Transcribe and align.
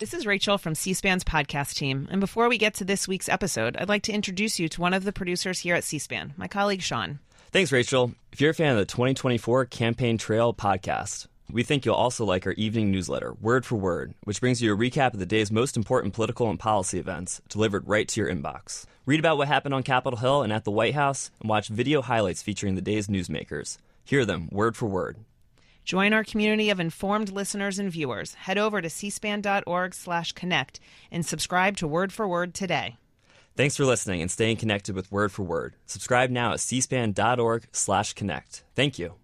This 0.00 0.14
is 0.14 0.24
Rachel 0.24 0.56
from 0.56 0.74
C 0.74 0.94
SPAN's 0.94 1.24
podcast 1.24 1.74
team. 1.74 2.08
And 2.10 2.22
before 2.22 2.48
we 2.48 2.56
get 2.56 2.72
to 2.76 2.86
this 2.86 3.06
week's 3.06 3.28
episode, 3.28 3.76
I'd 3.76 3.90
like 3.90 4.04
to 4.04 4.14
introduce 4.14 4.58
you 4.58 4.66
to 4.70 4.80
one 4.80 4.94
of 4.94 5.04
the 5.04 5.12
producers 5.12 5.58
here 5.58 5.74
at 5.74 5.84
C 5.84 5.98
SPAN, 5.98 6.32
my 6.38 6.48
colleague 6.48 6.80
Sean. 6.80 7.18
Thanks, 7.52 7.70
Rachel. 7.70 8.14
If 8.32 8.40
you're 8.40 8.52
a 8.52 8.54
fan 8.54 8.72
of 8.72 8.78
the 8.78 8.86
2024 8.86 9.66
Campaign 9.66 10.16
Trail 10.16 10.54
podcast, 10.54 11.26
we 11.52 11.62
think 11.62 11.84
you'll 11.84 11.96
also 11.96 12.24
like 12.24 12.46
our 12.46 12.54
evening 12.54 12.90
newsletter, 12.90 13.34
Word 13.42 13.66
for 13.66 13.76
Word, 13.76 14.14
which 14.24 14.40
brings 14.40 14.62
you 14.62 14.72
a 14.72 14.76
recap 14.78 15.12
of 15.12 15.18
the 15.18 15.26
day's 15.26 15.52
most 15.52 15.76
important 15.76 16.14
political 16.14 16.48
and 16.48 16.58
policy 16.58 16.98
events 16.98 17.42
delivered 17.50 17.86
right 17.86 18.08
to 18.08 18.20
your 18.22 18.34
inbox. 18.34 18.86
Read 19.04 19.20
about 19.20 19.36
what 19.36 19.48
happened 19.48 19.74
on 19.74 19.82
Capitol 19.82 20.18
Hill 20.18 20.40
and 20.40 20.50
at 20.50 20.64
the 20.64 20.70
White 20.70 20.94
House, 20.94 21.30
and 21.40 21.50
watch 21.50 21.68
video 21.68 22.00
highlights 22.00 22.42
featuring 22.42 22.74
the 22.74 22.80
day's 22.80 23.08
newsmakers. 23.08 23.76
Hear 24.02 24.24
them 24.24 24.48
word 24.50 24.78
for 24.78 24.86
word. 24.86 25.18
Join 25.90 26.12
our 26.12 26.22
community 26.22 26.70
of 26.70 26.78
informed 26.78 27.32
listeners 27.32 27.80
and 27.80 27.90
viewers. 27.90 28.34
Head 28.34 28.58
over 28.58 28.80
to 28.80 28.86
cspan.org/connect 28.86 30.80
and 31.10 31.26
subscribe 31.26 31.76
to 31.78 31.88
Word 31.88 32.12
for 32.12 32.28
Word 32.28 32.54
today. 32.54 32.96
Thanks 33.56 33.76
for 33.76 33.84
listening 33.84 34.20
and 34.20 34.30
staying 34.30 34.58
connected 34.58 34.94
with 34.94 35.10
Word 35.10 35.32
for 35.32 35.42
Word. 35.42 35.74
Subscribe 35.86 36.30
now 36.30 36.52
at 36.52 36.60
cspan.org/connect. 36.60 38.62
Thank 38.76 39.00
you. 39.00 39.14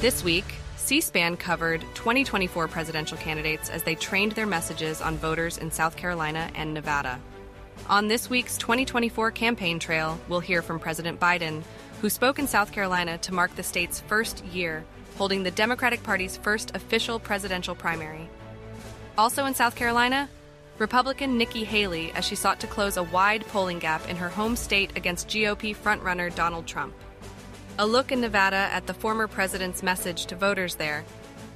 This 0.00 0.24
week, 0.24 0.46
C 0.84 1.00
SPAN 1.00 1.38
covered 1.38 1.80
2024 1.94 2.68
presidential 2.68 3.16
candidates 3.16 3.70
as 3.70 3.82
they 3.84 3.94
trained 3.94 4.32
their 4.32 4.46
messages 4.46 5.00
on 5.00 5.16
voters 5.16 5.56
in 5.56 5.70
South 5.70 5.96
Carolina 5.96 6.50
and 6.54 6.74
Nevada. 6.74 7.18
On 7.88 8.06
this 8.06 8.28
week's 8.28 8.58
2024 8.58 9.30
campaign 9.30 9.78
trail, 9.78 10.20
we'll 10.28 10.40
hear 10.40 10.60
from 10.60 10.78
President 10.78 11.18
Biden, 11.18 11.62
who 12.02 12.10
spoke 12.10 12.38
in 12.38 12.46
South 12.46 12.70
Carolina 12.70 13.16
to 13.16 13.32
mark 13.32 13.56
the 13.56 13.62
state's 13.62 14.00
first 14.00 14.44
year 14.44 14.84
holding 15.16 15.42
the 15.42 15.50
Democratic 15.50 16.02
Party's 16.02 16.36
first 16.36 16.76
official 16.76 17.18
presidential 17.18 17.74
primary. 17.74 18.28
Also 19.16 19.46
in 19.46 19.54
South 19.54 19.76
Carolina, 19.76 20.28
Republican 20.76 21.38
Nikki 21.38 21.64
Haley 21.64 22.12
as 22.12 22.26
she 22.26 22.34
sought 22.34 22.60
to 22.60 22.66
close 22.66 22.98
a 22.98 23.04
wide 23.04 23.46
polling 23.46 23.78
gap 23.78 24.06
in 24.10 24.16
her 24.16 24.28
home 24.28 24.54
state 24.54 24.90
against 24.96 25.28
GOP 25.28 25.74
frontrunner 25.74 26.34
Donald 26.34 26.66
Trump. 26.66 26.94
A 27.76 27.84
look 27.84 28.12
in 28.12 28.20
Nevada 28.20 28.68
at 28.70 28.86
the 28.86 28.94
former 28.94 29.26
president's 29.26 29.82
message 29.82 30.26
to 30.26 30.36
voters 30.36 30.76
there, 30.76 31.04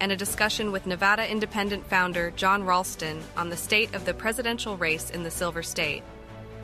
and 0.00 0.10
a 0.10 0.16
discussion 0.16 0.72
with 0.72 0.84
Nevada 0.84 1.30
Independent 1.30 1.86
founder 1.86 2.32
Jon 2.32 2.64
Ralston 2.64 3.22
on 3.36 3.50
the 3.50 3.56
state 3.56 3.94
of 3.94 4.04
the 4.04 4.12
presidential 4.12 4.76
race 4.76 5.10
in 5.10 5.22
the 5.22 5.30
Silver 5.30 5.62
State. 5.62 6.02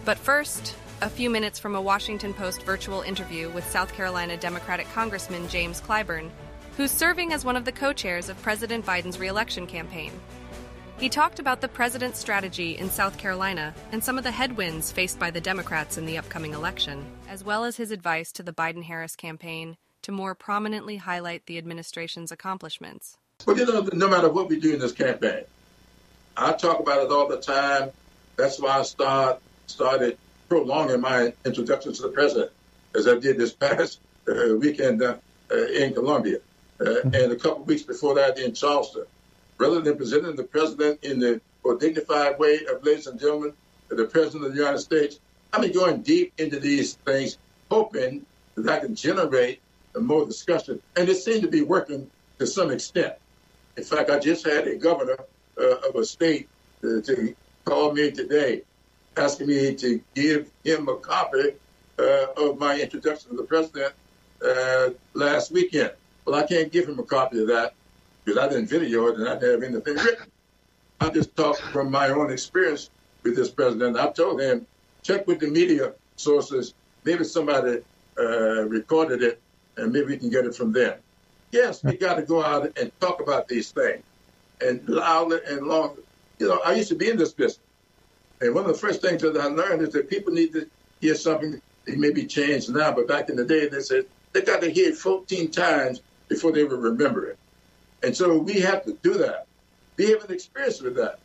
But 0.05 0.19
first, 0.19 0.75
a 1.03 1.09
few 1.09 1.31
minutes 1.31 1.61
from 1.61 1.77
a 1.77 1.81
Washington 1.81 2.35
Post 2.35 2.65
virtual 2.65 3.03
interview 3.03 3.49
with 3.51 3.71
South 3.71 3.93
Carolina 3.95 4.37
Democratic 4.37 4.91
Congressman 4.93 5.47
James 5.49 5.81
Clyburn, 5.81 6.31
who's 6.77 6.91
serving 6.91 7.33
as 7.33 7.45
one 7.45 7.55
of 7.55 7.64
the 7.64 7.70
co 7.70 7.93
chairs 7.93 8.29
of 8.29 8.43
President 8.43 8.85
Biden's 8.85 9.20
reelection 9.20 9.69
campaign. 9.69 10.11
He 11.05 11.11
talked 11.11 11.39
about 11.39 11.61
the 11.61 11.69
president's 11.69 12.19
strategy 12.19 12.79
in 12.79 12.89
South 12.89 13.19
Carolina 13.19 13.75
and 13.92 14.03
some 14.03 14.17
of 14.17 14.25
the 14.25 14.31
headwinds 14.31 14.91
faced 14.91 15.19
by 15.19 15.31
the 15.31 15.39
Democrats 15.39 15.98
in 15.98 16.07
the 16.07 16.17
upcoming 16.17 16.55
election, 16.55 17.05
as 17.29 17.45
well 17.45 17.65
as 17.65 17.77
his 17.77 17.91
advice 17.91 18.33
to 18.33 18.42
the 18.42 18.55
Biden 18.55 18.83
Harris 18.83 19.14
campaign 19.14 19.77
to 20.01 20.13
more 20.13 20.35
prominently 20.35 20.97
highlight 20.97 21.45
the 21.45 21.59
administration's 21.59 22.33
accomplishments. 22.33 23.19
Well, 23.47 23.59
you 23.59 23.67
know, 23.67 23.87
no 23.93 24.09
matter 24.09 24.31
what 24.31 24.48
we 24.48 24.59
do 24.59 24.73
in 24.73 24.81
this 24.81 24.93
campaign, 24.93 25.45
I 26.39 26.55
talk 26.55 26.81
about 26.81 27.03
it 27.03 27.13
all 27.13 27.29
the 27.29 27.39
time. 27.39 27.91
That's 28.37 28.59
why 28.59 28.79
I 28.79 28.83
start 28.85 29.43
started 29.67 30.17
prolonging 30.48 31.03
my 31.03 31.35
introduction 31.45 31.93
to 31.93 32.01
the 32.01 32.09
president, 32.09 32.51
as 32.95 33.07
I 33.07 33.19
did 33.19 33.37
this 33.37 33.53
past 33.53 34.01
uh, 34.27 34.57
weekend 34.57 35.03
uh, 35.03 35.17
uh, 35.51 35.67
in 35.67 35.93
Columbia, 35.93 36.39
uh, 36.81 37.03
and 37.03 37.31
a 37.31 37.37
couple 37.37 37.63
weeks 37.64 37.83
before 37.83 38.14
that 38.14 38.39
in 38.39 38.55
Charleston 38.55 39.05
rather 39.59 39.81
than 39.81 39.97
presenting 39.97 40.37
the 40.37 40.45
president 40.45 41.03
in 41.03 41.19
the 41.19 41.41
more 41.65 41.77
dignified 41.77 42.39
way 42.39 42.61
of, 42.70 42.85
ladies 42.85 43.07
and 43.07 43.19
gentlemen, 43.19 43.53
the 43.89 44.05
president 44.05 44.45
of 44.45 44.53
the 44.53 44.59
United 44.59 44.79
States, 44.79 45.20
I've 45.53 45.63
been 45.63 45.73
going 45.73 46.03
deep 46.03 46.33
into 46.39 46.59
these 46.59 46.95
things, 46.95 47.39
hoping 47.70 48.27
that 48.57 48.69
I 48.69 48.81
can 48.81 48.95
generate 48.95 49.61
more 49.98 50.27
discussion. 50.27 50.81
And 50.97 51.09
it 51.09 51.17
seemed 51.17 51.43
to 51.43 51.48
be 51.48 51.63
working 51.63 52.11
to 52.39 52.47
some 52.47 52.70
extent. 52.70 53.14
In 53.77 53.85
fact, 53.85 54.11
I 54.11 54.19
just 54.19 54.45
had 54.45 54.67
a 54.67 54.77
governor 54.77 55.19
uh, 55.59 55.89
of 55.89 55.95
a 55.97 56.05
state 56.05 56.48
uh, 56.83 57.01
to 57.03 57.35
call 57.64 57.93
me 57.93 58.11
today, 58.11 58.63
asking 59.17 59.48
me 59.48 59.75
to 59.77 60.01
give 60.14 60.51
him 60.64 60.89
a 60.89 60.97
copy 60.97 61.55
uh, 61.98 62.27
of 62.37 62.59
my 62.59 62.81
introduction 62.81 63.31
to 63.31 63.37
the 63.37 63.45
president 63.45 63.95
uh, 64.45 64.91
last 65.14 65.53
weekend. 65.53 65.93
Well, 66.25 66.35
I 66.35 66.47
can't 66.47 66.73
give 66.73 66.89
him 66.89 66.98
a 66.98 67.05
copy 67.05 67.41
of 67.41 67.48
that 67.48 67.75
because 68.24 68.39
I 68.39 68.48
didn't 68.48 68.68
video 68.68 69.07
it 69.08 69.18
and 69.18 69.29
I 69.29 69.35
didn't 69.35 69.62
have 69.62 69.70
anything 69.70 69.95
written. 69.96 70.27
I 71.01 71.11
just 71.11 71.36
talked 71.36 71.61
from 71.61 71.90
my 71.90 72.08
own 72.08 72.33
experience 72.33 72.90
with 73.23 73.36
this 73.36 73.51
president. 73.51 73.96
I 73.98 74.11
told 74.11 74.40
him, 74.40 74.67
check 75.02 75.27
with 75.27 75.40
the 75.40 75.48
media 75.48 75.92
sources. 76.17 76.74
Maybe 77.05 77.24
somebody 77.24 77.80
uh, 78.18 78.64
recorded 78.67 79.23
it 79.23 79.40
and 79.77 79.92
maybe 79.92 80.07
we 80.07 80.17
can 80.17 80.30
get 80.30 80.46
it 80.46 80.55
from 80.55 80.73
them. 80.73 80.98
Yes, 81.51 81.84
we 81.84 81.96
got 81.96 82.14
to 82.14 82.23
go 82.23 82.42
out 82.42 82.77
and 82.79 82.90
talk 83.01 83.20
about 83.20 83.48
these 83.48 83.70
things 83.70 84.02
and 84.61 84.89
louder 84.89 85.39
and 85.46 85.67
longer. 85.67 86.02
You 86.39 86.48
know, 86.48 86.61
I 86.64 86.74
used 86.74 86.89
to 86.89 86.95
be 86.95 87.11
in 87.11 87.17
this 87.17 87.33
business. 87.33 87.61
And 88.40 88.55
one 88.55 88.64
of 88.64 88.73
the 88.73 88.79
first 88.79 89.01
things 89.01 89.23
that 89.23 89.36
I 89.36 89.46
learned 89.46 89.83
is 89.83 89.90
that 89.90 90.11
people 90.11 90.33
need 90.33 90.52
to 90.52 90.68
hear 91.01 91.14
something. 91.14 91.61
It 91.86 91.98
may 91.98 92.11
be 92.11 92.27
changed 92.27 92.70
now, 92.70 92.92
but 92.92 93.07
back 93.07 93.29
in 93.29 93.36
the 93.36 93.45
day, 93.45 93.68
they 93.68 93.80
said 93.80 94.07
they 94.33 94.42
got 94.42 94.63
to 94.63 94.70
hear 94.70 94.90
it 94.90 94.96
14 94.96 95.51
times 95.51 96.02
before 96.29 96.52
they 96.52 96.64
would 96.64 96.80
remember 96.80 97.27
it. 97.27 97.39
And 98.05 98.15
so 98.15 98.37
we 98.37 98.61
have 98.61 98.85
to 98.85 98.92
do 99.03 99.15
that. 99.15 99.47
We 99.97 100.11
have 100.11 100.25
an 100.25 100.35
experience 100.35 100.83
with 100.83 100.95
that. 100.97 101.20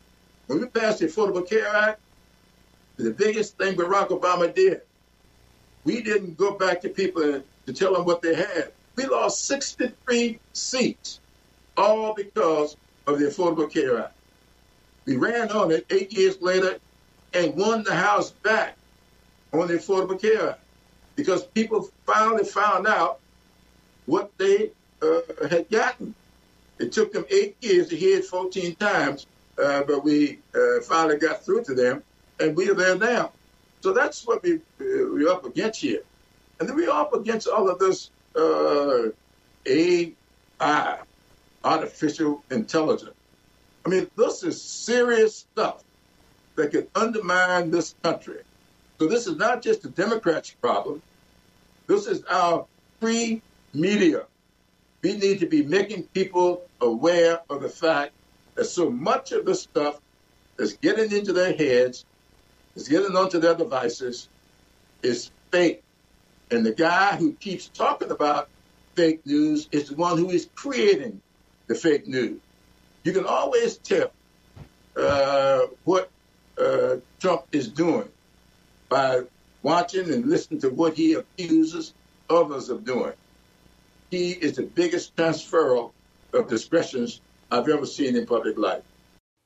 When 0.48 0.62
we 0.62 0.68
passed 0.68 1.00
the 1.00 1.08
Affordable 1.08 1.48
Care 1.48 1.68
Act, 1.68 2.00
the 2.96 3.12
biggest 3.12 3.58
thing 3.58 3.76
Barack 3.76 4.10
Obama 4.10 4.54
did, 4.54 4.82
we 5.84 6.02
didn't 6.02 6.38
go 6.38 6.58
back 6.58 6.80
to 6.82 6.90
people 6.90 7.42
to 7.66 7.74
tell 7.74 7.94
them 7.94 8.06
what 8.06 8.22
they 8.22 8.34
had. 8.34 8.72
We 8.96 9.08
lost 9.08 9.46
63 9.48 10.40
seats, 10.54 11.20
all 11.76 12.14
because 12.14 12.78
of 13.08 13.20
the 13.20 13.26
Affordable 13.26 13.70
Care 13.72 14.00
Act. 14.00 14.16
We 15.06 15.18
ran 15.18 15.52
on 15.52 15.72
it 15.72 15.86
eight 15.90 16.14
years 16.14 16.42
later 16.42 16.80
and 17.34 17.56
won 17.56 17.84
the 17.84 17.96
House 17.96 18.32
back 18.32 18.78
on 19.52 19.68
the 19.68 19.74
Affordable 19.74 20.20
Care 20.20 20.52
Act 20.52 20.62
because 21.18 21.44
people 21.44 21.90
finally 22.06 22.46
found 22.46 22.88
out 22.88 23.20
what 24.06 24.32
they 24.38 24.72
uh, 25.02 25.20
had 25.50 25.70
gotten. 25.70 26.16
It 26.80 26.94
took 26.94 27.12
them 27.12 27.26
eight 27.30 27.58
years 27.62 27.90
to 27.90 27.98
hear 27.98 28.20
it 28.20 28.26
14 28.26 28.76
times, 28.76 29.28
uh, 29.62 29.84
but 29.84 30.04
we 30.04 30.40
uh, 30.56 30.82
finally 30.82 31.18
got 31.18 31.44
through 31.44 31.66
to 31.66 31.76
them, 31.76 32.04
and 32.40 32.56
we 32.56 32.70
are 32.70 32.74
there 32.74 32.98
now. 32.98 33.34
So 33.82 33.94
that's 33.94 34.26
what 34.26 34.42
we, 34.44 34.56
uh, 34.56 34.60
we're 34.80 35.30
up 35.30 35.46
against 35.46 35.82
here. 35.82 36.02
And 36.60 36.68
then 36.68 36.76
we're 36.76 36.90
up 36.90 37.14
against 37.14 37.48
all 37.48 37.70
of 37.70 37.80
this 37.80 38.12
uh, 38.36 39.10
AI, 39.66 41.00
artificial 41.64 42.44
intelligence. 42.50 43.16
I 43.86 43.90
mean, 43.90 44.10
this 44.18 44.44
is 44.44 44.62
serious 44.62 45.38
stuff 45.38 45.84
that 46.56 46.72
could 46.72 46.90
undermine 46.96 47.72
this 47.72 47.96
country. 48.04 48.42
So 49.00 49.08
this 49.08 49.28
is 49.28 49.38
not 49.38 49.62
just 49.62 49.86
a 49.86 49.90
Democrats' 49.90 50.52
problem. 50.52 51.02
This 51.88 52.06
is 52.06 52.24
our 52.26 52.66
free 53.00 53.42
media 53.74 54.26
we 55.04 55.14
need 55.14 55.40
to 55.40 55.48
be 55.48 55.64
making 55.64 56.04
people 56.14 56.64
aware 56.82 57.40
of 57.50 57.62
the 57.62 57.70
fact 57.70 58.14
that 58.56 58.66
so 58.66 58.90
much 58.90 59.32
of 59.32 59.46
the 59.46 59.56
stuff 59.56 60.00
that's 60.58 60.74
getting 60.78 61.12
into 61.12 61.34
their 61.34 61.54
heads, 61.54 62.06
is 62.76 62.88
getting 62.88 63.16
onto 63.16 63.40
their 63.40 63.56
devices, 63.56 64.28
is 65.02 65.32
fake. 65.52 65.82
And 66.52 66.66
the 66.66 66.74
guy 66.74 67.16
who 67.16 67.34
keeps 67.34 67.70
talking 67.70 68.12
about 68.12 68.50
fake 68.96 69.22
news 69.26 69.70
is 69.72 69.90
the 69.90 69.96
one 69.96 70.18
who 70.18 70.30
is 70.30 70.50
creating 70.56 71.22
the 71.68 71.76
fake 71.76 72.08
news. 72.08 72.42
You 73.06 73.14
can 73.14 73.26
always 73.26 73.78
tell 73.78 74.12
uh, 74.98 75.68
what 75.86 76.10
uh, 76.60 76.98
Trump 77.22 77.44
is 77.54 77.70
doing 77.70 78.10
by 78.90 79.22
watching 79.62 80.12
and 80.12 80.26
listening 80.26 80.62
to 80.62 80.70
what 80.70 80.96
he 80.96 81.14
accuses 81.14 81.94
others 82.30 82.70
of 82.70 82.84
doing. 82.84 83.14
He 84.10 84.32
is 84.32 84.56
the 84.56 84.64
biggest 84.64 85.16
transfer 85.16 85.90
of 86.34 86.48
discretions 86.48 87.22
I've 87.52 87.70
ever 87.70 87.86
seen 87.86 88.16
in 88.16 88.26
public 88.26 88.58
life. 88.58 88.84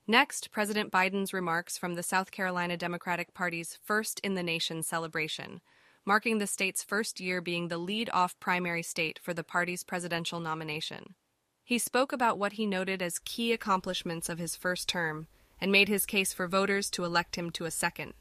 Next, 0.08 0.52
President 0.52 0.92
Biden's 0.92 1.34
remarks 1.34 1.78
from 1.78 1.96
the 1.96 2.04
South 2.04 2.32
Carolina 2.32 2.76
Democratic 2.76 3.34
Party's 3.34 3.78
First 3.84 4.20
in 4.20 4.36
the 4.36 4.44
Nation 4.44 4.84
celebration, 4.84 5.62
marking 6.06 6.38
the 6.38 6.48
state's 6.48 6.84
first 6.84 7.20
year 7.20 7.42
being 7.42 7.70
the 7.70 7.78
lead 7.78 8.10
off 8.12 8.40
primary 8.40 8.84
state 8.84 9.20
for 9.22 9.34
the 9.34 9.44
party's 9.44 9.84
presidential 9.84 10.40
nomination. 10.42 11.16
He 11.64 11.78
spoke 11.78 12.12
about 12.12 12.38
what 12.38 12.54
he 12.54 12.66
noted 12.66 13.02
as 13.02 13.20
key 13.20 13.54
accomplishments 13.54 14.28
of 14.28 14.40
his 14.40 14.56
first 14.58 14.90
term 14.90 15.28
and 15.62 15.72
made 15.72 15.88
his 15.88 16.06
case 16.06 16.34
for 16.34 16.48
voters 16.48 16.90
to 16.92 17.06
elect 17.06 17.38
him 17.38 17.50
to 17.52 17.64
a 17.64 17.72
second. 17.72 18.14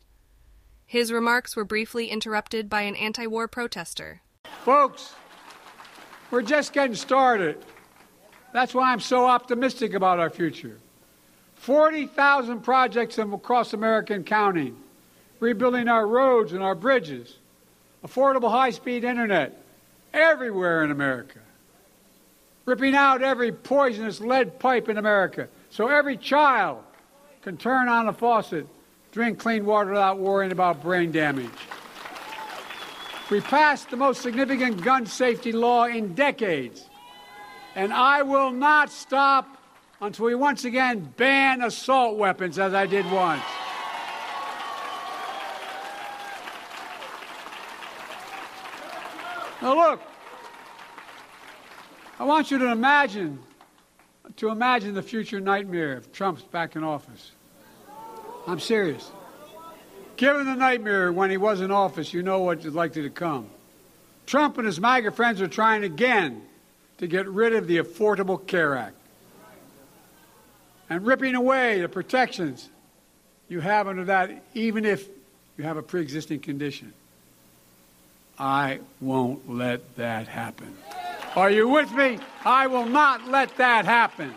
His 0.86 1.10
remarks 1.10 1.56
were 1.56 1.64
briefly 1.64 2.08
interrupted 2.08 2.68
by 2.68 2.82
an 2.82 2.94
anti 2.94 3.26
war 3.26 3.48
protester. 3.48 4.20
Folks, 4.64 5.14
we're 6.32 6.43
just 6.43 6.73
getting 6.73 6.96
started. 6.96 7.62
That's 8.55 8.75
why 8.75 8.90
I'm 8.90 9.00
so 9.00 9.26
optimistic 9.26 9.93
about 9.93 10.19
our 10.19 10.31
future. 10.31 10.79
40,000 11.56 12.61
projects 12.61 13.19
across 13.19 13.75
America 13.75 14.14
and 14.14 14.25
counting, 14.25 14.76
rebuilding 15.40 15.88
our 15.88 16.06
roads 16.06 16.55
and 16.55 16.62
our 16.62 16.75
bridges, 16.75 17.37
affordable 18.05 18.50
high 18.50 18.70
speed 18.70 19.05
internet 19.05 19.62
everywhere 20.14 20.82
in 20.82 20.90
America, 20.90 21.38
ripping 22.64 22.94
out 22.94 23.23
every 23.23 23.52
poisonous 23.52 24.19
lead 24.19 24.58
pipe 24.58 24.88
in 24.88 24.96
America 24.96 25.49
so 25.69 25.87
every 25.87 26.17
child 26.17 26.82
can 27.43 27.58
turn 27.58 27.88
on 27.88 28.08
a 28.08 28.12
faucet, 28.12 28.67
drink 29.12 29.38
clean 29.38 29.67
water 29.67 29.90
without 29.90 30.19
worrying 30.19 30.52
about 30.52 30.82
brain 30.82 31.12
damage. 31.12 31.50
We 33.32 33.40
passed 33.40 33.88
the 33.88 33.96
most 33.96 34.20
significant 34.20 34.82
gun 34.82 35.06
safety 35.06 35.52
law 35.52 35.87
in 35.87 36.12
decades, 36.12 36.90
and 37.75 37.90
I 37.90 38.20
will 38.20 38.50
not 38.50 38.90
stop 38.90 39.56
until 40.02 40.26
we 40.26 40.34
once 40.34 40.67
again 40.67 41.14
ban 41.17 41.62
assault 41.62 42.19
weapons 42.19 42.58
as 42.58 42.75
I 42.75 42.84
did 42.84 43.11
once. 43.11 43.43
Now 49.62 49.76
look, 49.76 50.02
I 52.19 52.25
want 52.25 52.50
you 52.50 52.58
to 52.58 52.70
imagine 52.70 53.38
to 54.37 54.50
imagine 54.50 54.93
the 54.93 55.02
future 55.02 55.40
nightmare 55.40 55.96
if 55.96 56.12
Trump's 56.12 56.43
back 56.43 56.76
in 56.76 56.84
office. 56.84 57.32
I'm 58.46 58.61
serious. 58.61 59.11
Given 60.22 60.46
the 60.46 60.54
nightmare 60.54 61.12
when 61.12 61.30
he 61.30 61.36
was 61.36 61.60
in 61.60 61.72
office, 61.72 62.14
you 62.14 62.22
know 62.22 62.42
what 62.42 62.64
is 62.64 62.72
likely 62.72 63.02
to 63.02 63.10
come. 63.10 63.48
Trump 64.24 64.56
and 64.56 64.69
his 64.69 64.78
MAGA 64.78 65.10
friends 65.10 65.40
are 65.40 65.48
trying 65.48 65.82
again 65.82 66.42
to 66.98 67.08
get 67.08 67.26
rid 67.26 67.54
of 67.54 67.66
the 67.66 67.78
Affordable 67.78 68.46
Care 68.46 68.76
Act 68.76 68.94
and 70.88 71.04
ripping 71.04 71.34
away 71.34 71.80
the 71.80 71.88
protections 71.88 72.69
you 73.48 73.58
have 73.58 73.88
under 73.88 74.04
that, 74.04 74.44
even 74.54 74.84
if 74.84 75.08
you 75.58 75.64
have 75.64 75.76
a 75.76 75.82
pre 75.82 76.00
existing 76.00 76.38
condition. 76.38 76.92
I 78.38 78.78
won't 79.00 79.50
let 79.50 79.96
that 79.96 80.28
happen. 80.28 80.72
Are 81.34 81.50
you 81.50 81.69
with 81.69 81.90
me? 81.90 82.20
I 82.44 82.69
will 82.69 82.86
not 82.86 83.26
let 83.26 83.56
that 83.56 83.86
happen. 83.86 84.32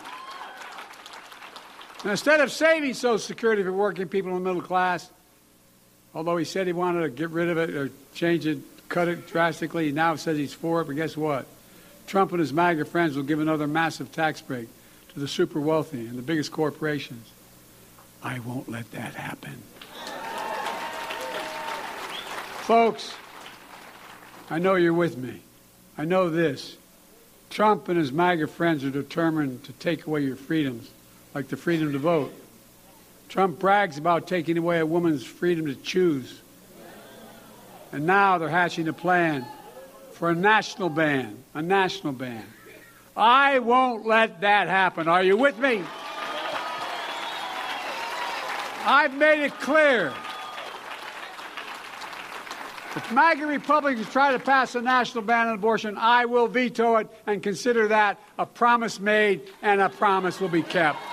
Instead 2.03 2.41
of 2.41 2.51
saving 2.51 2.95
Social 2.95 3.19
Security 3.19 3.61
for 3.61 3.71
working 3.71 4.07
people 4.07 4.35
in 4.35 4.43
the 4.43 4.49
middle 4.49 4.63
class, 4.63 5.11
although 6.15 6.37
he 6.37 6.45
said 6.45 6.65
he 6.65 6.73
wanted 6.73 7.01
to 7.01 7.09
get 7.09 7.29
rid 7.29 7.49
of 7.49 7.57
it 7.57 7.71
or 7.71 7.91
change 8.15 8.47
it, 8.47 8.59
cut 8.89 9.07
it 9.07 9.27
drastically, 9.27 9.87
he 9.87 9.91
now 9.91 10.15
says 10.15 10.37
he's 10.37 10.53
for 10.53 10.81
it, 10.81 10.85
but 10.85 10.95
guess 10.95 11.15
what? 11.15 11.45
Trump 12.07 12.31
and 12.31 12.39
his 12.39 12.53
MAGA 12.53 12.85
friends 12.85 13.15
will 13.15 13.23
give 13.23 13.39
another 13.39 13.67
massive 13.67 14.11
tax 14.11 14.41
break 14.41 14.69
to 15.13 15.19
the 15.19 15.27
super 15.27 15.59
wealthy 15.59 16.07
and 16.07 16.17
the 16.17 16.21
biggest 16.21 16.51
corporations. 16.51 17.27
I 18.23 18.39
won't 18.39 18.69
let 18.69 18.89
that 18.91 19.13
happen. 19.13 19.61
Folks, 22.61 23.13
I 24.49 24.57
know 24.57 24.75
you're 24.75 24.93
with 24.93 25.17
me. 25.17 25.41
I 25.97 26.05
know 26.05 26.29
this. 26.29 26.77
Trump 27.49 27.89
and 27.89 27.97
his 27.97 28.11
MAGA 28.11 28.47
friends 28.47 28.83
are 28.83 28.89
determined 28.89 29.63
to 29.65 29.73
take 29.73 30.07
away 30.07 30.21
your 30.21 30.35
freedoms, 30.35 30.89
like 31.33 31.49
the 31.49 31.57
freedom 31.57 31.91
to 31.91 31.99
vote. 31.99 32.33
Trump 33.29 33.59
brags 33.59 33.97
about 33.97 34.27
taking 34.27 34.57
away 34.57 34.79
a 34.79 34.85
woman's 34.85 35.23
freedom 35.23 35.65
to 35.65 35.75
choose. 35.75 36.41
And 37.91 38.05
now 38.05 38.37
they're 38.37 38.49
hatching 38.49 38.87
a 38.87 38.93
plan 38.93 39.45
for 40.13 40.29
a 40.29 40.35
national 40.35 40.89
ban, 40.89 41.43
a 41.53 41.61
national 41.61 42.13
ban. 42.13 42.45
I 43.15 43.59
won't 43.59 44.05
let 44.05 44.41
that 44.41 44.67
happen. 44.67 45.07
Are 45.07 45.23
you 45.23 45.37
with 45.37 45.57
me? 45.57 45.83
I've 48.87 49.15
made 49.15 49.43
it 49.43 49.53
clear. 49.59 50.13
If 52.95 53.11
MAGA 53.11 53.45
Republicans 53.45 54.09
try 54.09 54.31
to 54.31 54.39
pass 54.39 54.75
a 54.75 54.81
national 54.81 55.23
ban 55.23 55.47
on 55.47 55.55
abortion, 55.55 55.97
I 55.97 56.25
will 56.25 56.47
veto 56.47 56.95
it 56.97 57.09
and 57.27 57.43
consider 57.43 57.89
that 57.89 58.19
a 58.37 58.45
promise 58.45 59.01
made 59.01 59.41
and 59.61 59.81
a 59.81 59.89
promise 59.89 60.39
will 60.39 60.49
be 60.49 60.61
kept. 60.61 60.99
And 60.99 61.09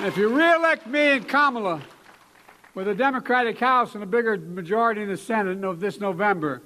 if 0.00 0.16
you 0.16 0.28
reelect 0.28 0.86
me 0.86 1.00
and 1.12 1.28
Kamala 1.28 1.82
with 2.74 2.88
a 2.88 2.94
Democratic 2.94 3.58
House 3.58 3.94
and 3.94 4.02
a 4.02 4.06
bigger 4.06 4.36
majority 4.36 5.02
in 5.02 5.08
the 5.08 5.16
Senate 5.16 5.80
this 5.80 6.00
November, 6.00 6.62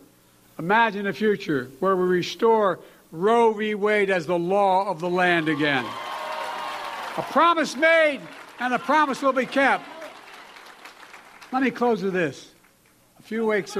Imagine 0.59 1.07
a 1.07 1.13
future 1.13 1.71
where 1.81 1.95
we 1.95 2.05
restore 2.07 2.79
Roe 3.13 3.53
v. 3.53 3.75
Wade 3.75 4.09
as 4.09 4.27
the 4.27 4.39
law 4.39 4.89
of 4.89 5.01
the 5.01 5.09
land 5.09 5.49
again. 5.49 5.85
A 7.19 7.23
promise 7.23 7.77
made, 7.77 8.21
and 8.59 8.73
a 8.73 8.79
promise 8.79 9.21
will 9.21 9.35
be 9.35 9.45
kept. 9.45 9.85
Let 11.53 11.63
me 11.63 11.71
close 11.71 12.03
with 12.03 12.15
this. 12.15 12.51
A 13.19 13.23
few 13.23 13.47
weeks. 13.47 13.77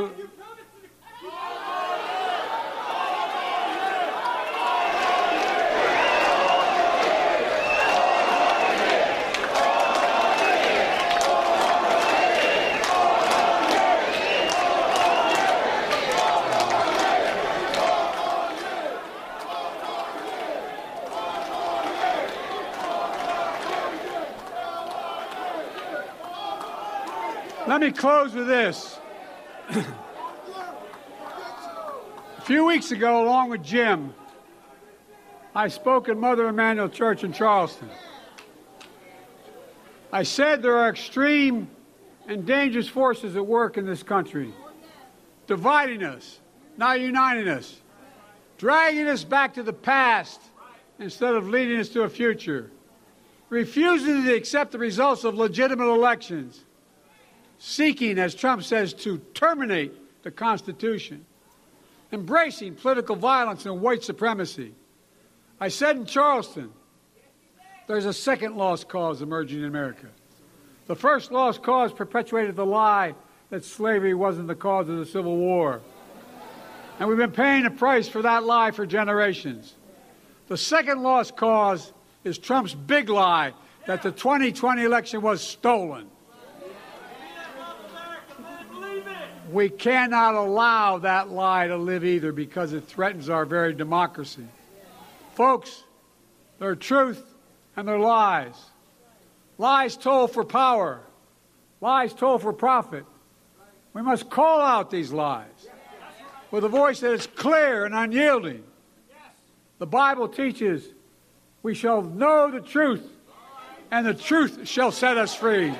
Me 27.87 27.93
close 27.93 28.35
with 28.35 28.49
this. 28.49 28.99
a 29.71 29.85
few 32.41 32.65
weeks 32.65 32.91
ago, 32.91 33.23
along 33.23 33.51
with 33.51 33.63
Jim, 33.63 34.13
I 35.55 35.69
spoke 35.69 36.09
at 36.09 36.17
Mother 36.17 36.49
Emanuel 36.49 36.89
Church 36.89 37.23
in 37.23 37.33
Charleston. 37.33 37.89
I 40.13 40.25
said 40.25 40.63
there 40.63 40.77
are 40.77 40.89
extreme 40.89 41.69
and 42.27 42.45
dangerous 42.45 42.89
forces 42.89 43.37
at 43.37 43.47
work 43.47 43.77
in 43.77 43.87
this 43.87 44.03
country, 44.03 44.53
dividing 45.47 46.03
us, 46.03 46.41
not 46.77 46.99
uniting 47.01 47.47
us, 47.47 47.81
dragging 48.59 49.07
us 49.07 49.23
back 49.23 49.55
to 49.55 49.63
the 49.63 49.73
past 49.73 50.41
instead 50.99 51.35
of 51.35 51.49
leading 51.49 51.79
us 51.79 51.89
to 51.91 52.03
a 52.03 52.09
future, 52.09 52.69
refusing 53.49 54.25
to 54.25 54.35
accept 54.35 54.73
the 54.73 54.79
results 54.79 55.23
of 55.23 55.37
legitimate 55.37 55.87
elections 55.89 56.65
seeking, 57.59 58.19
as 58.19 58.35
Trump 58.35 58.63
says, 58.63 58.93
to 58.95 59.19
terminate 59.35 60.23
the 60.23 60.31
Constitution, 60.31 61.25
embracing 62.13 62.75
political 62.75 63.17
violence 63.17 63.67
and 63.67 63.81
white 63.81 64.03
supremacy. 64.03 64.75
I 65.61 65.69
said 65.69 65.97
in 65.97 66.07
Charleston, 66.07 66.73
there's 67.87 68.07
a 68.07 68.13
second 68.13 68.57
lost 68.57 68.89
cause 68.89 69.23
emerging 69.23 69.61
in 69.61 69.65
America. 69.67 70.09
The 70.87 70.97
first 70.97 71.33
lost 71.33 71.63
cause 71.63 71.93
perpetuated 71.93 72.57
the 72.57 72.67
lie 72.67 73.15
that 73.51 73.65
slavery 73.65 74.15
wasn't 74.15 74.49
the 74.49 74.55
cause 74.55 74.89
of 74.89 74.99
the 74.99 75.07
Civil 75.07 75.37
War. 75.37 75.81
And 76.99 77.09
we've 77.09 77.19
been 77.19 77.33
paying 77.33 77.67
a 77.67 77.71
price 77.71 78.09
for 78.09 78.23
that 78.23 78.45
lie 78.45 78.71
for 78.71 78.87
generations. 78.87 79.75
The 80.49 80.57
second 80.57 81.03
lost 81.03 81.37
cause 81.37 81.93
is 82.25 82.39
Trump's 82.39 82.75
big 82.75 83.09
lie 83.09 83.53
that 83.87 84.03
the 84.03 84.11
2020 84.11 84.83
election 84.83 85.23
was 85.23 85.41
stolen. 85.41 86.09
We 89.51 89.69
cannot 89.69 90.35
allow 90.35 90.99
that 90.99 91.31
lie 91.31 91.69
to 91.69 91.77
live 91.77 92.05
either 92.05 92.33
because 92.33 92.73
it 92.73 92.85
threatens 92.85 93.29
our 93.29 93.45
very 93.45 93.73
democracy. 93.75 94.47
Folks, 95.35 95.85
there 96.59 96.71
are 96.71 96.77
truth 96.77 97.23
and 97.77 97.87
there 97.87 97.97
are 97.97 98.01
lies. 98.01 98.57
lies 99.59 99.97
told 99.97 100.33
for 100.33 100.45
power, 100.45 101.01
lies 101.81 102.13
told 102.13 102.43
for 102.43 102.53
profit. 102.53 103.05
We 103.93 104.03
must 104.03 104.29
call 104.29 104.61
out 104.61 104.91
these 104.91 105.13
lies 105.13 105.69
with 106.51 106.65
a 106.65 106.69
voice 106.69 107.01
that 107.01 107.13
is 107.13 107.27
clear 107.27 107.85
and 107.85 107.95
unyielding. 107.95 108.65
The 109.79 109.87
Bible 109.87 110.29
teaches 110.29 110.87
we 111.63 111.75
shall 111.75 112.03
know 112.03 112.51
the 112.51 112.61
truth, 112.61 113.05
and 113.91 114.07
the 114.07 114.15
truth 114.15 114.67
shall 114.69 114.91
set 114.91 115.19
us 115.19 115.35
free. 115.35 115.73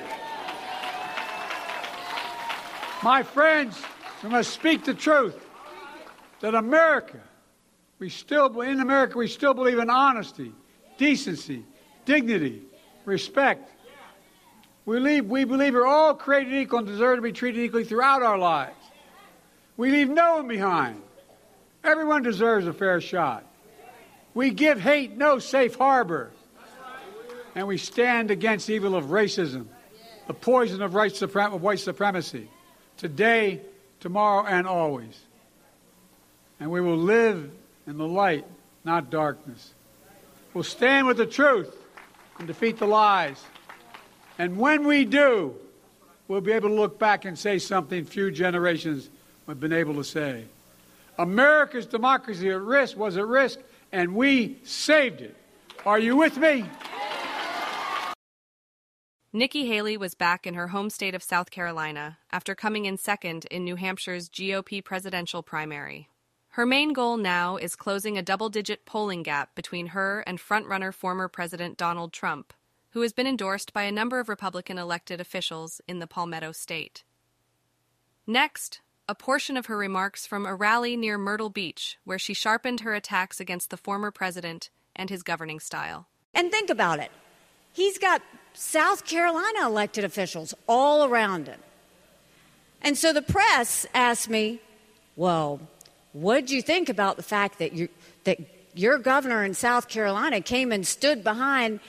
My 3.03 3.21
friends, 3.21 3.79
we 4.23 4.29
must 4.29 4.51
speak 4.51 4.83
the 4.83 4.93
truth 4.93 5.35
that 6.39 6.55
America, 6.55 7.19
we 7.99 8.09
still, 8.09 8.61
in 8.61 8.79
America, 8.79 9.17
we 9.17 9.27
still 9.27 9.53
believe 9.53 9.77
in 9.77 9.89
honesty, 9.89 10.51
decency, 10.97 11.63
dignity, 12.05 12.63
respect. 13.05 13.69
We 14.85 14.97
believe, 14.97 15.25
we 15.25 15.43
believe 15.43 15.73
we're 15.73 15.85
all 15.85 16.15
created 16.15 16.53
equal 16.53 16.79
and 16.79 16.87
deserve 16.87 17.17
to 17.17 17.21
be 17.21 17.31
treated 17.31 17.63
equally 17.63 17.83
throughout 17.83 18.23
our 18.23 18.37
lives. 18.37 18.75
We 19.75 19.91
leave 19.91 20.09
no 20.09 20.37
one 20.37 20.47
behind. 20.47 21.01
Everyone 21.83 22.23
deserves 22.23 22.65
a 22.65 22.73
fair 22.73 22.99
shot. 22.99 23.45
We 24.33 24.49
give 24.49 24.81
hate 24.81 25.15
no 25.15 25.39
safe 25.39 25.75
harbor. 25.75 26.31
And 27.53 27.67
we 27.67 27.77
stand 27.77 28.31
against 28.31 28.69
evil 28.69 28.95
of 28.95 29.05
racism, 29.05 29.67
the 30.27 30.33
poison 30.33 30.81
of, 30.81 30.93
white 30.93 31.79
supremacy, 31.79 32.49
today, 32.97 33.61
tomorrow, 33.99 34.45
and 34.45 34.67
always. 34.67 35.19
And 36.59 36.71
we 36.71 36.81
will 36.81 36.97
live 36.97 37.51
in 37.85 37.97
the 37.97 38.07
light, 38.07 38.45
not 38.83 39.09
darkness. 39.09 39.73
We'll 40.53 40.63
stand 40.63 41.07
with 41.07 41.17
the 41.17 41.25
truth 41.25 41.73
and 42.39 42.47
defeat 42.47 42.77
the 42.77 42.87
lies. 42.87 43.43
And 44.39 44.57
when 44.57 44.85
we 44.85 45.05
do, 45.05 45.55
we'll 46.27 46.41
be 46.41 46.51
able 46.51 46.69
to 46.69 46.75
look 46.75 46.99
back 46.99 47.25
and 47.25 47.37
say 47.37 47.59
something 47.59 48.05
few 48.05 48.31
generations 48.31 49.09
have 49.47 49.59
been 49.59 49.73
able 49.73 49.95
to 49.95 50.03
say. 50.03 50.45
America's 51.17 51.85
democracy 51.85 52.49
at 52.49 52.61
risk 52.61 52.97
was 52.97 53.17
at 53.17 53.25
risk, 53.25 53.59
and 53.91 54.13
we 54.15 54.57
saved 54.63 55.21
it. 55.21 55.35
Are 55.85 55.97
you 55.97 56.15
with 56.15 56.37
me? 56.37 56.65
Nikki 59.37 59.67
Haley 59.67 59.97
was 59.97 60.15
back 60.15 60.47
in 60.47 60.55
her 60.55 60.69
home 60.69 60.89
state 60.89 61.13
of 61.13 61.21
South 61.21 61.51
Carolina 61.51 62.17
after 62.31 62.55
coming 62.55 62.85
in 62.85 62.97
second 62.97 63.45
in 63.51 63.63
New 63.63 63.75
Hampshire's 63.75 64.31
GOP 64.31 64.83
presidential 64.83 65.43
primary. 65.43 66.09
Her 66.53 66.65
main 66.65 66.91
goal 66.91 67.17
now 67.17 67.55
is 67.55 67.75
closing 67.75 68.17
a 68.17 68.23
double 68.23 68.49
digit 68.49 68.83
polling 68.87 69.21
gap 69.21 69.53
between 69.53 69.89
her 69.89 70.21
and 70.21 70.39
frontrunner 70.39 70.91
former 70.91 71.27
President 71.27 71.77
Donald 71.77 72.13
Trump, 72.13 72.51
who 72.93 73.01
has 73.01 73.13
been 73.13 73.27
endorsed 73.27 73.73
by 73.73 73.83
a 73.83 73.91
number 73.91 74.19
of 74.19 74.27
Republican 74.27 74.79
elected 74.79 75.21
officials 75.21 75.81
in 75.87 75.99
the 75.99 76.07
Palmetto 76.07 76.51
State. 76.51 77.03
Next, 78.25 78.81
a 79.07 79.13
portion 79.13 79.55
of 79.55 79.67
her 79.67 79.77
remarks 79.77 80.25
from 80.25 80.47
a 80.47 80.55
rally 80.55 80.97
near 80.97 81.19
Myrtle 81.19 81.51
Beach, 81.51 81.99
where 82.05 82.17
she 82.17 82.33
sharpened 82.33 82.79
her 82.79 82.95
attacks 82.95 83.39
against 83.39 83.69
the 83.69 83.77
former 83.77 84.09
president 84.09 84.71
and 84.95 85.11
his 85.11 85.21
governing 85.21 85.59
style. 85.59 86.07
And 86.33 86.49
think 86.49 86.71
about 86.71 86.97
it 86.97 87.11
he's 87.77 87.99
got 87.99 88.23
South 88.59 89.05
Carolina 89.05 89.67
elected 89.67 90.03
officials 90.03 90.55
all 90.67 91.05
around 91.05 91.47
him. 91.47 91.59
And 92.81 92.97
so 92.97 93.13
the 93.13 93.21
press 93.21 93.85
asked 93.93 94.29
me, 94.29 94.59
well, 95.15 95.59
what 96.13 96.41
did 96.41 96.49
you 96.49 96.63
think 96.63 96.89
about 96.89 97.17
the 97.17 97.23
fact 97.23 97.59
that, 97.59 97.73
you, 97.73 97.87
that 98.23 98.39
your 98.73 98.97
governor 98.97 99.43
in 99.43 99.53
South 99.53 99.87
Carolina 99.87 100.41
came 100.41 100.71
and 100.71 100.87
stood 100.87 101.23
behind 101.23 101.79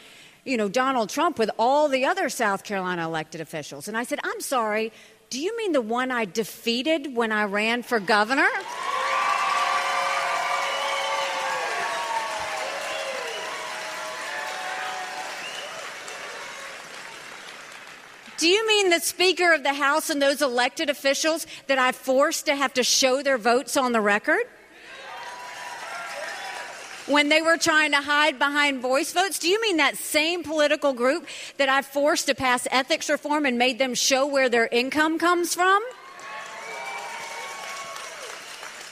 you 0.44 0.58
know, 0.58 0.68
Donald 0.68 1.08
Trump 1.08 1.38
with 1.38 1.50
all 1.58 1.88
the 1.88 2.04
other 2.04 2.28
South 2.28 2.64
Carolina 2.64 3.06
elected 3.06 3.40
officials. 3.40 3.88
And 3.88 3.96
I 3.96 4.02
said, 4.02 4.20
I'm 4.22 4.40
sorry, 4.40 4.92
do 5.30 5.40
you 5.40 5.56
mean 5.56 5.72
the 5.72 5.80
one 5.80 6.10
I 6.10 6.26
defeated 6.26 7.16
when 7.16 7.32
I 7.32 7.44
ran 7.44 7.82
for 7.82 7.98
governor? 7.98 8.48
Do 18.38 18.48
you 18.48 18.66
mean 18.66 18.90
the 18.90 19.00
Speaker 19.00 19.52
of 19.52 19.64
the 19.64 19.74
House 19.74 20.10
and 20.10 20.22
those 20.22 20.42
elected 20.42 20.88
officials 20.88 21.46
that 21.66 21.78
I 21.78 21.92
forced 21.92 22.46
to 22.46 22.54
have 22.54 22.72
to 22.74 22.84
show 22.84 23.22
their 23.22 23.38
votes 23.38 23.76
on 23.76 23.92
the 23.92 24.00
record? 24.00 24.42
when 27.08 27.30
they 27.30 27.40
were 27.40 27.56
trying 27.56 27.90
to 27.92 28.02
hide 28.02 28.38
behind 28.38 28.80
voice 28.80 29.12
votes? 29.12 29.38
Do 29.38 29.48
you 29.48 29.60
mean 29.60 29.78
that 29.78 29.96
same 29.96 30.42
political 30.42 30.92
group 30.92 31.26
that 31.56 31.68
I 31.68 31.82
forced 31.82 32.26
to 32.26 32.34
pass 32.34 32.68
ethics 32.70 33.08
reform 33.08 33.46
and 33.46 33.58
made 33.58 33.78
them 33.78 33.94
show 33.94 34.26
where 34.26 34.48
their 34.48 34.68
income 34.70 35.18
comes 35.18 35.54
from? 35.54 35.82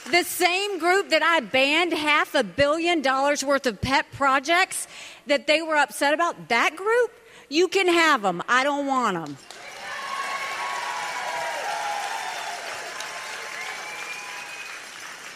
The 0.09 0.23
same 0.23 0.79
group 0.79 1.09
that 1.09 1.21
I 1.21 1.41
banned 1.41 1.93
half 1.93 2.33
a 2.33 2.43
billion 2.43 3.01
dollars 3.01 3.43
worth 3.43 3.65
of 3.65 3.81
pet 3.81 4.05
projects 4.13 4.87
that 5.27 5.47
they 5.47 5.61
were 5.61 5.75
upset 5.75 6.13
about, 6.13 6.47
that 6.47 6.75
group, 6.75 7.11
you 7.49 7.67
can 7.67 7.87
have 7.87 8.21
them. 8.21 8.41
I 8.47 8.63
don't 8.63 8.85
want 8.87 9.15
them. 9.25 9.37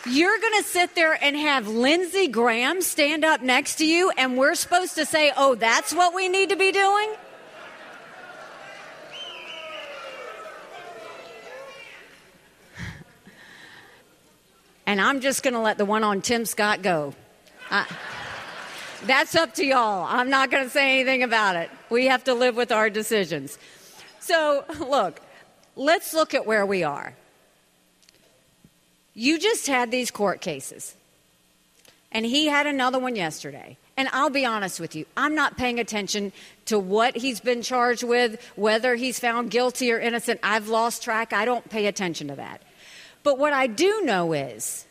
You're 0.05 0.39
going 0.39 0.57
to 0.57 0.63
sit 0.63 0.95
there 0.95 1.17
and 1.23 1.35
have 1.35 1.67
Lindsey 1.67 2.27
Graham 2.27 2.81
stand 2.81 3.23
up 3.23 3.41
next 3.41 3.75
to 3.75 3.85
you, 3.85 4.11
and 4.17 4.35
we're 4.35 4.55
supposed 4.55 4.95
to 4.95 5.05
say, 5.05 5.31
oh, 5.37 5.53
that's 5.53 5.93
what 5.93 6.15
we 6.15 6.27
need 6.27 6.49
to 6.49 6.55
be 6.55 6.71
doing? 6.71 7.13
and 14.87 14.99
I'm 14.99 15.21
just 15.21 15.43
going 15.43 15.53
to 15.53 15.59
let 15.61 15.77
the 15.77 15.85
one 15.85 16.03
on 16.03 16.21
Tim 16.21 16.45
Scott 16.45 16.81
go. 16.81 17.13
I, 17.69 17.85
that's 19.05 19.35
up 19.35 19.53
to 19.55 19.65
y'all. 19.65 20.05
I'm 20.07 20.29
not 20.29 20.51
going 20.51 20.63
to 20.63 20.69
say 20.69 20.99
anything 20.99 21.23
about 21.23 21.55
it. 21.55 21.69
We 21.89 22.07
have 22.07 22.23
to 22.25 22.33
live 22.33 22.55
with 22.55 22.71
our 22.71 22.89
decisions. 22.89 23.57
So, 24.19 24.63
look, 24.79 25.21
let's 25.75 26.13
look 26.13 26.33
at 26.33 26.45
where 26.45 26.65
we 26.65 26.83
are. 26.83 27.15
You 29.13 29.39
just 29.39 29.67
had 29.67 29.91
these 29.91 30.11
court 30.11 30.41
cases, 30.41 30.95
and 32.11 32.25
he 32.25 32.47
had 32.47 32.67
another 32.67 32.99
one 32.99 33.15
yesterday. 33.15 33.77
And 33.97 34.07
I'll 34.13 34.29
be 34.29 34.45
honest 34.45 34.79
with 34.79 34.95
you, 34.95 35.05
I'm 35.17 35.35
not 35.35 35.57
paying 35.57 35.79
attention 35.79 36.31
to 36.65 36.79
what 36.79 37.17
he's 37.17 37.39
been 37.39 37.61
charged 37.61 38.03
with, 38.03 38.41
whether 38.55 38.95
he's 38.95 39.19
found 39.19 39.51
guilty 39.51 39.91
or 39.91 39.99
innocent. 39.99 40.39
I've 40.41 40.69
lost 40.69 41.03
track. 41.03 41.33
I 41.33 41.45
don't 41.45 41.69
pay 41.69 41.87
attention 41.87 42.29
to 42.29 42.35
that. 42.35 42.61
But 43.23 43.37
what 43.37 43.53
I 43.53 43.67
do 43.67 44.01
know 44.03 44.33
is 44.33 44.85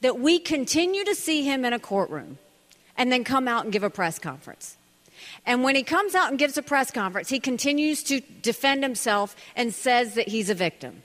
that 0.00 0.18
we 0.18 0.38
continue 0.38 1.04
to 1.04 1.14
see 1.14 1.44
him 1.44 1.64
in 1.64 1.72
a 1.72 1.78
courtroom 1.78 2.38
and 2.96 3.10
then 3.10 3.24
come 3.24 3.48
out 3.48 3.64
and 3.64 3.72
give 3.72 3.82
a 3.82 3.90
press 3.90 4.18
conference. 4.18 4.76
And 5.46 5.62
when 5.62 5.74
he 5.74 5.82
comes 5.82 6.14
out 6.14 6.30
and 6.30 6.38
gives 6.38 6.56
a 6.56 6.62
press 6.62 6.90
conference, 6.90 7.28
he 7.28 7.40
continues 7.40 8.02
to 8.04 8.20
defend 8.42 8.82
himself 8.82 9.36
and 9.56 9.74
says 9.74 10.14
that 10.14 10.28
he's 10.28 10.50
a 10.50 10.54
victim. 10.54 11.02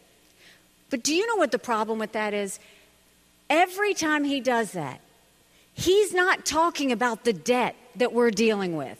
But 0.89 1.03
do 1.03 1.13
you 1.13 1.27
know 1.27 1.36
what 1.36 1.51
the 1.51 1.60
problem 1.60 2.00
with 2.00 2.13
that 2.13 2.34
is? 2.34 2.60
Every 3.50 3.93
time 3.93 4.24
he 4.24 4.39
does 4.39 4.72
that, 4.74 5.01
he's 5.74 6.13
not 6.13 6.46
talking 6.46 6.91
about 6.91 7.24
the 7.24 7.34
debt 7.34 7.75
that 7.96 8.13
we're 8.13 8.31
dealing 8.31 8.75
with. 8.75 8.98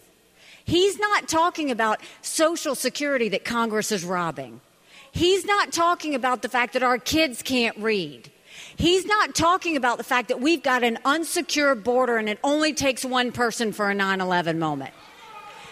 He's 0.65 1.00
not 1.00 1.27
talking 1.27 1.72
about 1.72 2.00
Social 2.22 2.75
Security 2.75 3.29
that 3.29 3.43
Congress 3.43 3.91
is 3.91 4.05
robbing. 4.05 4.62
He's 5.12 5.46
not 5.46 5.72
talking 5.72 6.13
about 6.13 6.41
the 6.41 6.50
fact 6.50 6.74
that 6.74 6.84
our 6.84 7.00
kids 7.00 7.41
can't 7.41 7.75
read. 7.77 8.29
He's 8.79 9.05
not 9.05 9.36
talking 9.36 9.75
about 9.75 9.98
the 9.98 10.05
fact 10.05 10.29
that 10.29 10.39
we've 10.39 10.63
got 10.63 10.83
an 10.83 11.00
unsecure 11.03 11.83
border 11.83 12.15
and 12.15 12.29
it 12.29 12.39
only 12.45 12.71
takes 12.71 13.03
one 13.03 13.33
person 13.33 13.74
for 13.74 13.89
a 13.89 13.93
9 13.93 14.21
11 14.21 14.57
moment. 14.57 14.93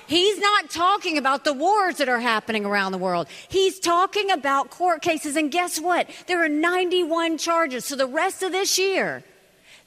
He's 0.07 0.37
not 0.39 0.69
talking 0.69 1.17
about 1.17 1.45
the 1.45 1.53
wars 1.53 1.97
that 1.97 2.09
are 2.09 2.19
happening 2.19 2.65
around 2.65 2.91
the 2.91 2.97
world. 2.97 3.27
He's 3.47 3.79
talking 3.79 4.29
about 4.29 4.71
court 4.71 5.01
cases. 5.01 5.37
And 5.37 5.49
guess 5.49 5.79
what? 5.79 6.09
There 6.27 6.43
are 6.43 6.49
91 6.49 7.37
charges. 7.37 7.85
So 7.85 7.95
the 7.95 8.07
rest 8.07 8.43
of 8.43 8.51
this 8.51 8.77
year, 8.77 9.23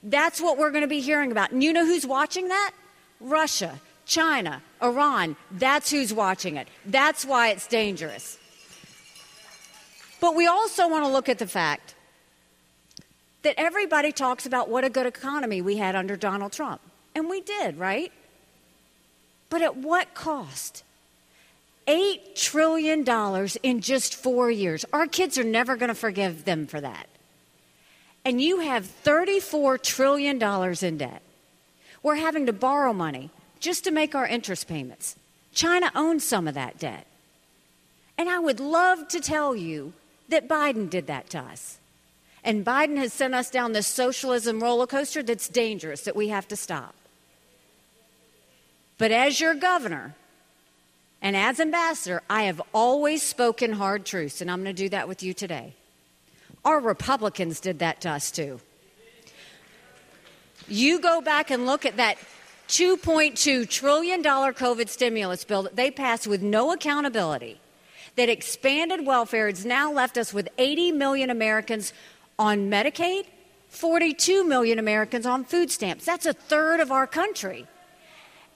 that's 0.02 0.40
what 0.40 0.56
we're 0.56 0.70
going 0.70 0.80
to 0.80 0.88
be 0.88 1.00
hearing 1.00 1.30
about. 1.30 1.50
And 1.52 1.62
you 1.62 1.74
know 1.74 1.84
who's 1.84 2.06
watching 2.06 2.48
that? 2.48 2.72
Russia, 3.20 3.78
China, 4.06 4.62
Iran. 4.82 5.36
That's 5.50 5.90
who's 5.90 6.14
watching 6.14 6.56
it. 6.56 6.68
That's 6.86 7.26
why 7.26 7.50
it's 7.50 7.66
dangerous. 7.66 8.38
But 10.22 10.34
we 10.34 10.46
also 10.46 10.88
want 10.88 11.04
to 11.04 11.10
look 11.10 11.28
at 11.28 11.38
the 11.38 11.46
fact 11.46 11.96
that 13.42 13.54
everybody 13.59 14.12
talks 14.12 14.47
about 14.47 14.68
what 14.68 14.85
a 14.85 14.90
good 14.90 15.06
economy 15.06 15.62
we 15.62 15.76
had 15.76 15.97
under 15.97 16.16
Donald 16.16 16.52
Trump. 16.52 16.80
And 17.14 17.28
we 17.28 17.40
did, 17.40 17.78
right? 17.78 18.12
But 19.49 19.62
at 19.62 19.76
what 19.76 20.14
cost? 20.14 20.85
$8 21.87 22.35
trillion 22.37 23.04
in 23.62 23.80
just 23.80 24.14
four 24.14 24.50
years. 24.50 24.85
Our 24.92 25.06
kids 25.06 25.38
are 25.38 25.44
never 25.44 25.76
going 25.76 25.88
to 25.88 25.94
forgive 25.94 26.44
them 26.44 26.66
for 26.66 26.80
that. 26.80 27.09
And 28.25 28.40
you 28.40 28.61
have 28.61 28.87
$34 29.04 29.82
trillion 29.82 30.40
in 30.85 30.99
debt. 30.99 31.23
We're 32.02 32.16
having 32.16 32.47
to 32.47 32.52
borrow 32.52 32.92
money 32.92 33.30
just 33.59 33.85
to 33.85 33.90
make 33.90 34.14
our 34.14 34.26
interest 34.26 34.68
payments. 34.68 35.16
China 35.52 35.90
owns 35.94 36.23
some 36.23 36.47
of 36.47 36.54
that 36.54 36.78
debt. 36.78 37.06
And 38.16 38.28
I 38.28 38.38
would 38.38 38.61
love 38.61 39.09
to 39.09 39.20
tell 39.20 39.56
you 39.56 39.94
that 40.28 40.49
Biden 40.49 40.88
did 40.88 41.09
that 41.09 41.28
to 41.30 41.38
us. 41.38 41.79
And 42.42 42.64
Biden 42.64 42.97
has 42.97 43.12
sent 43.12 43.35
us 43.35 43.50
down 43.50 43.73
this 43.73 43.87
socialism 43.87 44.62
roller 44.62 44.87
coaster 44.87 45.23
that's 45.23 45.49
dangerous, 45.49 46.02
that 46.02 46.16
we 46.16 46.28
have 46.28 46.49
to 46.49 46.56
stop. 46.56 46.94
But 48.99 49.12
as 49.12 49.40
your 49.40 49.54
governor 49.54 50.14
and 51.23 51.37
as 51.37 51.61
ambassador, 51.61 52.23
I 52.30 52.44
have 52.44 52.62
always 52.73 53.23
spoken 53.23 53.73
hard 53.73 54.06
truths, 54.06 54.40
and 54.40 54.50
I'm 54.50 54.62
going 54.62 54.75
to 54.75 54.82
do 54.82 54.88
that 54.90 55.09
with 55.09 55.23
you 55.23 55.35
today. 55.35 55.75
Our 56.64 56.80
Republicans 56.80 57.61
did 57.61 57.78
that 57.78 58.00
to 58.02 58.11
us 58.11 58.30
too. 58.30 58.61
You 60.68 61.00
go 61.00 61.20
back 61.20 61.50
and 61.50 61.66
look 61.66 61.85
at 61.85 61.97
that 61.97 62.16
$2.2 62.68 63.68
trillion 63.68 64.23
COVID 64.23 64.88
stimulus 64.88 65.44
bill 65.44 65.64
that 65.64 65.76
they 65.76 65.90
passed 65.90 66.26
with 66.26 66.42
no 66.42 66.73
accountability, 66.73 67.61
that 68.16 68.28
expanded 68.28 69.04
welfare. 69.04 69.49
It's 69.49 69.64
now 69.64 69.90
left 69.92 70.16
us 70.16 70.32
with 70.32 70.49
80 70.59 70.92
million 70.92 71.30
Americans 71.30 71.92
on 72.40 72.70
Medicaid, 72.70 73.26
42 73.68 74.44
million 74.44 74.78
Americans 74.78 75.26
on 75.26 75.44
food 75.44 75.70
stamps. 75.70 76.06
That's 76.06 76.25
a 76.25 76.32
third 76.32 76.80
of 76.80 76.90
our 76.90 77.06
country. 77.06 77.66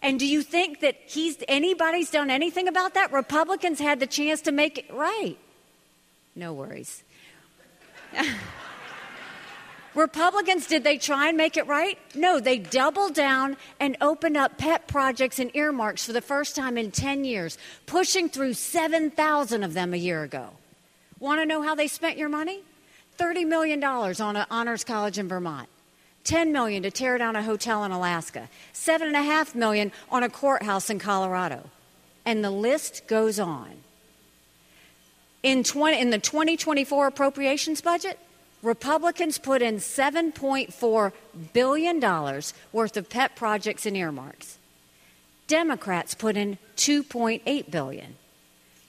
And 0.00 0.18
do 0.18 0.26
you 0.26 0.42
think 0.42 0.80
that 0.80 0.96
he's 1.06 1.36
anybody's 1.48 2.10
done 2.10 2.30
anything 2.30 2.66
about 2.66 2.94
that? 2.94 3.12
Republicans 3.12 3.78
had 3.78 4.00
the 4.00 4.06
chance 4.06 4.40
to 4.42 4.52
make 4.52 4.78
it 4.78 4.86
right. 4.92 5.36
No 6.34 6.54
worries. 6.54 7.04
Republicans, 9.94 10.66
did 10.66 10.82
they 10.82 10.96
try 10.96 11.28
and 11.28 11.36
make 11.36 11.58
it 11.58 11.66
right? 11.66 11.98
No, 12.14 12.40
they 12.40 12.58
doubled 12.58 13.14
down 13.14 13.56
and 13.78 13.98
opened 14.00 14.38
up 14.38 14.56
pet 14.56 14.88
projects 14.88 15.38
and 15.38 15.54
earmarks 15.54 16.06
for 16.06 16.14
the 16.14 16.22
first 16.22 16.56
time 16.56 16.78
in 16.78 16.90
10 16.90 17.24
years, 17.24 17.58
pushing 17.84 18.30
through 18.30 18.54
7,000 18.54 19.62
of 19.62 19.74
them 19.74 19.92
a 19.92 19.98
year 19.98 20.22
ago. 20.22 20.50
Want 21.18 21.40
to 21.40 21.46
know 21.46 21.62
how 21.62 21.74
they 21.74 21.86
spent 21.86 22.16
your 22.16 22.30
money? 22.30 22.62
$30 23.18 23.46
million 23.46 23.82
on 23.82 24.36
an 24.36 24.46
honors 24.50 24.84
college 24.84 25.18
in 25.18 25.28
Vermont. 25.28 25.68
10 26.24 26.52
million 26.52 26.82
to 26.82 26.90
tear 26.90 27.18
down 27.18 27.36
a 27.36 27.42
hotel 27.42 27.84
in 27.84 27.92
Alaska, 27.92 28.48
seven 28.72 29.08
and 29.08 29.16
a 29.16 29.22
half 29.22 29.54
million 29.54 29.92
on 30.10 30.22
a 30.22 30.28
courthouse 30.28 30.88
in 30.88 30.98
Colorado. 30.98 31.68
And 32.24 32.42
the 32.42 32.50
list 32.50 33.06
goes 33.06 33.38
on. 33.38 33.70
In, 35.42 35.62
20, 35.62 36.00
in 36.00 36.08
the 36.08 36.18
2024 36.18 37.06
appropriations 37.06 37.82
budget, 37.82 38.18
Republicans 38.62 39.36
put 39.36 39.60
in 39.60 39.76
$7.4 39.76 41.12
billion 41.52 42.00
worth 42.72 42.96
of 42.96 43.10
pet 43.10 43.36
projects 43.36 43.84
and 43.84 43.94
earmarks. 43.94 44.58
Democrats 45.46 46.14
put 46.14 46.38
in 46.38 46.56
2.8 46.78 47.70
billion. 47.70 48.16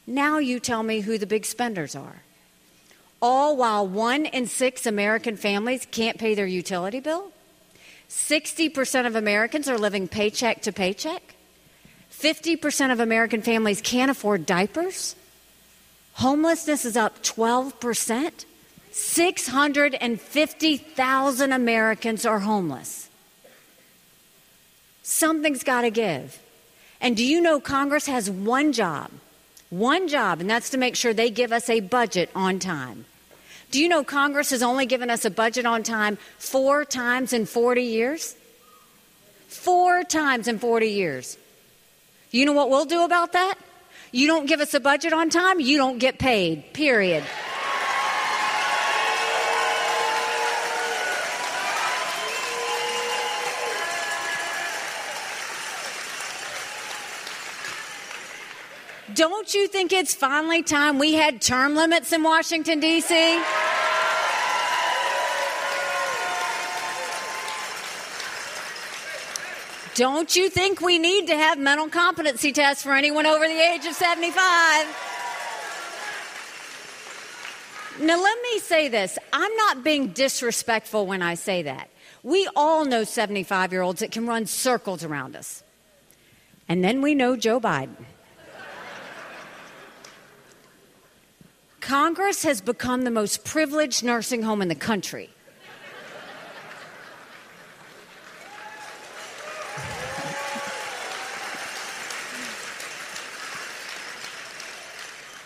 Now 0.07 0.37
you 0.37 0.61
tell 0.61 0.83
me 0.83 1.01
who 1.01 1.17
the 1.17 1.27
big 1.27 1.45
spenders 1.45 1.93
are. 1.93 2.21
All 3.27 3.57
while 3.57 3.87
one 3.87 4.27
in 4.27 4.45
six 4.45 4.85
American 4.85 5.35
families 5.35 5.87
can't 5.89 6.19
pay 6.19 6.35
their 6.35 6.45
utility 6.45 6.99
bill. 6.99 7.31
60% 8.07 9.07
of 9.07 9.15
Americans 9.15 9.67
are 9.67 9.79
living 9.79 10.07
paycheck 10.07 10.61
to 10.61 10.71
paycheck. 10.71 11.33
50% 12.11 12.91
of 12.91 12.99
American 12.99 13.41
families 13.41 13.81
can't 13.81 14.11
afford 14.11 14.45
diapers. 14.45 15.15
Homelessness 16.13 16.85
is 16.85 16.95
up 16.95 17.23
12%. 17.23 18.45
650,000 18.91 21.51
Americans 21.51 22.27
are 22.27 22.39
homeless. 22.41 23.09
Something's 25.01 25.63
got 25.63 25.81
to 25.81 25.89
give. 25.89 26.39
And 27.01 27.17
do 27.17 27.25
you 27.25 27.41
know 27.41 27.59
Congress 27.59 28.05
has 28.05 28.29
one 28.29 28.71
job? 28.71 29.09
One 29.71 30.07
job, 30.07 30.41
and 30.41 30.47
that's 30.47 30.69
to 30.69 30.77
make 30.77 30.95
sure 30.95 31.11
they 31.11 31.31
give 31.31 31.51
us 31.51 31.71
a 31.71 31.79
budget 31.79 32.29
on 32.35 32.59
time. 32.59 33.05
Do 33.75 33.81
you 33.81 33.89
know 33.89 34.05
Congress 34.05 34.51
has 34.51 34.63
only 34.63 34.85
given 34.85 35.09
us 35.09 35.25
a 35.25 35.29
budget 35.29 35.65
on 35.65 35.83
time 35.83 36.17
four 36.37 36.85
times 36.85 37.33
in 37.33 37.45
40 37.45 37.81
years? 37.81 38.33
Four 39.49 40.05
times 40.05 40.47
in 40.47 40.59
40 40.59 40.87
years. 40.87 41.37
You 42.31 42.45
know 42.45 42.53
what 42.53 42.69
we'll 42.69 42.85
do 42.85 43.03
about 43.03 43.33
that? 43.33 43.55
You 44.13 44.27
don't 44.27 44.45
give 44.45 44.61
us 44.61 44.73
a 44.75 44.79
budget 44.79 45.11
on 45.11 45.29
time, 45.29 45.59
you 45.59 45.77
don't 45.77 45.97
get 45.97 46.19
paid, 46.19 46.71
period. 46.71 47.25
Don't 59.15 59.53
you 59.53 59.69
think 59.69 59.93
it's 59.93 60.13
finally 60.13 60.61
time 60.61 60.99
we 60.99 61.13
had 61.13 61.41
term 61.41 61.73
limits 61.73 62.11
in 62.11 62.21
Washington, 62.21 62.81
D.C.? 62.81 63.41
Don't 69.93 70.35
you 70.35 70.49
think 70.49 70.81
we 70.81 70.99
need 70.99 71.27
to 71.27 71.37
have 71.37 71.57
mental 71.57 71.87
competency 71.87 72.51
tests 72.51 72.83
for 72.83 72.91
anyone 72.91 73.25
over 73.25 73.47
the 73.47 73.53
age 73.53 73.85
of 73.85 73.93
75? 73.93 74.35
Now, 78.01 78.21
let 78.21 78.37
me 78.41 78.59
say 78.59 78.89
this. 78.89 79.17
I'm 79.31 79.55
not 79.55 79.81
being 79.81 80.07
disrespectful 80.07 81.07
when 81.07 81.21
I 81.21 81.35
say 81.35 81.61
that. 81.61 81.89
We 82.23 82.49
all 82.53 82.83
know 82.83 83.05
75 83.05 83.71
year 83.71 83.81
olds 83.81 84.01
that 84.01 84.11
can 84.11 84.27
run 84.27 84.45
circles 84.45 85.05
around 85.05 85.37
us. 85.37 85.63
And 86.67 86.83
then 86.83 87.01
we 87.01 87.15
know 87.15 87.37
Joe 87.37 87.61
Biden. 87.61 87.95
Congress 91.85 92.41
has 92.41 92.61
become 92.61 93.03
the 93.03 93.11
most 93.11 93.43
privileged 93.43 94.03
nursing 94.03 94.41
home 94.41 94.59
in 94.59 94.69
the 94.69 94.73
country. 94.73 95.29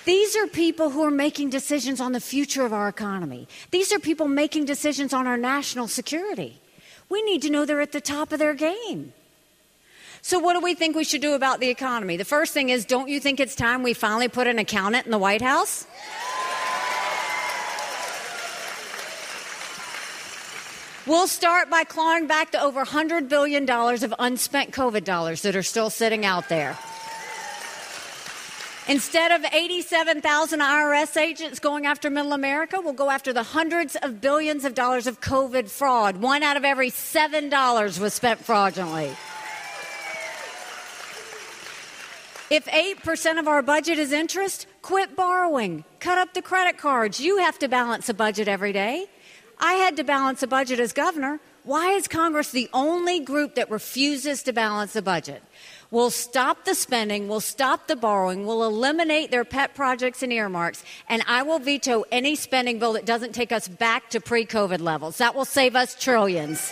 These 0.06 0.38
are 0.38 0.48
people 0.48 0.92
who 0.92 1.04
are 1.04 1.12
making 1.12 1.50
decisions 1.50 2.00
on 2.00 2.14
the 2.14 2.22
future 2.22 2.66
of 2.66 2.72
our 2.72 2.88
economy. 2.88 3.50
These 3.72 3.92
are 3.92 4.00
people 4.00 4.30
making 4.30 4.64
decisions 4.64 5.14
on 5.14 5.28
our 5.28 5.36
national 5.36 5.90
security. 5.90 6.62
We 7.10 7.22
need 7.22 7.42
to 7.42 7.50
know 7.50 7.66
they're 7.66 7.82
at 7.82 7.92
the 7.92 8.00
top 8.00 8.32
of 8.32 8.40
their 8.40 8.54
game. 8.54 9.12
So, 10.22 10.40
what 10.40 10.54
do 10.54 10.60
we 10.60 10.76
think 10.76 10.96
we 10.96 11.04
should 11.04 11.22
do 11.22 11.34
about 11.34 11.60
the 11.60 11.70
economy? 11.70 12.18
The 12.18 12.26
first 12.26 12.54
thing 12.54 12.70
is 12.70 12.86
don't 12.86 13.08
you 13.08 13.20
think 13.20 13.40
it's 13.40 13.56
time 13.56 13.84
we 13.84 13.94
finally 13.94 14.28
put 14.28 14.48
an 14.48 14.60
accountant 14.60 15.06
in 15.06 15.12
the 15.12 15.18
White 15.18 15.42
House? 15.42 15.88
We'll 21.06 21.28
start 21.28 21.72
by 21.72 21.86
clawing 21.86 22.28
back 22.28 22.52
the 22.52 22.62
over 22.62 22.86
$100 22.86 23.30
billion 23.30 23.68
of 23.68 24.14
unspent 24.20 24.72
COVID 24.72 25.06
dollars 25.06 25.42
that 25.42 25.56
are 25.56 25.64
still 25.64 25.90
sitting 25.90 26.24
out 26.24 26.50
there. 26.50 26.78
Instead 28.88 29.32
of 29.32 29.44
87,000 29.52 30.60
IRS 30.60 31.18
agents 31.18 31.60
going 31.60 31.86
after 31.88 32.10
middle 32.10 32.34
America, 32.34 32.80
we'll 32.84 32.94
go 32.94 33.10
after 33.10 33.34
the 33.34 33.42
hundreds 33.42 33.96
of 33.96 34.20
billions 34.22 34.66
of 34.66 34.76
dollars 34.76 35.08
of 35.08 35.20
COVID 35.22 35.70
fraud. 35.70 36.18
One 36.18 36.44
out 36.44 36.58
of 36.58 36.66
every 36.66 36.92
$7 36.92 38.00
was 38.00 38.14
spent 38.14 38.44
fraudulently. 38.44 39.16
If 42.50 42.66
8% 42.66 43.38
of 43.38 43.48
our 43.48 43.62
budget 43.62 44.00
is 44.00 44.12
interest, 44.12 44.66
quit 44.82 45.16
borrowing. 45.16 45.84
Cut 46.00 46.18
up 46.18 46.34
the 46.34 46.42
credit 46.42 46.80
cards. 46.80 47.20
You 47.20 47.38
have 47.38 47.60
to 47.60 47.68
balance 47.68 48.10
a 48.10 48.14
budget 48.14 48.48
every 48.48 48.74
day. 48.74 49.06
I 49.60 49.74
had 49.74 49.98
to 49.98 50.04
balance 50.04 50.42
a 50.42 50.48
budget 50.48 50.80
as 50.80 50.92
governor. 50.92 51.40
Why 51.64 51.92
is 51.92 52.08
Congress 52.08 52.50
the 52.50 52.68
only 52.74 53.20
group 53.20 53.54
that 53.54 53.70
refuses 53.70 54.42
to 54.44 54.54
balance 54.54 54.96
a 54.96 55.02
budget? 55.04 55.44
We'll 55.92 56.10
stop 56.10 56.66
the 56.66 56.74
spending, 56.74 57.28
we'll 57.28 57.40
stop 57.40 57.88
the 57.88 57.96
borrowing, 57.96 58.48
we'll 58.48 58.64
eliminate 58.64 59.30
their 59.30 59.46
pet 59.46 59.76
projects 59.76 60.24
and 60.24 60.34
earmarks, 60.34 60.84
and 61.08 61.24
I 61.28 61.44
will 61.44 61.60
veto 61.60 62.06
any 62.12 62.36
spending 62.36 62.80
bill 62.80 62.94
that 62.94 63.06
doesn't 63.06 63.34
take 63.34 63.52
us 63.52 63.68
back 63.68 64.10
to 64.12 64.20
pre 64.20 64.46
COVID 64.46 64.82
levels. 64.82 65.18
That 65.18 65.36
will 65.36 65.46
save 65.46 65.76
us 65.76 65.94
trillions. 65.94 66.72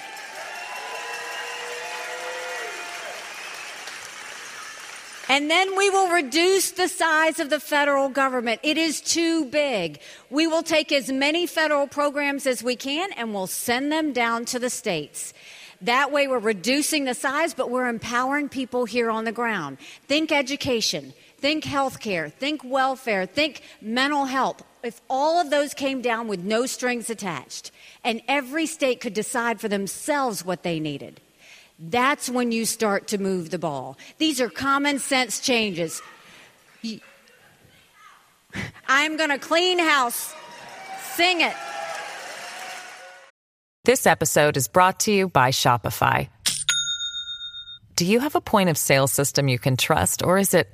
And 5.29 5.51
then 5.51 5.75
we 5.77 5.89
will 5.89 6.09
reduce 6.09 6.71
the 6.71 6.87
size 6.87 7.39
of 7.39 7.49
the 7.49 7.59
federal 7.59 8.07
government. 8.07 8.61
It 8.63 8.77
is 8.77 9.01
too 9.01 9.45
big. 9.45 9.99
We 10.29 10.47
will 10.47 10.63
take 10.63 10.91
as 10.91 11.11
many 11.11 11.45
federal 11.45 11.85
programs 11.87 12.47
as 12.47 12.63
we 12.63 12.77
can 12.77 13.11
and 13.13 13.33
we'll 13.33 13.47
send 13.47 13.91
them 13.91 14.13
down 14.13 14.45
to 14.45 14.59
the 14.59 14.69
states. 14.69 15.33
That 15.81 16.11
way, 16.11 16.27
we're 16.27 16.39
reducing 16.39 17.05
the 17.05 17.13
size, 17.13 17.53
but 17.53 17.69
we're 17.69 17.87
empowering 17.87 18.49
people 18.49 18.85
here 18.85 19.11
on 19.11 19.25
the 19.25 19.31
ground. 19.31 19.77
Think 20.07 20.31
education, 20.31 21.13
think 21.37 21.63
healthcare, 21.65 22.31
think 22.31 22.63
welfare, 22.63 23.25
think 23.27 23.61
mental 23.79 24.25
health. 24.25 24.63
If 24.81 25.01
all 25.09 25.39
of 25.39 25.51
those 25.51 25.73
came 25.73 26.01
down 26.01 26.27
with 26.27 26.39
no 26.39 26.65
strings 26.65 27.09
attached, 27.09 27.71
and 28.03 28.21
every 28.27 28.65
state 28.65 29.01
could 29.01 29.13
decide 29.13 29.59
for 29.59 29.67
themselves 29.67 30.43
what 30.43 30.63
they 30.63 30.79
needed, 30.79 31.21
That's 31.79 32.29
when 32.29 32.51
you 32.51 32.65
start 32.65 33.09
to 33.09 33.17
move 33.17 33.51
the 33.51 33.59
ball. 33.59 33.97
These 34.17 34.41
are 34.41 34.49
common 34.49 34.99
sense 34.99 35.39
changes. 35.39 36.01
I'm 38.87 39.17
going 39.17 39.29
to 39.29 39.37
clean 39.37 39.77
house. 39.77 40.33
Sing 41.13 41.41
it. 41.41 41.53
This 43.85 44.05
episode 44.05 44.57
is 44.57 44.67
brought 44.67 45.01
to 45.01 45.11
you 45.11 45.29
by 45.29 45.51
Shopify. 45.51 46.29
Do 47.95 48.05
you 48.05 48.19
have 48.19 48.35
a 48.35 48.41
point 48.41 48.69
of 48.69 48.77
sale 48.77 49.07
system 49.07 49.47
you 49.47 49.57
can 49.57 49.77
trust, 49.77 50.23
or 50.23 50.37
is 50.37 50.53
it 50.53 50.69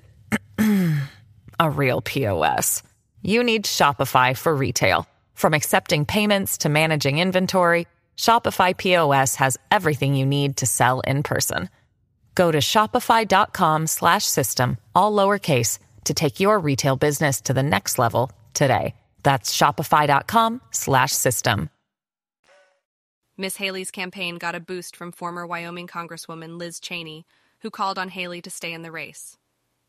a 1.59 1.69
real 1.69 2.01
POS? 2.01 2.83
You 3.21 3.43
need 3.43 3.65
Shopify 3.65 4.35
for 4.35 4.55
retail. 4.55 5.07
From 5.33 5.53
accepting 5.53 6.05
payments 6.05 6.59
to 6.59 6.69
managing 6.69 7.19
inventory, 7.19 7.87
Shopify 8.17 8.75
POS 8.75 9.35
has 9.35 9.59
everything 9.69 10.15
you 10.15 10.25
need 10.25 10.57
to 10.57 10.65
sell 10.65 11.01
in 11.01 11.21
person. 11.23 11.69
Go 12.35 12.51
to 12.51 12.57
shopify.com/system 12.57 14.77
all 14.95 15.13
lowercase 15.13 15.77
to 16.05 16.13
take 16.13 16.39
your 16.39 16.59
retail 16.59 16.95
business 16.95 17.41
to 17.41 17.53
the 17.53 17.63
next 17.63 17.99
level 17.99 18.31
today. 18.53 18.95
That's 19.23 19.55
shopify.com/system. 19.55 21.69
Miss 23.35 23.57
Haley's 23.57 23.89
campaign 23.89 24.37
got 24.37 24.53
a 24.53 24.59
boost 24.59 24.95
from 24.95 25.11
former 25.11 25.47
Wyoming 25.47 25.87
Congresswoman 25.87 26.59
Liz 26.59 26.79
Cheney, 26.79 27.25
who 27.61 27.71
called 27.71 27.97
on 27.97 28.09
Haley 28.09 28.43
to 28.43 28.51
stay 28.51 28.73
in 28.73 28.83
the 28.83 28.91
race. 28.91 29.39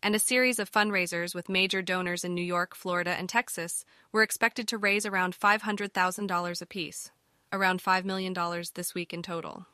And 0.02 0.14
a 0.14 0.18
series 0.18 0.58
of 0.58 0.70
fundraisers 0.70 1.34
with 1.34 1.50
major 1.50 1.82
donors 1.82 2.24
in 2.24 2.34
New 2.34 2.42
York, 2.42 2.74
Florida, 2.74 3.10
and 3.10 3.28
Texas 3.28 3.84
were 4.12 4.22
expected 4.22 4.66
to 4.68 4.78
raise 4.78 5.04
around 5.04 5.34
$500,000 5.34 6.62
apiece, 6.62 7.10
around 7.54 7.82
$5 7.82 8.04
million 8.04 8.34
this 8.74 8.94
week 8.94 9.14
in 9.14 9.22
total. 9.22 9.66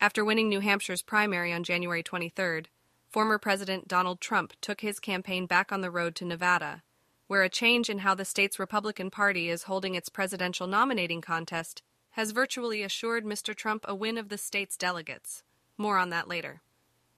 After 0.00 0.24
winning 0.24 0.48
New 0.48 0.60
Hampshire's 0.60 1.02
primary 1.02 1.52
on 1.52 1.64
January 1.64 2.02
23rd, 2.04 2.66
former 3.08 3.38
President 3.38 3.88
Donald 3.88 4.20
Trump 4.20 4.52
took 4.60 4.82
his 4.82 5.00
campaign 5.00 5.46
back 5.46 5.72
on 5.72 5.80
the 5.80 5.90
road 5.90 6.14
to 6.16 6.24
Nevada, 6.24 6.82
where 7.26 7.42
a 7.42 7.48
change 7.48 7.90
in 7.90 7.98
how 7.98 8.14
the 8.14 8.24
state's 8.24 8.58
Republican 8.58 9.10
Party 9.10 9.48
is 9.48 9.64
holding 9.64 9.94
its 9.94 10.08
presidential 10.08 10.66
nominating 10.66 11.20
contest 11.20 11.82
has 12.10 12.30
virtually 12.30 12.82
assured 12.82 13.24
Mr. 13.24 13.54
Trump 13.54 13.84
a 13.88 13.94
win 13.94 14.18
of 14.18 14.28
the 14.28 14.38
state's 14.38 14.76
delegates. 14.76 15.42
More 15.76 15.98
on 15.98 16.10
that 16.10 16.28
later. 16.28 16.62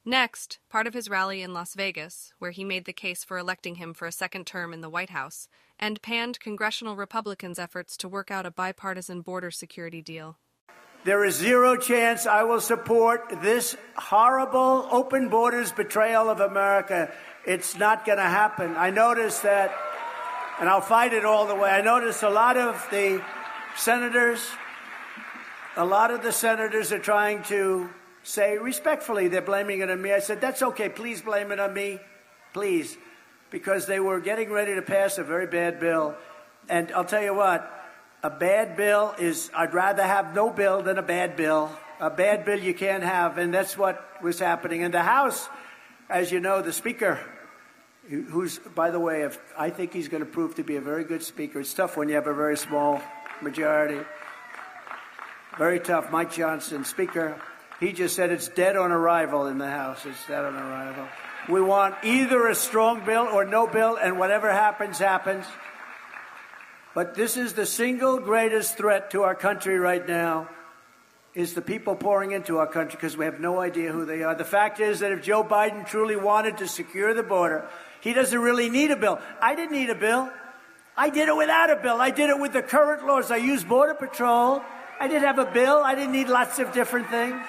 Next, 0.04 0.60
part 0.70 0.86
of 0.86 0.94
his 0.94 1.10
rally 1.10 1.42
in 1.42 1.52
Las 1.52 1.74
Vegas, 1.74 2.32
where 2.38 2.52
he 2.52 2.64
made 2.64 2.86
the 2.86 2.92
case 2.92 3.22
for 3.22 3.36
electing 3.36 3.74
him 3.74 3.92
for 3.92 4.06
a 4.06 4.12
second 4.12 4.46
term 4.46 4.72
in 4.72 4.80
the 4.80 4.88
White 4.88 5.10
House, 5.10 5.46
and 5.78 6.00
panned 6.00 6.40
congressional 6.40 6.96
Republicans' 6.96 7.58
efforts 7.58 7.98
to 7.98 8.08
work 8.08 8.30
out 8.30 8.46
a 8.46 8.50
bipartisan 8.50 9.20
border 9.20 9.50
security 9.50 10.00
deal. 10.00 10.38
There 11.04 11.22
is 11.24 11.34
zero 11.34 11.76
chance 11.76 12.26
I 12.26 12.44
will 12.44 12.60
support 12.62 13.42
this 13.42 13.76
horrible 13.94 14.88
open 14.90 15.28
borders 15.28 15.70
betrayal 15.70 16.30
of 16.30 16.40
America. 16.40 17.12
It's 17.46 17.76
not 17.76 18.06
going 18.06 18.18
to 18.18 18.24
happen. 18.24 18.76
I 18.76 18.88
noticed 18.88 19.42
that, 19.42 19.74
and 20.58 20.68
I'll 20.68 20.80
fight 20.80 21.12
it 21.12 21.26
all 21.26 21.46
the 21.46 21.54
way. 21.54 21.70
I 21.70 21.82
noticed 21.82 22.22
a 22.22 22.30
lot 22.30 22.56
of 22.56 22.86
the 22.90 23.22
senators, 23.76 24.46
a 25.76 25.84
lot 25.84 26.10
of 26.10 26.22
the 26.22 26.32
senators 26.32 26.90
are 26.90 26.98
trying 26.98 27.42
to 27.44 27.90
say 28.22 28.58
respectfully 28.58 29.28
they're 29.28 29.40
blaming 29.40 29.80
it 29.80 29.90
on 29.90 30.00
me. 30.00 30.12
I 30.12 30.20
said, 30.20 30.40
that's 30.40 30.62
okay. 30.62 30.88
Please 30.88 31.22
blame 31.22 31.52
it 31.52 31.60
on 31.60 31.72
me. 31.74 31.98
Please. 32.52 32.96
Because 33.50 33.86
they 33.86 34.00
were 34.00 34.20
getting 34.20 34.50
ready 34.50 34.74
to 34.74 34.82
pass 34.82 35.18
a 35.18 35.24
very 35.24 35.46
bad 35.46 35.80
bill. 35.80 36.14
And 36.68 36.92
I'll 36.92 37.04
tell 37.04 37.22
you 37.22 37.34
what, 37.34 37.68
a 38.22 38.30
bad 38.30 38.76
bill 38.76 39.14
is, 39.18 39.50
I'd 39.54 39.74
rather 39.74 40.02
have 40.02 40.34
no 40.34 40.50
bill 40.50 40.82
than 40.82 40.98
a 40.98 41.02
bad 41.02 41.36
bill. 41.36 41.70
A 41.98 42.10
bad 42.10 42.44
bill 42.44 42.58
you 42.58 42.72
can't 42.72 43.02
have, 43.02 43.36
and 43.36 43.52
that's 43.52 43.76
what 43.76 44.22
was 44.22 44.38
happening. 44.38 44.80
In 44.80 44.90
the 44.90 45.02
House, 45.02 45.48
as 46.08 46.32
you 46.32 46.40
know, 46.40 46.62
the 46.62 46.72
Speaker, 46.72 47.20
who's, 48.08 48.58
by 48.58 48.90
the 48.90 48.98
way, 48.98 49.22
if, 49.22 49.38
I 49.58 49.70
think 49.70 49.92
he's 49.92 50.08
going 50.08 50.24
to 50.24 50.30
prove 50.30 50.54
to 50.54 50.64
be 50.64 50.76
a 50.76 50.80
very 50.80 51.04
good 51.04 51.22
Speaker. 51.22 51.60
It's 51.60 51.74
tough 51.74 51.96
when 51.96 52.08
you 52.08 52.14
have 52.14 52.26
a 52.26 52.34
very 52.34 52.56
small 52.56 53.02
majority. 53.42 54.00
Very 55.58 55.78
tough. 55.78 56.10
Mike 56.10 56.32
Johnson, 56.32 56.84
Speaker. 56.84 57.40
He 57.80 57.92
just 57.92 58.14
said 58.14 58.30
it's 58.30 58.48
dead 58.48 58.76
on 58.76 58.92
arrival 58.92 59.46
in 59.46 59.56
the 59.56 59.70
House. 59.70 60.04
It's 60.04 60.26
dead 60.26 60.44
on 60.44 60.54
arrival. 60.54 61.08
We 61.48 61.62
want 61.62 61.94
either 62.04 62.46
a 62.46 62.54
strong 62.54 63.04
bill 63.04 63.26
or 63.32 63.46
no 63.46 63.66
bill, 63.66 63.96
and 63.96 64.18
whatever 64.18 64.52
happens, 64.52 64.98
happens. 64.98 65.46
But 66.94 67.14
this 67.14 67.38
is 67.38 67.54
the 67.54 67.64
single 67.64 68.18
greatest 68.18 68.76
threat 68.76 69.10
to 69.12 69.22
our 69.22 69.34
country 69.34 69.78
right 69.78 70.06
now 70.06 70.48
is 71.34 71.54
the 71.54 71.62
people 71.62 71.94
pouring 71.94 72.32
into 72.32 72.58
our 72.58 72.66
country 72.66 72.96
because 72.96 73.16
we 73.16 73.24
have 73.24 73.40
no 73.40 73.60
idea 73.60 73.92
who 73.92 74.04
they 74.04 74.24
are. 74.24 74.34
The 74.34 74.44
fact 74.44 74.80
is 74.80 74.98
that 75.00 75.12
if 75.12 75.22
Joe 75.22 75.44
Biden 75.44 75.86
truly 75.86 76.16
wanted 76.16 76.58
to 76.58 76.66
secure 76.66 77.14
the 77.14 77.22
border, 77.22 77.68
he 78.00 78.12
doesn't 78.12 78.38
really 78.38 78.68
need 78.68 78.90
a 78.90 78.96
bill. 78.96 79.20
I 79.40 79.54
didn't 79.54 79.72
need 79.72 79.90
a 79.90 79.94
bill. 79.94 80.28
I 80.96 81.08
did 81.08 81.28
it 81.28 81.36
without 81.36 81.70
a 81.70 81.76
bill. 81.76 82.00
I 82.00 82.10
did 82.10 82.30
it 82.30 82.38
with 82.38 82.52
the 82.52 82.62
current 82.62 83.06
laws. 83.06 83.30
I 83.30 83.36
used 83.36 83.68
Border 83.68 83.94
Patrol. 83.94 84.60
I 84.98 85.06
didn't 85.06 85.22
have 85.22 85.38
a 85.38 85.50
bill. 85.50 85.80
I 85.84 85.94
didn't 85.94 86.12
need 86.12 86.28
lots 86.28 86.58
of 86.58 86.72
different 86.72 87.08
things. 87.08 87.40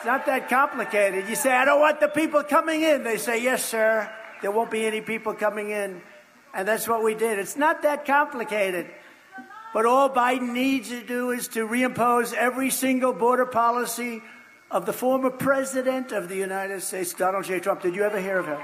It's 0.00 0.06
not 0.06 0.24
that 0.24 0.48
complicated. 0.48 1.28
You 1.28 1.34
say, 1.34 1.52
I 1.52 1.66
don't 1.66 1.78
want 1.78 2.00
the 2.00 2.08
people 2.08 2.42
coming 2.42 2.80
in. 2.80 3.04
They 3.04 3.18
say, 3.18 3.42
Yes, 3.42 3.62
sir. 3.62 4.10
There 4.40 4.50
won't 4.50 4.70
be 4.70 4.86
any 4.86 5.02
people 5.02 5.34
coming 5.34 5.72
in. 5.72 6.00
And 6.54 6.66
that's 6.66 6.88
what 6.88 7.04
we 7.04 7.14
did. 7.14 7.38
It's 7.38 7.54
not 7.54 7.82
that 7.82 8.06
complicated. 8.06 8.86
But 9.74 9.84
all 9.84 10.08
Biden 10.08 10.54
needs 10.54 10.88
to 10.88 11.02
do 11.02 11.32
is 11.32 11.48
to 11.48 11.68
reimpose 11.68 12.32
every 12.32 12.70
single 12.70 13.12
border 13.12 13.44
policy 13.44 14.22
of 14.70 14.86
the 14.86 14.94
former 14.94 15.28
president 15.28 16.12
of 16.12 16.30
the 16.30 16.36
United 16.36 16.80
States, 16.80 17.12
Donald 17.12 17.44
J. 17.44 17.60
Trump. 17.60 17.82
Did 17.82 17.94
you 17.94 18.02
ever 18.02 18.18
hear 18.18 18.38
of 18.38 18.46
him? 18.46 18.60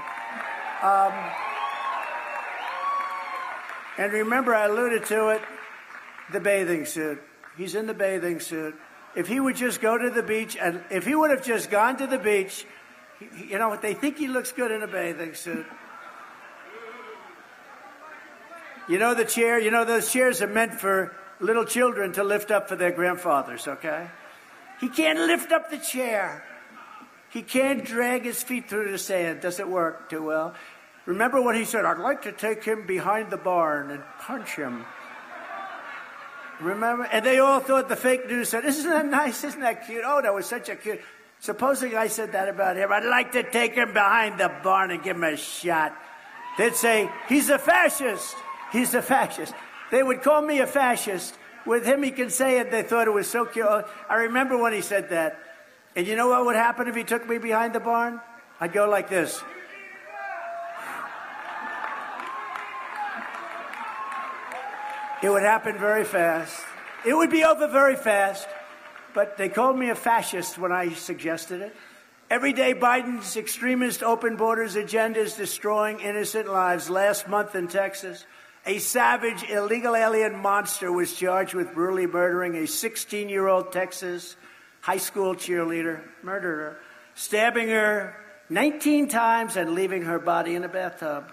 Um, 0.81 1.13
and 3.99 4.11
remember, 4.11 4.55
I 4.55 4.65
alluded 4.65 5.05
to 5.05 5.27
it 5.29 5.43
the 6.33 6.39
bathing 6.39 6.85
suit. 6.85 7.21
He's 7.55 7.75
in 7.75 7.85
the 7.85 7.93
bathing 7.93 8.39
suit. 8.39 8.73
If 9.17 9.27
he 9.27 9.39
would 9.39 9.55
just 9.55 9.81
go 9.81 9.97
to 9.97 10.11
the 10.11 10.21
beach, 10.21 10.55
and 10.61 10.79
if 10.91 11.03
he 11.03 11.15
would 11.15 11.31
have 11.31 11.43
just 11.43 11.71
gone 11.71 11.97
to 11.97 12.05
the 12.05 12.19
beach, 12.19 12.67
you 13.35 13.57
know 13.57 13.67
what? 13.67 13.81
They 13.81 13.95
think 13.95 14.17
he 14.17 14.27
looks 14.27 14.51
good 14.51 14.69
in 14.69 14.83
a 14.83 14.87
bathing 14.87 15.33
suit. 15.33 15.65
You 18.87 18.99
know 18.99 19.15
the 19.15 19.25
chair, 19.25 19.59
you 19.59 19.71
know 19.71 19.85
those 19.85 20.13
chairs 20.13 20.43
are 20.43 20.47
meant 20.47 20.75
for 20.75 21.15
little 21.39 21.65
children 21.65 22.13
to 22.13 22.23
lift 22.23 22.51
up 22.51 22.69
for 22.69 22.75
their 22.75 22.91
grandfathers, 22.91 23.67
okay? 23.67 24.07
He 24.79 24.87
can't 24.87 25.17
lift 25.17 25.51
up 25.51 25.71
the 25.71 25.79
chair. 25.79 26.43
He 27.31 27.41
can't 27.41 27.83
drag 27.83 28.23
his 28.23 28.43
feet 28.43 28.69
through 28.69 28.91
the 28.91 28.99
sand. 28.99 29.41
Doesn't 29.41 29.67
work 29.67 30.11
too 30.11 30.21
well. 30.21 30.53
Remember 31.07 31.41
what 31.41 31.55
he 31.55 31.65
said? 31.65 31.85
I'd 31.85 31.97
like 31.97 32.21
to 32.21 32.31
take 32.31 32.63
him 32.63 32.85
behind 32.85 33.31
the 33.31 33.37
barn 33.37 33.89
and 33.89 34.03
punch 34.19 34.55
him. 34.55 34.85
Remember? 36.59 37.03
And 37.03 37.25
they 37.25 37.39
all 37.39 37.59
thought 37.59 37.87
the 37.89 37.95
fake 37.95 38.27
news 38.27 38.49
said, 38.49 38.65
Isn't 38.65 38.89
that 38.89 39.05
nice? 39.05 39.43
Isn't 39.43 39.61
that 39.61 39.85
cute? 39.85 40.03
Oh, 40.05 40.21
that 40.21 40.33
was 40.33 40.45
such 40.45 40.69
a 40.69 40.75
cute. 40.75 41.01
Supposing 41.39 41.95
I 41.95 42.07
said 42.07 42.31
that 42.31 42.49
about 42.49 42.77
him, 42.77 42.91
I'd 42.91 43.05
like 43.05 43.33
to 43.33 43.43
take 43.43 43.75
him 43.75 43.93
behind 43.93 44.39
the 44.39 44.51
barn 44.63 44.89
and 44.89 45.03
give 45.03 45.15
him 45.15 45.23
a 45.23 45.37
shot. 45.37 45.95
They'd 46.57 46.75
say, 46.75 47.09
He's 47.29 47.49
a 47.49 47.59
fascist. 47.59 48.35
He's 48.71 48.93
a 48.95 49.01
fascist. 49.01 49.53
They 49.91 50.01
would 50.01 50.23
call 50.23 50.41
me 50.41 50.59
a 50.59 50.67
fascist. 50.67 51.35
With 51.65 51.85
him, 51.85 52.01
he 52.01 52.11
can 52.11 52.29
say 52.29 52.59
it. 52.59 52.71
They 52.71 52.81
thought 52.81 53.07
it 53.07 53.13
was 53.13 53.29
so 53.29 53.45
cute. 53.45 53.65
Oh, 53.67 53.83
I 54.09 54.15
remember 54.15 54.57
when 54.57 54.73
he 54.73 54.81
said 54.81 55.09
that. 55.09 55.39
And 55.95 56.07
you 56.07 56.15
know 56.15 56.29
what 56.29 56.45
would 56.45 56.55
happen 56.55 56.87
if 56.87 56.95
he 56.95 57.03
took 57.03 57.27
me 57.27 57.37
behind 57.37 57.73
the 57.73 57.79
barn? 57.79 58.21
I'd 58.59 58.73
go 58.73 58.89
like 58.89 59.09
this. 59.09 59.41
It 65.23 65.29
would 65.29 65.43
happen 65.43 65.77
very 65.77 66.03
fast. 66.03 66.63
It 67.05 67.13
would 67.13 67.31
be 67.31 67.43
over 67.43 67.67
very 67.67 67.95
fast. 67.95 68.47
But 69.13 69.37
they 69.37 69.49
called 69.49 69.79
me 69.79 69.89
a 69.89 69.95
fascist 69.95 70.57
when 70.57 70.71
I 70.71 70.93
suggested 70.93 71.61
it. 71.61 71.75
Every 72.29 72.53
day, 72.53 72.73
Biden's 72.73 73.35
extremist 73.35 74.03
open 74.03 74.35
borders 74.35 74.75
agenda 74.75 75.21
is 75.21 75.33
destroying 75.33 76.01
innocent 76.01 76.47
lives. 76.47 76.89
Last 76.89 77.27
month 77.27 77.55
in 77.55 77.67
Texas, 77.67 78.25
a 78.65 78.79
savage 78.79 79.49
illegal 79.49 79.95
alien 79.95 80.35
monster 80.35 80.91
was 80.91 81.15
charged 81.15 81.53
with 81.53 81.73
brutally 81.73 82.05
murdering 82.05 82.55
a 82.57 82.67
16 82.67 83.29
year 83.29 83.47
old 83.47 83.71
Texas 83.71 84.35
high 84.81 84.97
school 84.97 85.35
cheerleader, 85.35 86.01
murdered 86.21 86.59
her, 86.59 86.79
stabbing 87.15 87.69
her 87.69 88.15
19 88.49 89.07
times 89.07 89.57
and 89.57 89.71
leaving 89.71 90.03
her 90.03 90.19
body 90.19 90.55
in 90.55 90.63
a 90.63 90.69
bathtub. 90.69 91.31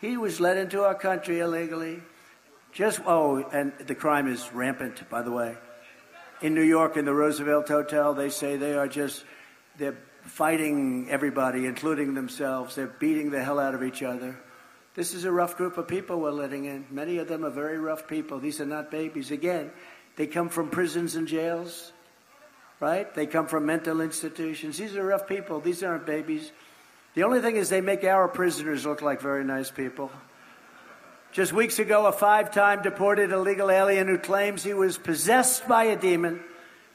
He 0.00 0.16
was 0.16 0.40
let 0.40 0.56
into 0.56 0.82
our 0.82 0.94
country 0.94 1.40
illegally. 1.40 2.02
Just, 2.72 3.00
oh, 3.06 3.44
and 3.52 3.72
the 3.86 3.94
crime 3.94 4.28
is 4.28 4.52
rampant, 4.52 5.08
by 5.10 5.22
the 5.22 5.32
way. 5.32 5.56
In 6.42 6.54
New 6.54 6.62
York, 6.62 6.96
in 6.96 7.04
the 7.04 7.14
Roosevelt 7.14 7.68
Hotel, 7.68 8.14
they 8.14 8.30
say 8.30 8.56
they 8.56 8.74
are 8.74 8.86
just, 8.86 9.24
they're 9.78 9.98
fighting 10.22 11.08
everybody, 11.10 11.66
including 11.66 12.14
themselves. 12.14 12.74
They're 12.74 12.86
beating 12.86 13.30
the 13.30 13.42
hell 13.42 13.58
out 13.58 13.74
of 13.74 13.82
each 13.82 14.02
other. 14.02 14.38
This 14.94 15.14
is 15.14 15.24
a 15.24 15.32
rough 15.32 15.56
group 15.56 15.78
of 15.78 15.88
people 15.88 16.20
we're 16.20 16.30
letting 16.30 16.66
in. 16.66 16.86
Many 16.90 17.18
of 17.18 17.28
them 17.28 17.44
are 17.44 17.50
very 17.50 17.78
rough 17.78 18.06
people. 18.06 18.38
These 18.38 18.60
are 18.60 18.66
not 18.66 18.90
babies. 18.90 19.30
Again, 19.30 19.70
They 20.18 20.26
come 20.26 20.48
from 20.48 20.68
prisons 20.68 21.14
and 21.14 21.28
jails, 21.28 21.92
right? 22.80 23.14
They 23.14 23.26
come 23.26 23.46
from 23.46 23.64
mental 23.66 24.00
institutions. 24.00 24.76
These 24.76 24.96
are 24.96 25.04
rough 25.04 25.28
people. 25.28 25.60
These 25.60 25.84
aren't 25.84 26.06
babies. 26.06 26.50
The 27.14 27.22
only 27.22 27.40
thing 27.40 27.54
is, 27.54 27.68
they 27.68 27.80
make 27.80 28.02
our 28.02 28.26
prisoners 28.26 28.84
look 28.84 29.00
like 29.00 29.20
very 29.20 29.44
nice 29.44 29.70
people. 29.70 30.10
Just 31.38 31.52
weeks 31.52 31.78
ago, 31.78 32.06
a 32.06 32.10
five 32.10 32.50
time 32.50 32.82
deported 32.82 33.30
illegal 33.30 33.70
alien 33.70 34.08
who 34.08 34.18
claims 34.18 34.64
he 34.64 34.74
was 34.74 34.98
possessed 34.98 35.68
by 35.68 35.84
a 35.84 35.94
demon 35.94 36.40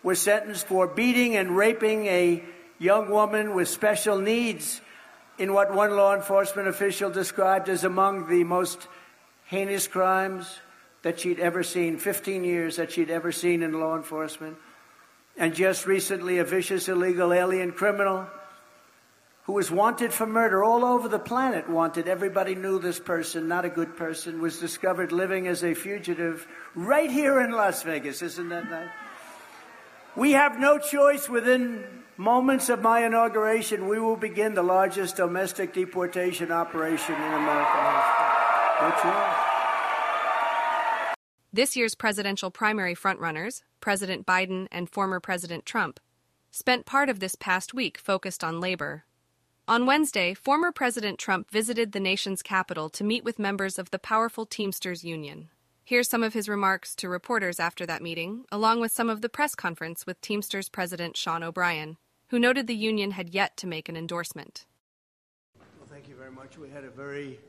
was 0.03 0.19
sentenced 0.19 0.67
for 0.67 0.85
beating 0.85 1.37
and 1.37 1.55
raping 1.55 2.07
a 2.07 2.43
young 2.77 3.09
woman 3.09 3.55
with 3.55 3.69
special 3.69 4.19
needs 4.19 4.81
in 5.37 5.53
what 5.53 5.73
one 5.73 5.95
law 5.95 6.13
enforcement 6.13 6.67
official 6.67 7.09
described 7.09 7.69
as 7.69 7.85
among 7.85 8.27
the 8.27 8.43
most 8.43 8.85
heinous 9.45 9.87
crimes 9.87 10.59
that 11.03 11.21
she'd 11.21 11.39
ever 11.39 11.63
seen, 11.63 11.97
15 11.97 12.43
years 12.43 12.75
that 12.75 12.91
she'd 12.91 13.09
ever 13.09 13.31
seen 13.31 13.63
in 13.63 13.79
law 13.79 13.95
enforcement. 13.95 14.57
And 15.37 15.55
just 15.55 15.85
recently, 15.85 16.39
a 16.39 16.43
vicious 16.43 16.89
illegal 16.89 17.31
alien 17.31 17.71
criminal 17.71 18.27
who 19.43 19.53
was 19.53 19.69
wanted 19.69 20.13
for 20.13 20.25
murder 20.25 20.63
all 20.63 20.85
over 20.85 21.09
the 21.09 21.19
planet, 21.19 21.69
wanted. 21.69 22.07
Everybody 22.07 22.55
knew 22.55 22.79
this 22.79 22.99
person, 22.99 23.47
not 23.47 23.65
a 23.65 23.69
good 23.69 23.97
person, 23.97 24.41
was 24.41 24.57
discovered 24.59 25.11
living 25.11 25.47
as 25.47 25.63
a 25.63 25.73
fugitive 25.73 26.47
right 26.75 27.11
here 27.11 27.41
in 27.41 27.51
Las 27.51 27.83
Vegas. 27.83 28.21
Isn't 28.21 28.49
that 28.49 28.69
nice? 28.69 28.89
We 30.15 30.31
have 30.31 30.59
no 30.59 30.77
choice 30.77 31.27
within 31.27 31.83
moments 32.15 32.69
of 32.69 32.81
my 32.81 33.05
inauguration. 33.05 33.89
We 33.89 33.99
will 33.99 34.15
begin 34.15 34.53
the 34.53 34.63
largest 34.63 35.17
domestic 35.17 35.73
deportation 35.73 36.51
operation 36.51 37.15
in 37.15 37.33
American 37.33 37.81
history. 38.91 39.11
This 41.51 41.75
year's 41.75 41.95
presidential 41.95 42.49
primary 42.49 42.95
frontrunners, 42.95 43.61
President 43.81 44.25
Biden 44.25 44.67
and 44.71 44.89
former 44.89 45.19
President 45.19 45.65
Trump, 45.65 45.99
spent 46.49 46.85
part 46.85 47.09
of 47.09 47.19
this 47.19 47.35
past 47.35 47.73
week 47.73 47.97
focused 47.97 48.43
on 48.43 48.61
labor. 48.61 49.03
On 49.65 49.85
Wednesday, 49.85 50.33
former 50.33 50.73
President 50.73 51.17
Trump 51.17 51.49
visited 51.49 51.93
the 51.93 51.99
nation's 52.01 52.41
capital 52.41 52.89
to 52.89 53.01
meet 53.01 53.23
with 53.23 53.39
members 53.39 53.79
of 53.79 53.91
the 53.91 53.99
powerful 53.99 54.45
Teamsters 54.45 55.05
Union. 55.05 55.47
Here's 55.85 56.09
some 56.09 56.21
of 56.21 56.33
his 56.33 56.49
remarks 56.49 56.93
to 56.95 57.07
reporters 57.07 57.61
after 57.61 57.85
that 57.85 58.01
meeting, 58.01 58.43
along 58.51 58.81
with 58.81 58.91
some 58.91 59.09
of 59.09 59.21
the 59.21 59.29
press 59.29 59.55
conference 59.55 60.05
with 60.05 60.19
Teamsters 60.19 60.67
President 60.67 61.15
Sean 61.15 61.43
O'Brien, 61.43 61.95
who 62.27 62.39
noted 62.39 62.67
the 62.67 62.75
union 62.75 63.11
had 63.11 63.33
yet 63.33 63.55
to 63.55 63.65
make 63.65 63.87
an 63.87 63.95
endorsement. 63.95 64.65
Well, 65.57 65.87
thank 65.89 66.09
you 66.09 66.15
very 66.15 66.31
much. 66.31 66.57
We 66.57 66.69
had 66.69 66.83
a 66.83 66.89
very 66.89 67.39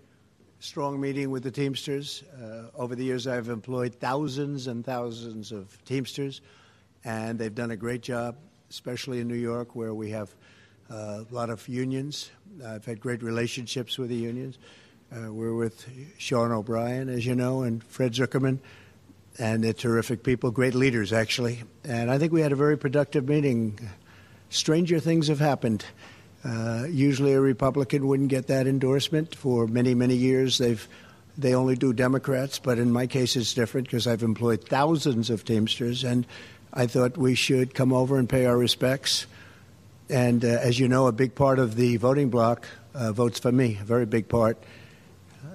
strong 0.61 1.01
meeting 1.01 1.33
with 1.33 1.43
the 1.43 1.51
Teamsters. 1.51 2.23
Uh, 2.41 2.67
over 2.77 2.95
the 2.95 3.05
years, 3.05 3.27
I've 3.27 3.49
employed 3.49 3.93
thousands 3.93 4.69
and 4.69 4.85
thousands 4.85 5.51
of 5.51 5.85
Teamsters, 5.85 6.43
and 7.03 7.41
they've 7.41 7.53
done 7.53 7.73
a 7.73 7.77
great 7.77 8.03
job, 8.03 8.37
especially 8.71 9.19
in 9.19 9.27
New 9.27 9.35
York, 9.35 9.75
where 9.75 9.95
we 9.95 10.11
have 10.11 10.33
a 10.95 11.27
lot 11.31 11.51
of 11.51 11.67
unions. 11.69 12.31
I've 12.65 12.85
had 12.85 13.01
great 13.01 13.23
relationships 13.23 13.99
with 13.99 14.09
the 14.11 14.17
unions. 14.17 14.59
Uh, 15.13 15.33
we're 15.33 15.55
with 15.55 15.87
Sean 16.19 16.53
O'Brien, 16.53 17.09
as 17.09 17.27
you 17.27 17.35
know, 17.35 17.63
and 17.63 17.83
Fred 17.85 18.13
Zuckerman, 18.13 18.59
and 19.39 19.65
they're 19.65 19.73
terrific 19.73 20.23
people, 20.23 20.51
great 20.51 20.75
leaders, 20.75 21.13
actually. 21.13 21.63
And 21.85 22.11
I 22.11 22.19
think 22.19 22.33
we 22.33 22.41
had 22.41 22.53
a 22.53 22.57
very 22.57 22.77
productive 22.77 23.29
meeting. 23.29 23.79
Stranger 24.51 25.01
things 25.01 25.29
have 25.29 25.41
happened. 25.41 25.85
Uh, 26.45 26.87
usually, 26.89 27.33
a 27.33 27.41
Republican 27.41 28.07
wouldn't 28.07 28.29
get 28.29 28.47
that 28.49 28.67
endorsement. 28.67 29.35
For 29.35 29.67
many, 29.67 29.95
many 29.95 30.15
years, 30.15 30.59
they've 30.59 30.87
they 31.37 31.55
only 31.55 31.75
do 31.75 31.93
Democrats, 31.93 32.61
but 32.61 32.79
in 32.79 32.93
my 32.93 33.09
case, 33.09 33.35
it's 33.35 33.55
different 33.55 33.89
because 33.89 34.07
I've 34.07 34.23
employed 34.23 34.69
thousands 34.69 35.31
of 35.31 35.45
Teamsters, 35.45 36.05
and 36.05 36.27
I 36.73 36.87
thought 36.87 37.17
we 37.17 37.35
should 37.35 37.75
come 37.75 37.93
over 37.93 38.19
and 38.19 38.29
pay 38.29 38.47
our 38.47 38.57
respects. 38.57 39.27
And 40.11 40.45
uh, 40.45 40.49
as 40.49 40.79
you 40.79 40.89
know, 40.89 41.07
a 41.07 41.13
big 41.13 41.35
part 41.35 41.59
of 41.59 41.77
the 41.77 41.97
voting 41.97 42.31
bloc 42.31 42.67
uh, 42.95 43.13
votes 43.13 43.39
for 43.39 43.53
me, 43.53 43.79
a 43.81 43.85
very 43.85 44.07
big 44.07 44.29
part. 44.29 44.63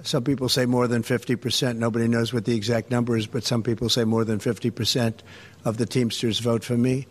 Some 0.02 0.24
people 0.24 0.48
say 0.48 0.66
more 0.66 0.88
than 0.88 1.02
50%. 1.02 1.76
Nobody 1.76 2.08
knows 2.08 2.32
what 2.32 2.44
the 2.44 2.56
exact 2.56 2.90
number 2.90 3.16
is, 3.16 3.26
but 3.26 3.44
some 3.44 3.62
people 3.62 3.88
say 3.88 4.04
more 4.04 4.24
than 4.24 4.38
50% 4.38 5.14
of 5.64 5.76
the 5.76 5.86
Teamsters 5.86 6.38
vote 6.38 6.64
for 6.64 6.76
me. 6.76 7.06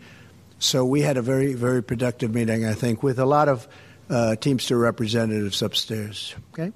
So 0.58 0.84
we 0.84 1.00
had 1.00 1.16
a 1.16 1.22
very, 1.22 1.54
very 1.54 1.82
productive 1.82 2.34
meeting, 2.34 2.66
I 2.66 2.74
think, 2.74 3.02
with 3.02 3.18
a 3.18 3.24
lot 3.24 3.48
of 3.48 3.68
uh, 4.10 4.36
Teamster 4.36 4.76
representatives 4.76 5.62
upstairs. 5.62 6.34
Okay? 6.52 6.72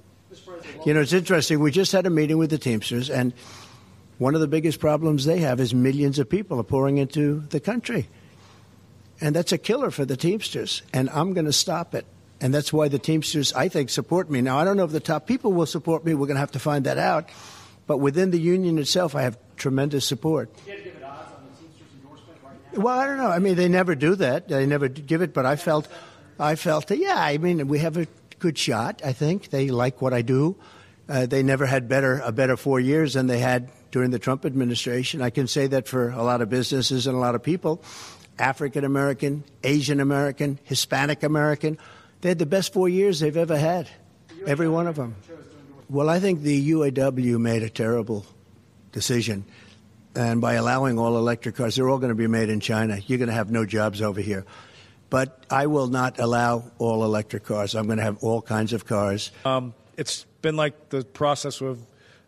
You 0.85 0.93
know, 0.93 1.01
it's 1.01 1.13
interesting. 1.13 1.59
We 1.59 1.71
just 1.71 1.91
had 1.91 2.05
a 2.05 2.09
meeting 2.09 2.37
with 2.37 2.49
the 2.49 2.57
Teamsters, 2.57 3.09
and 3.09 3.33
one 4.17 4.35
of 4.35 4.41
the 4.41 4.47
biggest 4.47 4.79
problems 4.79 5.25
they 5.25 5.39
have 5.39 5.59
is 5.59 5.73
millions 5.73 6.19
of 6.19 6.29
people 6.29 6.59
are 6.59 6.63
pouring 6.63 6.97
into 6.97 7.41
the 7.49 7.59
country. 7.59 8.07
And 9.21 9.35
that's 9.35 9.51
a 9.51 9.57
killer 9.57 9.91
for 9.91 10.05
the 10.05 10.17
Teamsters, 10.17 10.81
and 10.93 11.09
I'm 11.09 11.33
going 11.33 11.45
to 11.45 11.53
stop 11.53 11.95
it. 11.95 12.05
And 12.41 12.53
that's 12.53 12.73
why 12.73 12.89
the 12.89 12.99
Teamsters, 12.99 13.53
I 13.53 13.69
think, 13.69 13.89
support 13.89 14.29
me. 14.29 14.41
Now, 14.41 14.59
I 14.59 14.65
don't 14.65 14.75
know 14.75 14.83
if 14.83 14.91
the 14.91 14.99
top 14.99 15.25
people 15.25 15.53
will 15.53 15.65
support 15.65 16.05
me. 16.05 16.13
We're 16.13 16.27
going 16.27 16.35
to 16.35 16.41
have 16.41 16.51
to 16.51 16.59
find 16.59 16.85
that 16.85 16.97
out. 16.97 17.29
But 17.87 17.97
within 17.99 18.31
the 18.31 18.39
union 18.39 18.77
itself, 18.77 19.15
I 19.15 19.21
have 19.21 19.37
tremendous 19.55 20.05
support. 20.05 20.49
Well, 22.73 22.99
I 22.99 23.07
don't 23.07 23.17
know. 23.17 23.29
I 23.29 23.39
mean, 23.39 23.55
they 23.55 23.69
never 23.69 23.95
do 23.95 24.15
that. 24.15 24.49
They 24.49 24.65
never 24.65 24.89
give 24.89 25.21
it. 25.21 25.33
But 25.33 25.45
I 25.45 25.55
felt, 25.55 25.87
I 26.37 26.55
felt, 26.55 26.91
yeah. 26.91 27.15
I 27.15 27.37
mean, 27.37 27.67
we 27.69 27.79
have 27.79 27.95
a 27.95 28.07
good 28.39 28.57
shot. 28.57 29.01
I 29.03 29.13
think 29.13 29.49
they 29.49 29.69
like 29.69 30.01
what 30.01 30.13
I 30.13 30.21
do. 30.21 30.57
Uh, 31.07 31.25
they 31.25 31.43
never 31.43 31.65
had 31.65 31.87
better 31.87 32.19
a 32.19 32.31
better 32.31 32.57
four 32.57 32.79
years 32.79 33.13
than 33.13 33.27
they 33.27 33.39
had 33.39 33.69
during 33.91 34.11
the 34.11 34.19
Trump 34.19 34.45
administration. 34.45 35.21
I 35.21 35.29
can 35.29 35.47
say 35.47 35.67
that 35.67 35.87
for 35.87 36.09
a 36.09 36.23
lot 36.23 36.41
of 36.41 36.49
businesses 36.49 37.07
and 37.07 37.15
a 37.15 37.19
lot 37.19 37.35
of 37.35 37.43
people, 37.43 37.81
African 38.37 38.83
American, 38.83 39.43
Asian 39.63 39.99
American, 39.99 40.59
Hispanic 40.63 41.23
American. 41.23 41.77
They 42.21 42.29
had 42.29 42.39
the 42.39 42.45
best 42.45 42.73
four 42.73 42.89
years 42.89 43.19
they've 43.19 43.37
ever 43.37 43.57
had, 43.57 43.87
every 44.45 44.67
one 44.67 44.87
of 44.87 44.95
them. 44.95 45.15
Well, 45.89 46.09
I 46.09 46.19
think 46.19 46.41
the 46.41 46.71
UAW 46.71 47.39
made 47.39 47.63
a 47.63 47.69
terrible 47.69 48.25
decision. 48.91 49.45
And 50.15 50.39
by 50.41 50.53
allowing 50.53 50.97
all 50.97 51.17
electric 51.17 51.55
cars, 51.55 51.75
they're 51.75 51.89
all 51.89 51.97
going 51.97 52.09
to 52.09 52.15
be 52.15 52.27
made 52.27 52.49
in 52.49 52.59
China. 52.59 52.97
You're 53.05 53.19
going 53.19 53.29
to 53.29 53.35
have 53.35 53.51
no 53.51 53.65
jobs 53.65 54.01
over 54.01 54.21
here. 54.21 54.45
But 55.09 55.45
I 55.49 55.67
will 55.67 55.87
not 55.87 56.19
allow 56.19 56.71
all 56.79 57.03
electric 57.03 57.43
cars. 57.43 57.75
I'm 57.75 57.85
going 57.85 57.97
to 57.97 58.03
have 58.03 58.23
all 58.23 58.41
kinds 58.41 58.73
of 58.73 58.85
cars. 58.85 59.31
Um, 59.43 59.73
it's 59.97 60.25
been 60.41 60.55
like 60.55 60.89
the 60.89 61.03
process 61.03 61.61
we've 61.61 61.77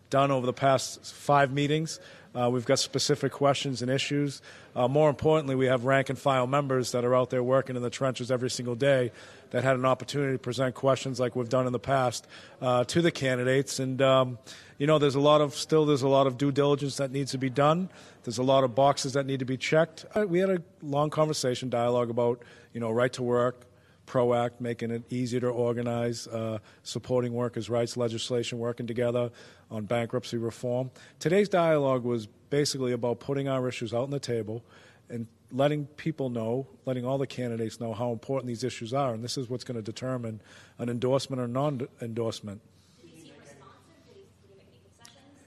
done 0.10 0.32
over 0.32 0.46
the 0.46 0.54
past 0.54 1.04
five 1.06 1.52
meetings. 1.52 2.00
Uh, 2.36 2.50
we've 2.50 2.66
got 2.66 2.78
specific 2.78 3.32
questions 3.32 3.82
and 3.82 3.90
issues. 3.90 4.42
Uh, 4.78 4.88
more 4.88 5.10
importantly, 5.10 5.56
we 5.56 5.66
have 5.66 5.86
rank 5.86 6.10
and 6.10 6.20
file 6.20 6.46
members 6.46 6.92
that 6.92 7.04
are 7.04 7.16
out 7.16 7.32
there 7.32 7.42
working 7.42 7.76
in 7.76 7.82
the 7.82 7.90
trenches 7.90 8.30
every 8.30 8.50
single 8.50 8.76
day 8.76 9.12
that 9.50 9.64
had 9.64 9.76
an 9.76 9.86
opportunity 9.86 10.34
to 10.34 10.38
present 10.38 10.76
questions 10.76 11.20
like 11.20 11.36
we've 11.36 11.50
done 11.50 11.66
in 11.66 11.74
the 11.74 11.80
past 11.80 12.28
uh, 12.62 12.84
to 12.84 13.02
the 13.02 13.10
candidates. 13.10 13.80
And 13.80 14.00
um, 14.04 14.38
you 14.78 14.86
know, 14.86 15.00
there's 15.00 15.16
a 15.16 15.20
lot 15.20 15.42
of 15.42 15.56
still 15.56 15.88
there's 15.88 16.04
a 16.04 16.08
lot 16.08 16.28
of 16.28 16.38
due 16.38 16.52
diligence 16.52 16.98
that 16.98 17.10
needs 17.10 17.32
to 17.32 17.40
be 17.40 17.50
done. 17.50 17.90
There's 18.24 18.38
a 18.38 18.44
lot 18.44 18.64
of 18.64 18.76
boxes 18.76 19.14
that 19.14 19.26
need 19.26 19.40
to 19.40 19.46
be 19.46 19.58
checked. 19.58 20.06
Uh, 20.14 20.28
we 20.28 20.38
had 20.38 20.52
a 20.52 20.62
long 20.84 21.10
conversation, 21.10 21.70
dialogue 21.70 22.12
about 22.12 22.44
you 22.72 22.80
know 22.80 22.92
right 22.92 23.12
to 23.14 23.24
work, 23.24 23.66
PRO 24.08 24.34
Act, 24.34 24.60
making 24.60 24.90
it 24.90 25.04
easier 25.12 25.40
to 25.42 25.48
organize, 25.48 26.26
uh, 26.28 26.58
supporting 26.82 27.34
workers' 27.34 27.70
rights 27.70 27.96
legislation, 27.96 28.58
working 28.58 28.88
together 28.88 29.30
on 29.70 29.86
bankruptcy 29.86 30.38
reform. 30.38 30.90
Today's 31.20 31.50
dialogue 31.50 32.04
was 32.04 32.26
basically 32.50 32.94
about 32.94 33.20
putting 33.20 33.48
our 33.48 33.68
issues 33.68 33.94
out 33.94 34.04
on 34.04 34.10
the 34.10 34.20
table 34.20 34.64
and 35.10 35.28
letting 35.52 35.86
people 35.86 36.30
know, 36.30 36.68
letting 36.86 37.06
all 37.06 37.18
the 37.18 37.28
candidates 37.28 37.80
know 37.80 37.94
how 37.94 38.12
important 38.12 38.48
these 38.48 38.64
issues 38.64 38.94
are, 38.94 39.14
and 39.14 39.24
this 39.24 39.38
is 39.38 39.50
what's 39.50 39.64
going 39.64 39.76
to 39.76 39.82
determine 39.82 40.42
an 40.80 40.90
endorsement 40.90 41.42
or 41.42 41.48
non-endorsement. 41.48 42.62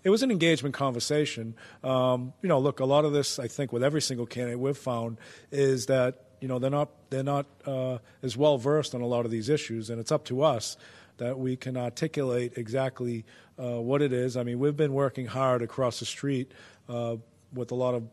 It 0.02 0.08
was 0.08 0.22
an 0.22 0.30
engagement 0.30 0.74
conversation. 0.74 1.54
Um, 1.84 2.32
you 2.40 2.48
know, 2.48 2.58
look, 2.58 2.80
a 2.80 2.86
lot 2.86 3.04
of 3.04 3.12
this, 3.12 3.38
I 3.38 3.48
think, 3.48 3.70
with 3.70 3.84
every 3.84 4.00
single 4.00 4.24
candidate 4.24 4.58
we've 4.58 4.76
found 4.76 5.18
is 5.50 5.86
that 5.86 6.29
you 6.40 6.48
know 6.48 6.58
they're 6.58 6.70
not 6.70 6.90
they're 7.10 7.22
not 7.22 7.46
uh, 7.66 7.98
as 8.22 8.36
well 8.36 8.58
versed 8.58 8.94
on 8.94 9.00
a 9.00 9.06
lot 9.06 9.24
of 9.24 9.30
these 9.30 9.48
issues, 9.48 9.90
and 9.90 10.00
it's 10.00 10.12
up 10.12 10.24
to 10.26 10.42
us 10.42 10.76
that 11.18 11.38
we 11.38 11.54
can 11.54 11.76
articulate 11.76 12.54
exactly 12.56 13.24
uh, 13.58 13.80
what 13.80 14.00
it 14.00 14.12
is. 14.12 14.36
I 14.36 14.42
mean, 14.42 14.58
we've 14.58 14.76
been 14.76 14.94
working 14.94 15.26
hard 15.26 15.60
across 15.60 16.00
the 16.00 16.06
street 16.06 16.52
uh, 16.88 17.16
with 17.52 17.70
a 17.72 17.74
lot 17.74 17.94
of 17.94 18.04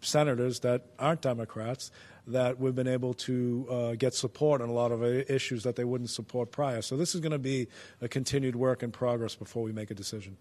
senators 0.00 0.60
that 0.60 0.86
aren't 0.98 1.20
Democrats 1.20 1.90
that 2.28 2.58
we've 2.58 2.74
been 2.74 2.88
able 2.88 3.14
to 3.14 3.66
uh, 3.70 3.94
get 3.94 4.14
support 4.14 4.60
on 4.60 4.68
a 4.68 4.72
lot 4.72 4.90
of 4.90 5.02
issues 5.04 5.62
that 5.62 5.76
they 5.76 5.84
wouldn't 5.84 6.10
support 6.10 6.50
prior. 6.50 6.82
So 6.82 6.96
this 6.96 7.14
is 7.14 7.20
going 7.20 7.32
to 7.32 7.38
be 7.38 7.68
a 8.00 8.08
continued 8.08 8.56
work 8.56 8.82
in 8.82 8.90
progress 8.90 9.36
before 9.36 9.62
we 9.62 9.72
make 9.72 9.90
a 9.90 9.94
decision. 9.94 10.36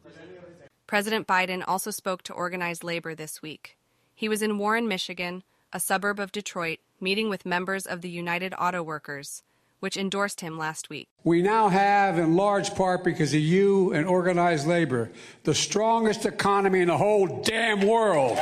President 0.87 1.27
Biden 1.27 1.63
also 1.67 1.91
spoke 1.91 2.23
to 2.23 2.33
organized 2.33 2.83
labor 2.83 3.13
this 3.13 3.41
week. 3.41 3.77
He 4.13 4.29
was 4.29 4.41
in 4.41 4.57
Warren, 4.57 4.87
Michigan, 4.87 5.43
a 5.73 5.79
suburb 5.79 6.19
of 6.19 6.31
Detroit, 6.31 6.79
meeting 6.99 7.29
with 7.29 7.45
members 7.45 7.85
of 7.85 8.01
the 8.01 8.09
United 8.09 8.53
Auto 8.57 8.81
Workers, 8.83 9.43
which 9.79 9.97
endorsed 9.97 10.41
him 10.41 10.57
last 10.57 10.89
week. 10.89 11.07
We 11.23 11.41
now 11.41 11.69
have, 11.69 12.17
in 12.17 12.35
large 12.35 12.73
part 12.75 13.03
because 13.03 13.33
of 13.33 13.39
you 13.39 13.93
and 13.93 14.07
organized 14.07 14.67
labor, 14.67 15.11
the 15.43 15.53
strongest 15.53 16.25
economy 16.25 16.81
in 16.81 16.87
the 16.87 16.97
whole 16.97 17.41
damn 17.43 17.81
world. 17.81 18.37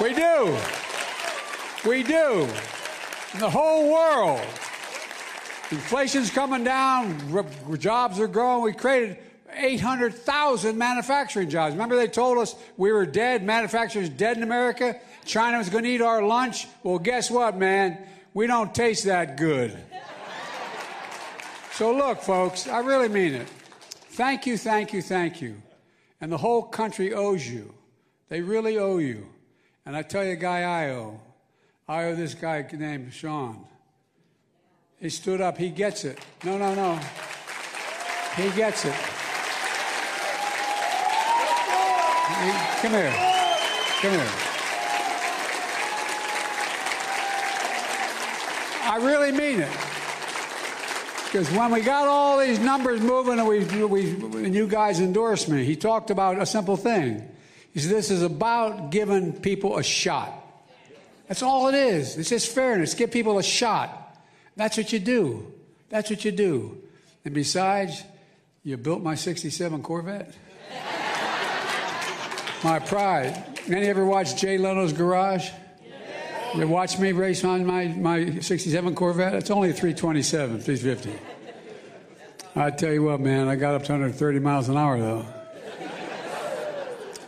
We 0.00 0.14
do. 0.14 0.56
We 1.88 2.02
do. 2.02 2.48
In 3.34 3.40
the 3.40 3.50
whole 3.50 3.92
world. 3.92 4.40
Inflation's 5.70 6.30
coming 6.30 6.64
down, 6.64 7.78
jobs 7.78 8.20
are 8.20 8.28
growing. 8.28 8.62
We 8.62 8.72
created 8.72 9.18
800,000 9.52 10.76
manufacturing 10.76 11.48
jobs. 11.50 11.72
Remember, 11.72 11.96
they 11.96 12.08
told 12.08 12.38
us 12.38 12.54
we 12.76 12.92
were 12.92 13.06
dead, 13.06 13.42
manufacturers 13.42 14.08
dead 14.08 14.36
in 14.36 14.42
America? 14.42 15.00
China 15.26 15.58
was 15.58 15.68
going 15.68 15.84
to 15.84 15.90
eat 15.90 16.00
our 16.00 16.22
lunch? 16.22 16.66
Well, 16.82 16.98
guess 16.98 17.30
what, 17.30 17.56
man? 17.56 17.98
We 18.32 18.46
don't 18.46 18.74
taste 18.74 19.04
that 19.04 19.36
good. 19.36 19.76
so, 21.72 21.94
look, 21.94 22.22
folks, 22.22 22.68
I 22.68 22.78
really 22.78 23.08
mean 23.08 23.34
it. 23.34 23.48
Thank 24.10 24.46
you, 24.46 24.56
thank 24.56 24.92
you, 24.92 25.02
thank 25.02 25.42
you. 25.42 25.60
And 26.20 26.32
the 26.32 26.38
whole 26.38 26.62
country 26.62 27.12
owes 27.12 27.46
you. 27.46 27.74
They 28.28 28.40
really 28.40 28.78
owe 28.78 28.98
you. 28.98 29.26
And 29.84 29.96
I 29.96 30.02
tell 30.02 30.24
you, 30.24 30.32
a 30.32 30.36
guy 30.36 30.62
I 30.62 30.90
owe. 30.90 31.20
I 31.88 32.04
owe 32.04 32.14
this 32.14 32.34
guy 32.34 32.66
named 32.72 33.12
Shawn. 33.12 33.64
He 34.98 35.10
stood 35.10 35.40
up. 35.40 35.58
He 35.58 35.68
gets 35.70 36.04
it. 36.04 36.18
No, 36.44 36.56
no, 36.56 36.74
no. 36.74 36.98
He 38.36 38.50
gets 38.50 38.84
it. 38.84 38.94
He, 42.36 42.50
come 42.80 42.92
here. 42.92 43.14
Come 44.00 44.12
here. 44.12 44.55
I 48.86 48.98
really 48.98 49.32
mean 49.32 49.60
it. 49.60 49.72
Because 51.24 51.50
when 51.50 51.72
we 51.72 51.80
got 51.80 52.06
all 52.06 52.38
these 52.38 52.60
numbers 52.60 53.00
moving 53.00 53.38
and, 53.38 53.48
we, 53.48 53.64
we, 53.84 54.44
and 54.44 54.54
you 54.54 54.68
guys 54.68 55.00
endorsed 55.00 55.48
me, 55.48 55.64
he 55.64 55.74
talked 55.74 56.10
about 56.10 56.40
a 56.40 56.46
simple 56.46 56.76
thing. 56.76 57.28
He 57.74 57.80
said, 57.80 57.90
This 57.90 58.10
is 58.10 58.22
about 58.22 58.90
giving 58.90 59.32
people 59.32 59.76
a 59.76 59.82
shot. 59.82 60.32
That's 61.26 61.42
all 61.42 61.66
it 61.68 61.74
is. 61.74 62.16
It's 62.16 62.30
just 62.30 62.54
fairness. 62.54 62.94
Give 62.94 63.10
people 63.10 63.38
a 63.38 63.42
shot. 63.42 64.16
That's 64.54 64.76
what 64.76 64.92
you 64.92 65.00
do. 65.00 65.52
That's 65.88 66.08
what 66.08 66.24
you 66.24 66.30
do. 66.30 66.78
And 67.24 67.34
besides, 67.34 68.04
you 68.62 68.76
built 68.76 69.02
my 69.02 69.16
67 69.16 69.82
Corvette. 69.82 70.32
my 72.64 72.78
pride. 72.78 73.44
Any 73.66 73.88
ever 73.88 74.06
watch 74.06 74.40
Jay 74.40 74.58
Leno's 74.58 74.92
Garage? 74.92 75.50
You 76.56 76.66
watch 76.66 76.98
me 76.98 77.12
race 77.12 77.44
on 77.44 77.66
my, 77.66 77.88
my 77.88 78.38
67 78.38 78.94
Corvette? 78.94 79.34
It's 79.34 79.50
only 79.50 79.68
a 79.68 79.72
327, 79.74 80.60
350. 80.60 81.18
I 82.54 82.70
tell 82.70 82.94
you 82.94 83.02
what, 83.02 83.20
man, 83.20 83.46
I 83.46 83.56
got 83.56 83.74
up 83.74 83.84
to 83.84 83.92
130 83.92 84.38
miles 84.38 84.70
an 84.70 84.78
hour, 84.78 84.98
though. 84.98 85.26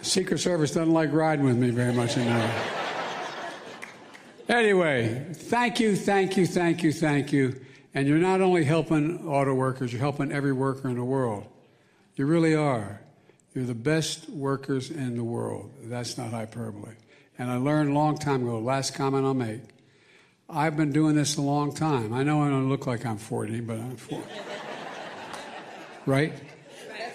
Secret 0.01 0.39
Service 0.39 0.71
doesn't 0.71 0.95
like 0.95 1.13
riding 1.13 1.45
with 1.45 1.59
me 1.59 1.69
very 1.69 1.93
much 1.93 2.17
anymore. 2.17 2.51
Anyway, 4.49 5.27
thank 5.35 5.79
you, 5.79 5.95
thank 5.95 6.39
you, 6.39 6.47
thank 6.47 6.83
you, 6.83 6.91
thank 6.91 7.31
you. 7.31 7.61
And 7.93 8.09
you're 8.09 8.17
not 8.17 8.41
only 8.41 8.65
helping 8.65 9.29
auto 9.29 9.53
workers, 9.53 9.93
you're 9.93 10.01
helping 10.01 10.33
every 10.33 10.55
worker 10.55 10.89
in 10.89 10.97
the 10.97 11.05
world. 11.05 11.45
You 12.17 12.25
really 12.25 12.55
are. 12.55 13.03
You're 13.55 13.67
the 13.67 13.75
best 13.75 14.31
workers 14.31 14.91
in 14.91 15.17
the 15.19 15.25
world. 15.25 15.71
That's 15.83 16.17
not 16.17 16.31
hyperbole. 16.31 16.95
And 17.39 17.51
I 17.51 17.57
learned 17.57 17.91
a 17.91 17.93
long 17.93 18.19
time 18.19 18.43
ago, 18.43 18.59
last 18.59 18.95
comment 18.95 19.25
I'll 19.25 19.33
make. 19.33 19.61
I've 20.51 20.77
been 20.77 20.93
doing 20.93 21.15
this 21.15 21.37
a 21.37 21.43
long 21.43 21.73
time. 21.73 22.13
I 22.13 22.23
know 22.23 22.43
I 22.43 22.49
don't 22.49 22.69
look 22.69 22.87
like 22.87 23.07
I'm 23.07 23.19
40, 23.19 23.61
but 23.61 23.79
I'm 23.79 23.97
40. 23.97 24.25
right? 26.07 26.33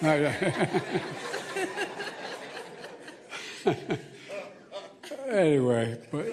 anyway, 5.28 5.98
but 6.10 6.26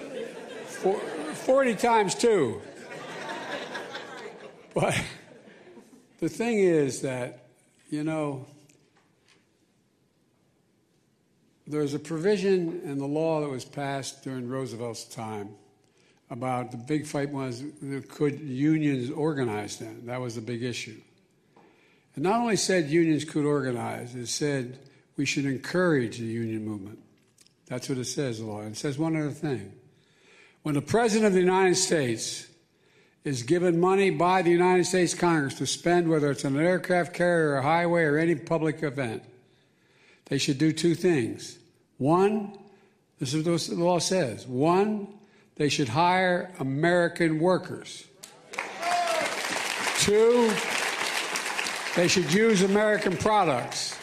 40 1.34 1.74
times 1.74 2.14
two. 2.14 2.60
But 4.74 4.98
the 6.20 6.28
thing 6.28 6.58
is 6.60 7.02
that, 7.02 7.46
you 7.90 8.04
know, 8.04 8.46
there's 11.66 11.94
a 11.94 11.98
provision 11.98 12.80
in 12.84 12.98
the 12.98 13.06
law 13.06 13.40
that 13.40 13.48
was 13.48 13.64
passed 13.64 14.24
during 14.24 14.48
Roosevelt's 14.48 15.04
time 15.04 15.50
about 16.30 16.70
the 16.70 16.76
big 16.76 17.06
fight 17.06 17.30
was 17.30 17.62
could 18.08 18.40
unions 18.40 19.10
organize 19.10 19.76
then? 19.76 20.06
That 20.06 20.20
was 20.20 20.34
the 20.34 20.40
big 20.40 20.62
issue. 20.62 21.00
It 22.16 22.22
not 22.22 22.40
only 22.40 22.56
said 22.56 22.88
unions 22.88 23.24
could 23.24 23.44
organize, 23.44 24.14
it 24.14 24.26
said 24.26 24.78
we 25.16 25.24
should 25.24 25.44
encourage 25.44 26.18
the 26.18 26.24
union 26.24 26.64
movement. 26.64 26.98
That's 27.66 27.88
what 27.88 27.98
it 27.98 28.04
says, 28.04 28.38
the 28.38 28.46
law. 28.46 28.62
It 28.62 28.76
says 28.76 28.98
one 28.98 29.16
other 29.16 29.30
thing. 29.30 29.72
When 30.62 30.74
the 30.74 30.82
President 30.82 31.26
of 31.26 31.32
the 31.32 31.40
United 31.40 31.76
States 31.76 32.46
is 33.24 33.42
given 33.42 33.78
money 33.78 34.10
by 34.10 34.42
the 34.42 34.50
United 34.50 34.84
States 34.84 35.14
Congress 35.14 35.54
to 35.54 35.66
spend, 35.66 36.08
whether 36.08 36.30
it's 36.30 36.44
an 36.44 36.58
aircraft 36.58 37.14
carrier, 37.14 37.50
or 37.50 37.56
a 37.58 37.62
highway, 37.62 38.02
or 38.02 38.18
any 38.18 38.34
public 38.34 38.82
event, 38.82 39.22
they 40.26 40.38
should 40.38 40.58
do 40.58 40.72
two 40.72 40.94
things. 40.94 41.58
One, 41.98 42.56
this 43.18 43.34
is 43.34 43.46
what 43.46 43.76
the 43.76 43.84
law 43.84 43.98
says. 43.98 44.46
One, 44.46 45.08
they 45.56 45.68
should 45.68 45.88
hire 45.88 46.52
American 46.58 47.38
workers. 47.38 48.06
Two, 49.98 50.52
they 51.94 52.08
should 52.08 52.32
use 52.32 52.62
American 52.62 53.16
products. 53.16 53.98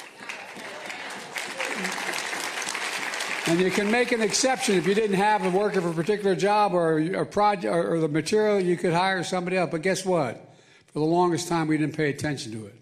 And 3.48 3.60
you 3.60 3.72
can 3.72 3.90
make 3.90 4.12
an 4.12 4.22
exception 4.22 4.76
if 4.76 4.86
you 4.86 4.94
didn't 4.94 5.16
have 5.16 5.44
a 5.44 5.50
worker 5.50 5.82
for 5.82 5.90
a 5.90 5.94
particular 5.94 6.36
job 6.36 6.74
or 6.74 7.00
a 7.00 7.26
project 7.26 7.74
or, 7.74 7.96
or 7.96 8.00
the 8.00 8.08
material, 8.08 8.60
you 8.60 8.78
could 8.78 8.94
hire 8.94 9.24
somebody 9.24 9.58
else. 9.58 9.72
But 9.72 9.82
guess 9.82 10.06
what? 10.06 10.54
For 10.94 11.00
the 11.00 11.06
longest 11.06 11.48
time, 11.48 11.68
we 11.68 11.78
didn't 11.78 11.98
pay 11.98 12.12
attention 12.12 12.52
to 12.52 12.68
it. 12.68 12.76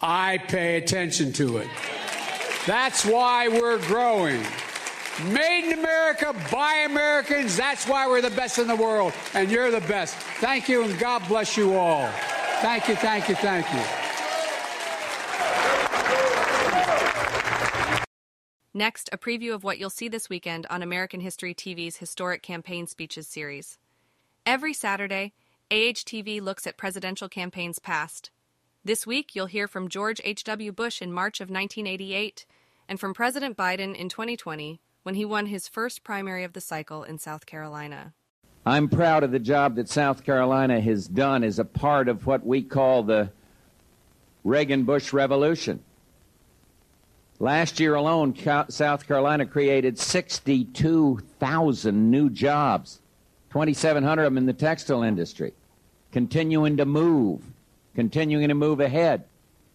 I 0.00 0.38
pay 0.38 0.76
attention 0.76 1.32
to 1.32 1.58
it. 1.58 1.68
That's 2.66 3.04
why 3.04 3.48
we're 3.48 3.78
growing. 3.86 4.42
Made 5.28 5.70
in 5.70 5.78
America 5.78 6.34
by 6.50 6.86
Americans. 6.86 7.56
That's 7.56 7.86
why 7.86 8.08
we're 8.08 8.22
the 8.22 8.30
best 8.30 8.58
in 8.58 8.66
the 8.66 8.74
world. 8.74 9.12
And 9.34 9.50
you're 9.50 9.70
the 9.70 9.82
best. 9.82 10.16
Thank 10.40 10.68
you, 10.68 10.82
and 10.82 10.98
God 10.98 11.22
bless 11.28 11.56
you 11.56 11.74
all. 11.74 12.08
Thank 12.62 12.88
you, 12.88 12.96
thank 12.96 13.28
you, 13.28 13.34
thank 13.34 13.66
you. 13.72 13.82
Next, 18.72 19.08
a 19.12 19.18
preview 19.18 19.54
of 19.54 19.62
what 19.62 19.78
you'll 19.78 19.90
see 19.90 20.08
this 20.08 20.28
weekend 20.28 20.66
on 20.68 20.82
American 20.82 21.20
History 21.20 21.54
TV's 21.54 21.98
Historic 21.98 22.42
Campaign 22.42 22.88
Speeches 22.88 23.28
series. 23.28 23.78
Every 24.46 24.72
Saturday, 24.72 25.32
AHTV 25.70 26.40
looks 26.40 26.66
at 26.66 26.76
presidential 26.76 27.28
campaigns 27.28 27.78
past. 27.78 28.30
This 28.86 29.06
week, 29.06 29.34
you'll 29.34 29.46
hear 29.46 29.66
from 29.66 29.88
George 29.88 30.20
H.W. 30.24 30.70
Bush 30.70 31.00
in 31.00 31.10
March 31.10 31.40
of 31.40 31.48
1988 31.48 32.44
and 32.86 33.00
from 33.00 33.14
President 33.14 33.56
Biden 33.56 33.96
in 33.96 34.10
2020 34.10 34.78
when 35.04 35.14
he 35.14 35.24
won 35.24 35.46
his 35.46 35.66
first 35.66 36.04
primary 36.04 36.44
of 36.44 36.52
the 36.52 36.60
cycle 36.60 37.02
in 37.02 37.18
South 37.18 37.46
Carolina. 37.46 38.12
I'm 38.66 38.90
proud 38.90 39.22
of 39.22 39.30
the 39.30 39.38
job 39.38 39.76
that 39.76 39.88
South 39.88 40.22
Carolina 40.22 40.82
has 40.82 41.08
done 41.08 41.44
as 41.44 41.58
a 41.58 41.64
part 41.64 42.08
of 42.08 42.26
what 42.26 42.44
we 42.44 42.60
call 42.60 43.02
the 43.02 43.30
Reagan 44.44 44.84
Bush 44.84 45.14
Revolution. 45.14 45.82
Last 47.38 47.80
year 47.80 47.94
alone, 47.94 48.36
South 48.68 49.06
Carolina 49.06 49.46
created 49.46 49.98
62,000 49.98 52.10
new 52.10 52.28
jobs, 52.28 53.00
2,700 53.48 54.24
of 54.24 54.26
them 54.26 54.36
in 54.36 54.44
the 54.44 54.52
textile 54.52 55.02
industry, 55.02 55.54
continuing 56.12 56.76
to 56.76 56.84
move, 56.84 57.40
continuing 57.94 58.48
to 58.48 58.54
move 58.54 58.80
ahead. 58.80 59.24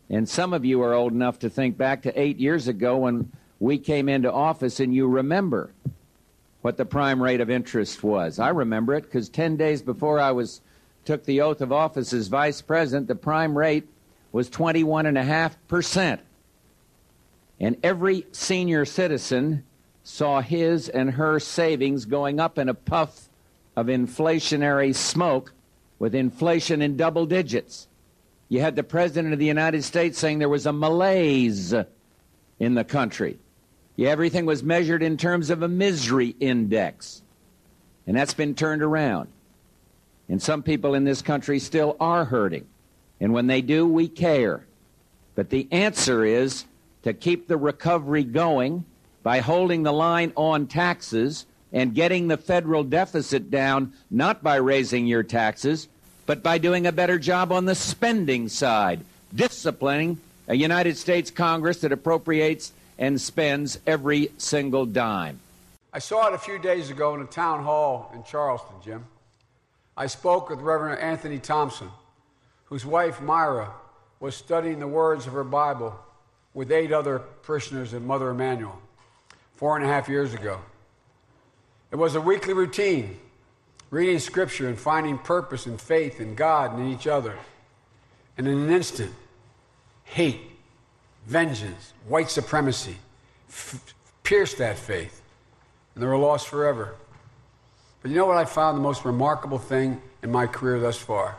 And 0.09 0.27
some 0.27 0.53
of 0.53 0.65
you 0.65 0.81
are 0.81 0.93
old 0.93 1.13
enough 1.13 1.39
to 1.39 1.49
think 1.49 1.77
back 1.77 2.01
to 2.03 2.19
eight 2.19 2.39
years 2.39 2.67
ago 2.67 2.97
when 2.97 3.31
we 3.59 3.77
came 3.77 4.09
into 4.09 4.31
office 4.31 4.79
and 4.79 4.93
you 4.93 5.07
remember 5.07 5.71
what 6.61 6.77
the 6.77 6.85
prime 6.85 7.21
rate 7.21 7.41
of 7.41 7.49
interest 7.49 8.03
was. 8.03 8.39
I 8.39 8.49
remember 8.49 8.95
it 8.95 9.03
because 9.03 9.29
10 9.29 9.55
days 9.57 9.81
before 9.81 10.19
I 10.19 10.31
was 10.31 10.61
took 11.05 11.23
the 11.25 11.41
oath 11.41 11.61
of 11.61 11.71
office 11.71 12.13
as 12.13 12.27
vice 12.27 12.61
president, 12.61 13.07
the 13.07 13.15
prime 13.15 13.57
rate 13.57 13.87
was 14.31 14.49
21.5%. 14.49 16.19
And 17.59 17.77
every 17.83 18.25
senior 18.31 18.85
citizen 18.85 19.63
saw 20.03 20.41
his 20.41 20.89
and 20.89 21.11
her 21.11 21.39
savings 21.39 22.05
going 22.05 22.39
up 22.39 22.57
in 22.57 22.69
a 22.69 22.73
puff 22.73 23.29
of 23.75 23.87
inflationary 23.87 24.95
smoke 24.95 25.53
with 25.97 26.15
inflation 26.15 26.81
in 26.81 26.97
double 26.97 27.25
digits. 27.25 27.87
You 28.49 28.59
had 28.61 28.75
the 28.75 28.83
President 28.83 29.31
of 29.31 29.39
the 29.39 29.45
United 29.45 29.83
States 29.83 30.19
saying 30.19 30.39
there 30.39 30.49
was 30.49 30.65
a 30.65 30.73
malaise 30.73 31.73
in 32.59 32.73
the 32.73 32.83
country. 32.83 33.37
Yeah, 33.95 34.09
everything 34.09 34.45
was 34.45 34.63
measured 34.63 35.03
in 35.03 35.17
terms 35.17 35.49
of 35.49 35.61
a 35.61 35.67
misery 35.67 36.35
index. 36.39 37.21
And 38.07 38.17
that's 38.17 38.33
been 38.33 38.55
turned 38.55 38.81
around. 38.81 39.29
And 40.27 40.41
some 40.41 40.63
people 40.63 40.95
in 40.95 41.03
this 41.03 41.21
country 41.21 41.59
still 41.59 41.95
are 41.99 42.25
hurting. 42.25 42.65
And 43.19 43.33
when 43.33 43.47
they 43.47 43.61
do, 43.61 43.87
we 43.87 44.07
care. 44.07 44.65
But 45.35 45.49
the 45.49 45.67
answer 45.71 46.25
is 46.25 46.65
to 47.03 47.13
keep 47.13 47.47
the 47.47 47.57
recovery 47.57 48.23
going 48.23 48.85
by 49.21 49.39
holding 49.39 49.83
the 49.83 49.93
line 49.93 50.33
on 50.35 50.65
taxes, 50.67 51.45
and 51.71 51.93
getting 51.93 52.27
the 52.27 52.37
federal 52.37 52.83
deficit 52.83 53.51
down 53.51 53.93
not 54.09 54.41
by 54.41 54.55
raising 54.55 55.05
your 55.05 55.23
taxes, 55.23 55.87
but 56.29 56.43
by 56.43 56.59
doing 56.59 56.85
a 56.85 56.91
better 56.91 57.17
job 57.17 57.51
on 57.51 57.65
the 57.65 57.73
spending 57.73 58.49
side, 58.49 58.99
disciplining 59.33 60.19
a 60.47 60.53
United 60.53 60.95
States 60.95 61.31
Congress 61.31 61.81
that 61.81 61.91
appropriates 61.91 62.71
and 62.99 63.19
spends 63.19 63.79
every 63.87 64.29
single 64.37 64.85
dime. 64.85 65.39
I 65.91 65.97
saw 65.97 66.27
it 66.27 66.35
a 66.35 66.37
few 66.37 66.59
days 66.59 66.91
ago 66.91 67.15
in 67.15 67.21
a 67.21 67.25
town 67.25 67.63
hall 67.63 68.11
in 68.13 68.21
Charleston, 68.21 68.75
Jim. 68.85 69.05
I 69.97 70.05
spoke 70.05 70.51
with 70.51 70.59
Reverend 70.59 71.01
Anthony 71.01 71.39
Thompson, 71.39 71.89
whose 72.65 72.85
wife, 72.85 73.19
Myra, 73.19 73.73
was 74.19 74.35
studying 74.35 74.77
the 74.77 74.87
words 74.87 75.25
of 75.25 75.33
her 75.33 75.43
Bible 75.43 75.99
with 76.53 76.71
eight 76.71 76.91
other 76.91 77.17
parishioners 77.41 77.95
at 77.95 78.03
Mother 78.03 78.29
Emanuel 78.29 78.79
four 79.55 79.77
and 79.77 79.83
a 79.83 79.87
half 79.87 80.07
years 80.07 80.35
ago. 80.35 80.59
It 81.91 81.95
was 81.95 82.13
a 82.13 82.21
weekly 82.21 82.53
routine, 82.53 83.19
reading 83.89 84.19
scripture 84.19 84.67
and 84.67 84.77
finding 84.77 85.17
purpose 85.17 85.65
and 85.65 85.79
faith 85.79 86.19
in 86.19 86.35
God 86.35 86.73
and 86.73 86.85
in 86.85 86.93
each 86.93 87.07
other. 87.07 87.35
And 88.37 88.47
in 88.47 88.57
an 88.57 88.69
instant, 88.69 89.13
hate, 90.05 90.41
vengeance, 91.25 91.93
white 92.07 92.29
supremacy 92.29 92.97
f- 93.49 93.93
pierced 94.23 94.57
that 94.59 94.77
faith, 94.77 95.21
and 95.93 96.03
they 96.03 96.07
were 96.07 96.17
lost 96.17 96.47
forever. 96.47 96.95
But 98.01 98.11
you 98.11 98.17
know 98.17 98.25
what 98.25 98.37
I 98.37 98.45
found 98.45 98.77
the 98.77 98.81
most 98.81 99.03
remarkable 99.03 99.57
thing 99.57 100.01
in 100.23 100.31
my 100.31 100.47
career 100.47 100.79
thus 100.79 100.97
far? 100.97 101.35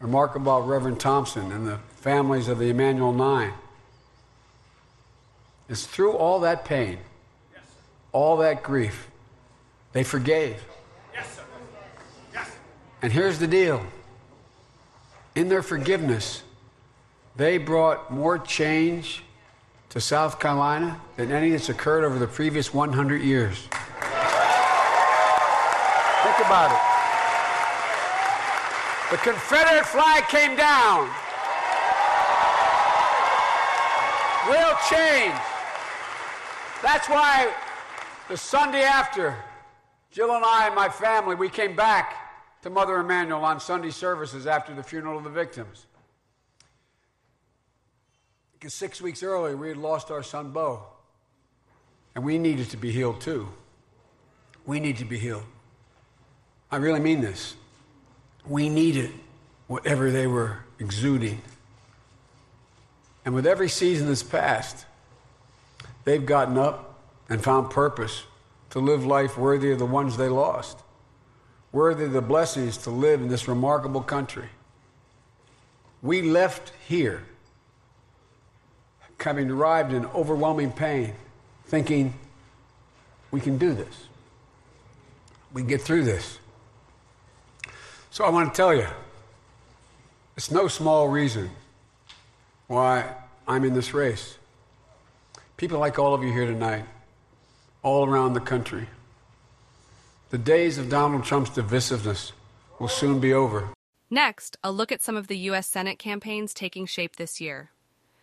Remarkable 0.00 0.58
about 0.58 0.68
Reverend 0.68 1.00
Thompson 1.00 1.52
and 1.52 1.66
the 1.66 1.78
families 1.96 2.48
of 2.48 2.58
the 2.58 2.68
Emanuel 2.68 3.12
Nine. 3.12 3.52
It's 5.68 5.86
through 5.86 6.12
all 6.12 6.40
that 6.40 6.64
pain, 6.64 6.98
all 8.12 8.38
that 8.38 8.62
grief, 8.62 9.08
they 9.92 10.02
forgave. 10.02 10.62
And 13.02 13.12
here's 13.12 13.38
the 13.38 13.46
deal 13.46 13.84
in 15.34 15.48
their 15.48 15.62
forgiveness, 15.62 16.42
they 17.36 17.56
brought 17.56 18.12
more 18.12 18.38
change 18.38 19.22
to 19.90 20.00
South 20.00 20.38
Carolina 20.38 21.00
than 21.16 21.32
any 21.32 21.50
that's 21.50 21.68
occurred 21.68 22.04
over 22.04 22.18
the 22.18 22.26
previous 22.26 22.74
100 22.74 23.22
years. 23.22 23.56
Think 26.22 26.46
about 26.46 26.70
it. 26.70 26.80
The 29.10 29.16
Confederate 29.16 29.86
flag 29.86 30.24
came 30.28 30.56
down. 30.56 31.08
Real 34.46 34.76
change. 34.88 35.40
That's 36.82 37.08
why 37.08 37.52
the 38.28 38.36
Sunday 38.36 38.82
after, 38.82 39.36
Jill 40.12 40.34
and 40.34 40.44
I 40.44 40.66
and 40.66 40.74
my 40.74 40.88
family, 40.88 41.34
we 41.34 41.48
came 41.48 41.74
back 41.74 42.19
to 42.62 42.70
Mother 42.70 42.96
Emanuel 42.98 43.44
on 43.44 43.60
Sunday 43.60 43.90
services 43.90 44.46
after 44.46 44.74
the 44.74 44.82
funeral 44.82 45.18
of 45.18 45.24
the 45.24 45.30
victims. 45.30 45.86
Because 48.52 48.74
six 48.74 49.00
weeks 49.00 49.22
earlier, 49.22 49.56
we 49.56 49.68
had 49.68 49.78
lost 49.78 50.10
our 50.10 50.22
son 50.22 50.50
Bo. 50.50 50.82
And 52.14 52.24
we 52.24 52.38
needed 52.38 52.68
to 52.70 52.76
be 52.76 52.90
healed 52.90 53.20
too. 53.20 53.48
We 54.66 54.80
need 54.80 54.98
to 54.98 55.04
be 55.04 55.18
healed. 55.18 55.44
I 56.70 56.76
really 56.76 57.00
mean 57.00 57.20
this. 57.20 57.54
We 58.46 58.68
needed 58.68 59.12
whatever 59.66 60.10
they 60.10 60.26
were 60.26 60.58
exuding. 60.78 61.40
And 63.24 63.34
with 63.34 63.46
every 63.46 63.68
season 63.68 64.08
that's 64.08 64.22
passed, 64.22 64.84
they've 66.04 66.24
gotten 66.24 66.58
up 66.58 67.00
and 67.28 67.42
found 67.42 67.70
purpose 67.70 68.24
to 68.70 68.78
live 68.78 69.06
life 69.06 69.38
worthy 69.38 69.72
of 69.72 69.78
the 69.78 69.86
ones 69.86 70.16
they 70.16 70.28
lost, 70.28 70.78
worthy 71.72 72.04
of 72.04 72.12
the 72.12 72.22
blessings 72.22 72.76
to 72.78 72.90
live 72.90 73.20
in 73.20 73.28
this 73.28 73.46
remarkable 73.48 74.02
country. 74.02 74.48
We 76.02 76.22
left 76.22 76.72
here 76.88 77.22
having 79.18 79.50
arrived 79.50 79.92
in 79.92 80.06
overwhelming 80.06 80.72
pain, 80.72 81.14
thinking 81.66 82.14
we 83.30 83.40
can 83.40 83.58
do 83.58 83.74
this. 83.74 84.08
We 85.52 85.62
can 85.62 85.68
get 85.68 85.82
through 85.82 86.04
this. 86.04 86.38
So 88.10 88.24
I 88.24 88.30
want 88.30 88.52
to 88.52 88.56
tell 88.56 88.74
you, 88.74 88.86
it's 90.36 90.50
no 90.50 90.68
small 90.68 91.08
reason 91.08 91.50
why 92.66 93.14
I'm 93.46 93.64
in 93.64 93.74
this 93.74 93.92
race. 93.92 94.38
People 95.56 95.78
like 95.78 95.98
all 95.98 96.14
of 96.14 96.22
you 96.22 96.32
here 96.32 96.46
tonight, 96.46 96.84
all 97.82 98.06
around 98.06 98.32
the 98.32 98.40
country, 98.40 98.88
the 100.30 100.38
days 100.38 100.78
of 100.78 100.88
Donald 100.88 101.24
Trump's 101.24 101.50
divisiveness 101.50 102.32
will 102.78 102.88
soon 102.88 103.18
be 103.18 103.32
over. 103.32 103.68
Next, 104.08 104.56
a 104.62 104.70
look 104.70 104.92
at 104.92 105.02
some 105.02 105.16
of 105.16 105.26
the 105.26 105.38
U.S. 105.38 105.66
Senate 105.66 105.98
campaigns 105.98 106.54
taking 106.54 106.86
shape 106.86 107.16
this 107.16 107.40
year. 107.40 107.70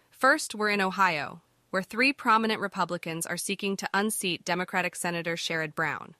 First, 0.09 0.55
we're 0.55 0.69
in 0.69 0.81
Ohio, 0.81 1.41
where 1.69 1.83
three 1.83 2.13
prominent 2.13 2.61
Republicans 2.61 3.25
are 3.25 3.37
seeking 3.37 3.75
to 3.77 3.89
unseat 3.93 4.45
Democratic 4.45 4.95
Senator 4.95 5.35
Sherrod 5.35 5.75
Brown. 5.75 6.15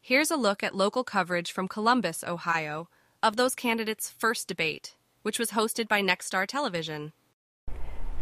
Here's 0.00 0.30
a 0.30 0.36
look 0.36 0.62
at 0.62 0.74
local 0.74 1.02
coverage 1.02 1.50
from 1.50 1.68
Columbus, 1.68 2.22
Ohio, 2.24 2.88
of 3.22 3.36
those 3.36 3.54
candidates' 3.54 4.10
first 4.10 4.46
debate, 4.48 4.94
which 5.22 5.38
was 5.38 5.50
hosted 5.50 5.88
by 5.88 6.00
Nexstar 6.00 6.46
Television. 6.46 7.12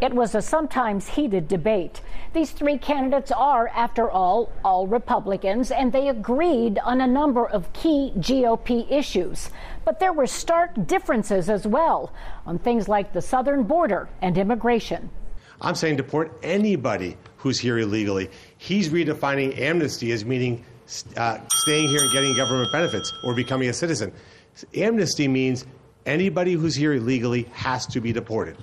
It 0.02 0.12
was 0.12 0.34
a 0.34 0.42
sometimes 0.42 1.06
heated 1.06 1.46
debate. 1.46 2.00
These 2.32 2.50
three 2.50 2.76
candidates 2.76 3.30
are, 3.30 3.68
after 3.68 4.10
all, 4.10 4.50
all 4.64 4.88
Republicans, 4.88 5.70
and 5.70 5.92
they 5.92 6.08
agreed 6.08 6.80
on 6.80 7.00
a 7.00 7.06
number 7.06 7.46
of 7.46 7.72
key 7.72 8.12
GOP 8.16 8.90
issues. 8.90 9.50
But 9.84 10.00
there 10.00 10.12
were 10.12 10.26
stark 10.26 10.88
differences 10.88 11.48
as 11.48 11.68
well 11.68 12.12
on 12.46 12.58
things 12.58 12.88
like 12.88 13.12
the 13.12 13.22
southern 13.22 13.62
border 13.62 14.08
and 14.20 14.36
immigration. 14.36 15.08
I'm 15.60 15.76
saying 15.76 15.98
deport 15.98 16.36
anybody 16.42 17.16
who's 17.36 17.60
here 17.60 17.78
illegally. 17.78 18.28
He's 18.58 18.88
redefining 18.88 19.56
amnesty 19.56 20.10
as 20.10 20.24
meaning 20.24 20.64
uh, 21.16 21.38
staying 21.52 21.88
here 21.88 22.00
and 22.02 22.12
getting 22.12 22.36
government 22.36 22.72
benefits 22.72 23.12
or 23.22 23.36
becoming 23.36 23.68
a 23.68 23.72
citizen. 23.72 24.12
Amnesty 24.74 25.28
means 25.28 25.64
anybody 26.06 26.54
who's 26.54 26.74
here 26.74 26.94
illegally 26.94 27.44
has 27.52 27.86
to 27.86 28.00
be 28.00 28.12
deported. 28.12 28.56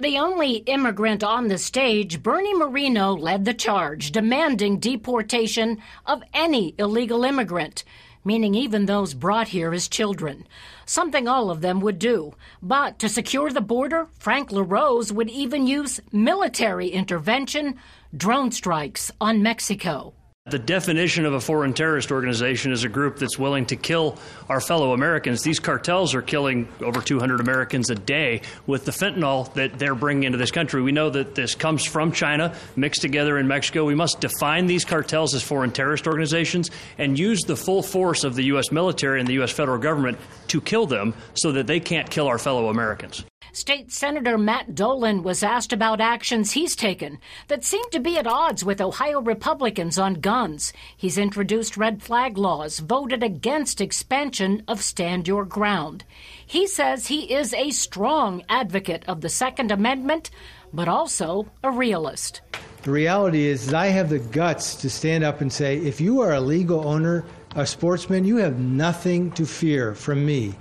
The 0.00 0.18
only 0.18 0.56
immigrant 0.66 1.22
on 1.22 1.46
the 1.46 1.56
stage, 1.56 2.20
Bernie 2.20 2.52
Moreno 2.52 3.12
led 3.14 3.44
the 3.44 3.54
charge, 3.54 4.10
demanding 4.10 4.80
deportation 4.80 5.78
of 6.04 6.24
any 6.34 6.74
illegal 6.78 7.22
immigrant, 7.22 7.84
meaning 8.24 8.56
even 8.56 8.86
those 8.86 9.14
brought 9.14 9.48
here 9.48 9.72
as 9.72 9.86
children. 9.86 10.48
Something 10.84 11.28
all 11.28 11.48
of 11.48 11.60
them 11.60 11.78
would 11.78 12.00
do. 12.00 12.34
But 12.60 12.98
to 12.98 13.08
secure 13.08 13.50
the 13.50 13.60
border, 13.60 14.08
Frank 14.18 14.50
LaRose 14.50 15.12
would 15.12 15.30
even 15.30 15.68
use 15.68 16.00
military 16.10 16.88
intervention, 16.88 17.76
drone 18.16 18.50
strikes 18.50 19.12
on 19.20 19.44
Mexico. 19.44 20.12
The 20.50 20.58
definition 20.58 21.24
of 21.24 21.32
a 21.32 21.40
foreign 21.40 21.72
terrorist 21.72 22.12
organization 22.12 22.70
is 22.70 22.84
a 22.84 22.88
group 22.90 23.16
that's 23.18 23.38
willing 23.38 23.64
to 23.64 23.76
kill 23.76 24.18
our 24.50 24.60
fellow 24.60 24.92
Americans. 24.92 25.40
These 25.40 25.58
cartels 25.58 26.14
are 26.14 26.20
killing 26.20 26.68
over 26.82 27.00
200 27.00 27.40
Americans 27.40 27.88
a 27.88 27.94
day 27.94 28.42
with 28.66 28.84
the 28.84 28.92
fentanyl 28.92 29.50
that 29.54 29.78
they're 29.78 29.94
bringing 29.94 30.24
into 30.24 30.36
this 30.36 30.50
country. 30.50 30.82
We 30.82 30.92
know 30.92 31.08
that 31.08 31.34
this 31.34 31.54
comes 31.54 31.86
from 31.86 32.12
China, 32.12 32.54
mixed 32.76 33.00
together 33.00 33.38
in 33.38 33.48
Mexico. 33.48 33.86
We 33.86 33.94
must 33.94 34.20
define 34.20 34.66
these 34.66 34.84
cartels 34.84 35.34
as 35.34 35.42
foreign 35.42 35.70
terrorist 35.70 36.06
organizations 36.06 36.70
and 36.98 37.18
use 37.18 37.40
the 37.40 37.56
full 37.56 37.82
force 37.82 38.22
of 38.22 38.34
the 38.34 38.44
U.S. 38.44 38.70
military 38.70 39.20
and 39.20 39.26
the 39.26 39.34
U.S. 39.34 39.50
federal 39.50 39.78
government 39.78 40.18
to 40.48 40.60
kill 40.60 40.84
them 40.84 41.14
so 41.32 41.52
that 41.52 41.66
they 41.66 41.80
can't 41.80 42.10
kill 42.10 42.26
our 42.26 42.38
fellow 42.38 42.68
Americans. 42.68 43.24
State 43.54 43.92
Senator 43.92 44.36
Matt 44.36 44.74
Dolan 44.74 45.22
was 45.22 45.44
asked 45.44 45.72
about 45.72 46.00
actions 46.00 46.50
he's 46.50 46.74
taken 46.74 47.20
that 47.46 47.62
seem 47.62 47.88
to 47.92 48.00
be 48.00 48.18
at 48.18 48.26
odds 48.26 48.64
with 48.64 48.80
Ohio 48.80 49.20
Republicans 49.20 49.96
on 49.96 50.14
guns. 50.14 50.72
He's 50.96 51.16
introduced 51.16 51.76
red 51.76 52.02
flag 52.02 52.36
laws, 52.36 52.80
voted 52.80 53.22
against 53.22 53.80
expansion 53.80 54.64
of 54.66 54.82
Stand 54.82 55.28
Your 55.28 55.44
Ground. 55.44 56.02
He 56.44 56.66
says 56.66 57.06
he 57.06 57.32
is 57.32 57.54
a 57.54 57.70
strong 57.70 58.42
advocate 58.48 59.04
of 59.06 59.20
the 59.20 59.28
Second 59.28 59.70
Amendment, 59.70 60.30
but 60.72 60.88
also 60.88 61.46
a 61.62 61.70
realist. 61.70 62.40
The 62.82 62.90
reality 62.90 63.46
is, 63.46 63.72
I 63.72 63.86
have 63.86 64.10
the 64.10 64.18
guts 64.18 64.74
to 64.76 64.90
stand 64.90 65.22
up 65.22 65.40
and 65.40 65.52
say, 65.52 65.76
if 65.76 66.00
you 66.00 66.22
are 66.22 66.34
a 66.34 66.40
legal 66.40 66.88
owner, 66.88 67.24
a 67.54 67.64
sportsman, 67.64 68.24
you 68.24 68.38
have 68.38 68.58
nothing 68.58 69.30
to 69.30 69.46
fear 69.46 69.94
from 69.94 70.26
me 70.26 70.56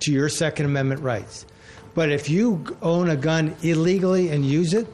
to 0.00 0.12
your 0.12 0.28
Second 0.28 0.66
Amendment 0.66 1.00
rights. 1.00 1.46
But 1.96 2.10
if 2.10 2.28
you 2.28 2.76
own 2.82 3.08
a 3.08 3.16
gun 3.16 3.56
illegally 3.62 4.28
and 4.28 4.44
use 4.44 4.74
it, 4.74 4.86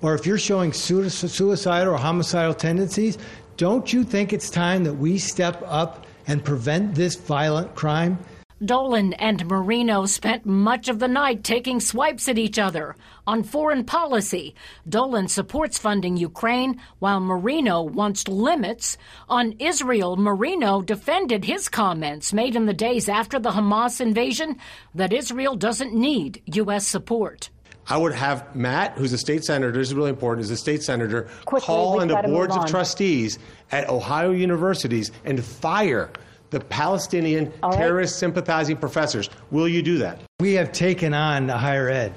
or 0.00 0.14
if 0.14 0.24
you're 0.24 0.38
showing 0.38 0.72
suicidal 0.72 1.92
or 1.92 1.98
homicidal 1.98 2.54
tendencies, 2.54 3.18
don't 3.58 3.92
you 3.92 4.02
think 4.02 4.32
it's 4.32 4.48
time 4.48 4.82
that 4.84 4.94
we 4.94 5.18
step 5.18 5.62
up 5.66 6.06
and 6.26 6.42
prevent 6.42 6.94
this 6.94 7.16
violent 7.16 7.74
crime? 7.74 8.18
Dolan 8.64 9.12
and 9.14 9.46
Moreno 9.46 10.04
spent 10.06 10.44
much 10.44 10.88
of 10.88 10.98
the 10.98 11.06
night 11.06 11.44
taking 11.44 11.78
swipes 11.78 12.28
at 12.28 12.38
each 12.38 12.58
other. 12.58 12.96
On 13.24 13.44
foreign 13.44 13.84
policy, 13.84 14.54
Dolan 14.88 15.28
supports 15.28 15.78
funding 15.78 16.16
Ukraine, 16.16 16.80
while 16.98 17.20
Moreno 17.20 17.82
wants 17.82 18.26
limits. 18.26 18.98
On 19.28 19.52
Israel, 19.60 20.16
Moreno 20.16 20.82
defended 20.82 21.44
his 21.44 21.68
comments 21.68 22.32
made 22.32 22.56
in 22.56 22.66
the 22.66 22.74
days 22.74 23.08
after 23.08 23.38
the 23.38 23.52
Hamas 23.52 24.00
invasion 24.00 24.56
that 24.92 25.12
Israel 25.12 25.54
doesn't 25.54 25.94
need 25.94 26.42
U.S. 26.46 26.84
support. 26.84 27.50
I 27.86 27.96
would 27.96 28.12
have 28.12 28.56
Matt, 28.56 28.98
who's 28.98 29.12
a 29.12 29.18
state 29.18 29.44
senator, 29.44 29.72
this 29.72 29.88
is 29.88 29.94
really 29.94 30.10
important, 30.10 30.44
is 30.44 30.50
a 30.50 30.56
state 30.56 30.82
senator, 30.82 31.28
Quickly, 31.44 31.64
call 31.64 31.92
we've 31.92 32.02
on 32.02 32.08
the 32.08 32.14
gotta 32.14 32.28
boards 32.28 32.56
of 32.56 32.66
trustees 32.66 33.38
at 33.70 33.88
Ohio 33.88 34.32
universities 34.32 35.12
and 35.24 35.42
fire 35.42 36.10
the 36.50 36.60
Palestinian 36.60 37.52
All 37.62 37.70
right. 37.70 37.78
terrorist 37.78 38.18
sympathizing 38.18 38.76
professors. 38.76 39.28
Will 39.50 39.68
you 39.68 39.82
do 39.82 39.98
that? 39.98 40.20
We 40.40 40.54
have 40.54 40.72
taken 40.72 41.14
on 41.14 41.48
higher 41.48 41.88
ed. 41.88 42.12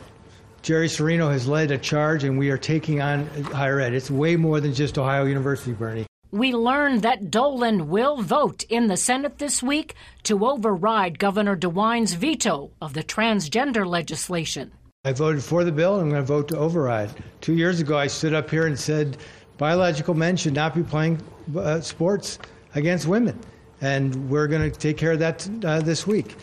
Jerry 0.61 0.87
Cirino 0.87 1.31
has 1.31 1.47
led 1.47 1.71
a 1.71 1.77
charge, 1.77 2.23
and 2.23 2.37
we 2.37 2.49
are 2.51 2.57
taking 2.57 3.01
on 3.01 3.25
higher 3.45 3.79
ed. 3.79 3.93
It's 3.93 4.11
way 4.11 4.35
more 4.35 4.59
than 4.59 4.73
just 4.73 4.97
Ohio 4.97 5.25
University, 5.25 5.73
Bernie. 5.73 6.05
We 6.31 6.53
learned 6.53 7.01
that 7.01 7.29
Dolan 7.29 7.89
will 7.89 8.21
vote 8.21 8.63
in 8.69 8.87
the 8.87 8.95
Senate 8.95 9.39
this 9.39 9.61
week 9.61 9.95
to 10.23 10.45
override 10.45 11.19
Governor 11.19 11.57
DeWine's 11.57 12.13
veto 12.13 12.71
of 12.81 12.93
the 12.93 13.03
transgender 13.03 13.85
legislation. 13.85 14.71
I 15.03 15.13
voted 15.13 15.43
for 15.43 15.63
the 15.63 15.71
bill, 15.71 15.95
and 15.95 16.03
I'm 16.03 16.09
going 16.09 16.21
to 16.21 16.27
vote 16.27 16.47
to 16.49 16.57
override. 16.57 17.09
Two 17.41 17.53
years 17.53 17.81
ago, 17.81 17.97
I 17.97 18.07
stood 18.07 18.33
up 18.33 18.49
here 18.49 18.67
and 18.67 18.79
said 18.79 19.17
biological 19.57 20.13
men 20.13 20.37
should 20.37 20.53
not 20.53 20.75
be 20.75 20.83
playing 20.83 21.19
uh, 21.57 21.81
sports 21.81 22.37
against 22.75 23.07
women, 23.07 23.37
and 23.81 24.29
we're 24.29 24.47
going 24.47 24.71
to 24.71 24.77
take 24.77 24.97
care 24.97 25.11
of 25.11 25.19
that 25.19 25.49
uh, 25.65 25.81
this 25.81 26.07
week. 26.07 26.35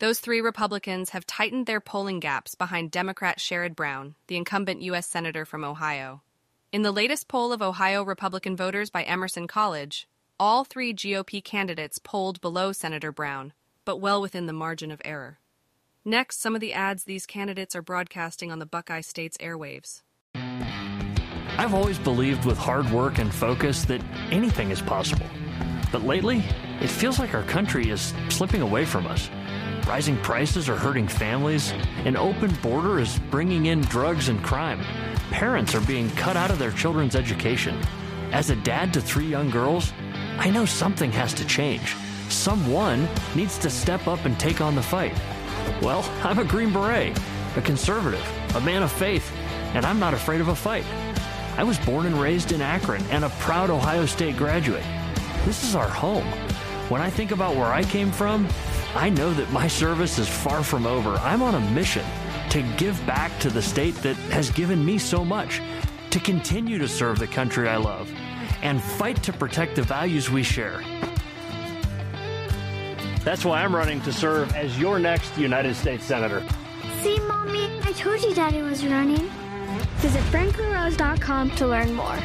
Those 0.00 0.20
three 0.20 0.40
Republicans 0.40 1.10
have 1.10 1.26
tightened 1.26 1.66
their 1.66 1.80
polling 1.80 2.20
gaps 2.20 2.54
behind 2.54 2.90
Democrat 2.90 3.38
Sherrod 3.38 3.74
Brown, 3.74 4.14
the 4.28 4.36
incumbent 4.36 4.80
U.S. 4.82 5.06
Senator 5.06 5.44
from 5.44 5.64
Ohio. 5.64 6.22
In 6.70 6.82
the 6.82 6.92
latest 6.92 7.28
poll 7.28 7.52
of 7.52 7.62
Ohio 7.62 8.02
Republican 8.02 8.56
voters 8.56 8.90
by 8.90 9.02
Emerson 9.02 9.46
College, 9.46 10.06
all 10.38 10.64
three 10.64 10.94
GOP 10.94 11.42
candidates 11.42 11.98
polled 11.98 12.40
below 12.40 12.72
Senator 12.72 13.10
Brown, 13.10 13.52
but 13.84 13.96
well 13.96 14.20
within 14.20 14.46
the 14.46 14.52
margin 14.52 14.90
of 14.90 15.02
error. 15.04 15.40
Next, 16.04 16.40
some 16.40 16.54
of 16.54 16.60
the 16.60 16.72
ads 16.72 17.04
these 17.04 17.26
candidates 17.26 17.74
are 17.74 17.82
broadcasting 17.82 18.52
on 18.52 18.60
the 18.60 18.66
Buckeye 18.66 19.00
State's 19.00 19.36
airwaves. 19.38 20.02
I've 20.34 21.74
always 21.74 21.98
believed 21.98 22.44
with 22.44 22.56
hard 22.56 22.88
work 22.92 23.18
and 23.18 23.34
focus 23.34 23.84
that 23.86 24.00
anything 24.30 24.70
is 24.70 24.80
possible. 24.80 25.26
But 25.90 26.04
lately, 26.04 26.42
it 26.80 26.88
feels 26.88 27.18
like 27.18 27.34
our 27.34 27.44
country 27.44 27.90
is 27.90 28.12
slipping 28.28 28.62
away 28.62 28.84
from 28.84 29.06
us. 29.06 29.30
Rising 29.86 30.18
prices 30.18 30.68
are 30.68 30.76
hurting 30.76 31.08
families. 31.08 31.72
An 32.04 32.16
open 32.16 32.54
border 32.56 32.98
is 32.98 33.18
bringing 33.30 33.66
in 33.66 33.80
drugs 33.80 34.28
and 34.28 34.42
crime. 34.44 34.80
Parents 35.30 35.74
are 35.74 35.80
being 35.80 36.10
cut 36.10 36.36
out 36.36 36.50
of 36.50 36.58
their 36.58 36.72
children's 36.72 37.16
education. 37.16 37.80
As 38.30 38.50
a 38.50 38.56
dad 38.56 38.92
to 38.92 39.00
three 39.00 39.26
young 39.26 39.48
girls, 39.48 39.94
I 40.38 40.50
know 40.50 40.66
something 40.66 41.10
has 41.12 41.32
to 41.34 41.46
change. 41.46 41.96
Someone 42.28 43.08
needs 43.34 43.56
to 43.58 43.70
step 43.70 44.06
up 44.06 44.26
and 44.26 44.38
take 44.38 44.60
on 44.60 44.74
the 44.74 44.82
fight. 44.82 45.18
Well, 45.80 46.02
I'm 46.22 46.38
a 46.38 46.44
Green 46.44 46.70
Beret, 46.70 47.18
a 47.56 47.62
conservative, 47.62 48.24
a 48.54 48.60
man 48.60 48.82
of 48.82 48.92
faith, 48.92 49.32
and 49.72 49.86
I'm 49.86 49.98
not 49.98 50.12
afraid 50.12 50.42
of 50.42 50.48
a 50.48 50.54
fight. 50.54 50.84
I 51.56 51.64
was 51.64 51.78
born 51.78 52.04
and 52.04 52.20
raised 52.20 52.52
in 52.52 52.60
Akron 52.60 53.02
and 53.10 53.24
a 53.24 53.30
proud 53.40 53.70
Ohio 53.70 54.04
State 54.04 54.36
graduate. 54.36 54.84
This 55.48 55.64
is 55.64 55.74
our 55.74 55.88
home. 55.88 56.26
When 56.90 57.00
I 57.00 57.08
think 57.08 57.30
about 57.30 57.56
where 57.56 57.72
I 57.72 57.82
came 57.82 58.12
from, 58.12 58.46
I 58.94 59.08
know 59.08 59.32
that 59.32 59.50
my 59.50 59.66
service 59.66 60.18
is 60.18 60.28
far 60.28 60.62
from 60.62 60.86
over. 60.86 61.14
I'm 61.22 61.40
on 61.40 61.54
a 61.54 61.70
mission 61.70 62.04
to 62.50 62.60
give 62.76 62.94
back 63.06 63.32
to 63.40 63.48
the 63.48 63.62
state 63.62 63.94
that 64.02 64.16
has 64.30 64.50
given 64.50 64.84
me 64.84 64.98
so 64.98 65.24
much, 65.24 65.62
to 66.10 66.20
continue 66.20 66.76
to 66.76 66.86
serve 66.86 67.18
the 67.18 67.26
country 67.26 67.66
I 67.66 67.78
love, 67.78 68.12
and 68.60 68.82
fight 68.82 69.22
to 69.22 69.32
protect 69.32 69.76
the 69.76 69.82
values 69.82 70.28
we 70.28 70.42
share. 70.42 70.82
That's 73.24 73.42
why 73.42 73.64
I'm 73.64 73.74
running 73.74 74.02
to 74.02 74.12
serve 74.12 74.54
as 74.54 74.78
your 74.78 74.98
next 74.98 75.34
United 75.38 75.76
States 75.76 76.04
Senator. 76.04 76.46
See, 77.00 77.18
Mommy, 77.20 77.80
I 77.84 77.92
told 77.92 78.22
you 78.22 78.34
Daddy 78.34 78.60
was 78.60 78.84
running. 78.84 79.30
Visit 80.00 80.20
franklarose.com 80.24 81.52
to 81.52 81.66
learn 81.66 81.94
more. 81.94 82.18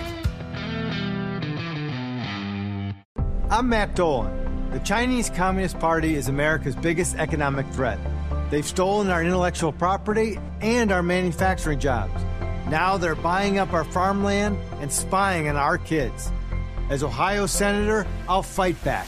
I'm 3.54 3.70
Matt 3.70 3.95
Dolan. 3.95 4.72
The 4.72 4.80
Chinese 4.80 5.30
Communist 5.30 5.78
Party 5.78 6.16
is 6.16 6.28
America's 6.28 6.76
biggest 6.76 7.18
economic 7.18 7.68
threat. 7.68 7.99
They've 8.49 8.66
stolen 8.66 9.12
our 9.12 9.24
intellectual 9.24 9.72
property 9.72 10.39
and 10.60 10.91
our 10.91 11.04
manufacturing 11.04 11.80
jobs. 11.80 12.20
Now 12.68 12.97
they're 12.97 13.14
buying 13.14 13.60
up 13.60 13.72
our 13.72 13.84
farmland 13.84 14.58
and 14.82 14.91
spying 14.91 15.49
on 15.49 15.56
our 15.56 15.78
kids. 15.78 16.32
As 16.89 17.04
Ohio 17.04 17.45
Senator, 17.45 18.08
I'll 18.28 18.41
fight 18.41 18.84
back, 18.84 19.08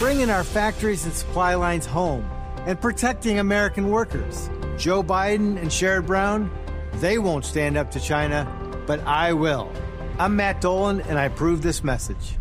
bringing 0.00 0.28
our 0.28 0.42
factories 0.42 1.04
and 1.04 1.14
supply 1.14 1.54
lines 1.54 1.86
home 1.86 2.28
and 2.66 2.80
protecting 2.80 3.38
American 3.38 3.90
workers. 3.90 4.50
Joe 4.76 5.04
Biden 5.04 5.56
and 5.56 5.68
Sherrod 5.68 6.08
Brown, 6.08 6.50
they 6.94 7.18
won't 7.18 7.44
stand 7.44 7.76
up 7.76 7.92
to 7.92 8.00
China, 8.00 8.44
but 8.88 8.98
I 9.06 9.34
will. 9.34 9.70
I'm 10.18 10.34
Matt 10.34 10.60
Dolan, 10.60 11.00
and 11.02 11.16
I 11.16 11.26
approve 11.26 11.62
this 11.62 11.84
message. 11.84 12.34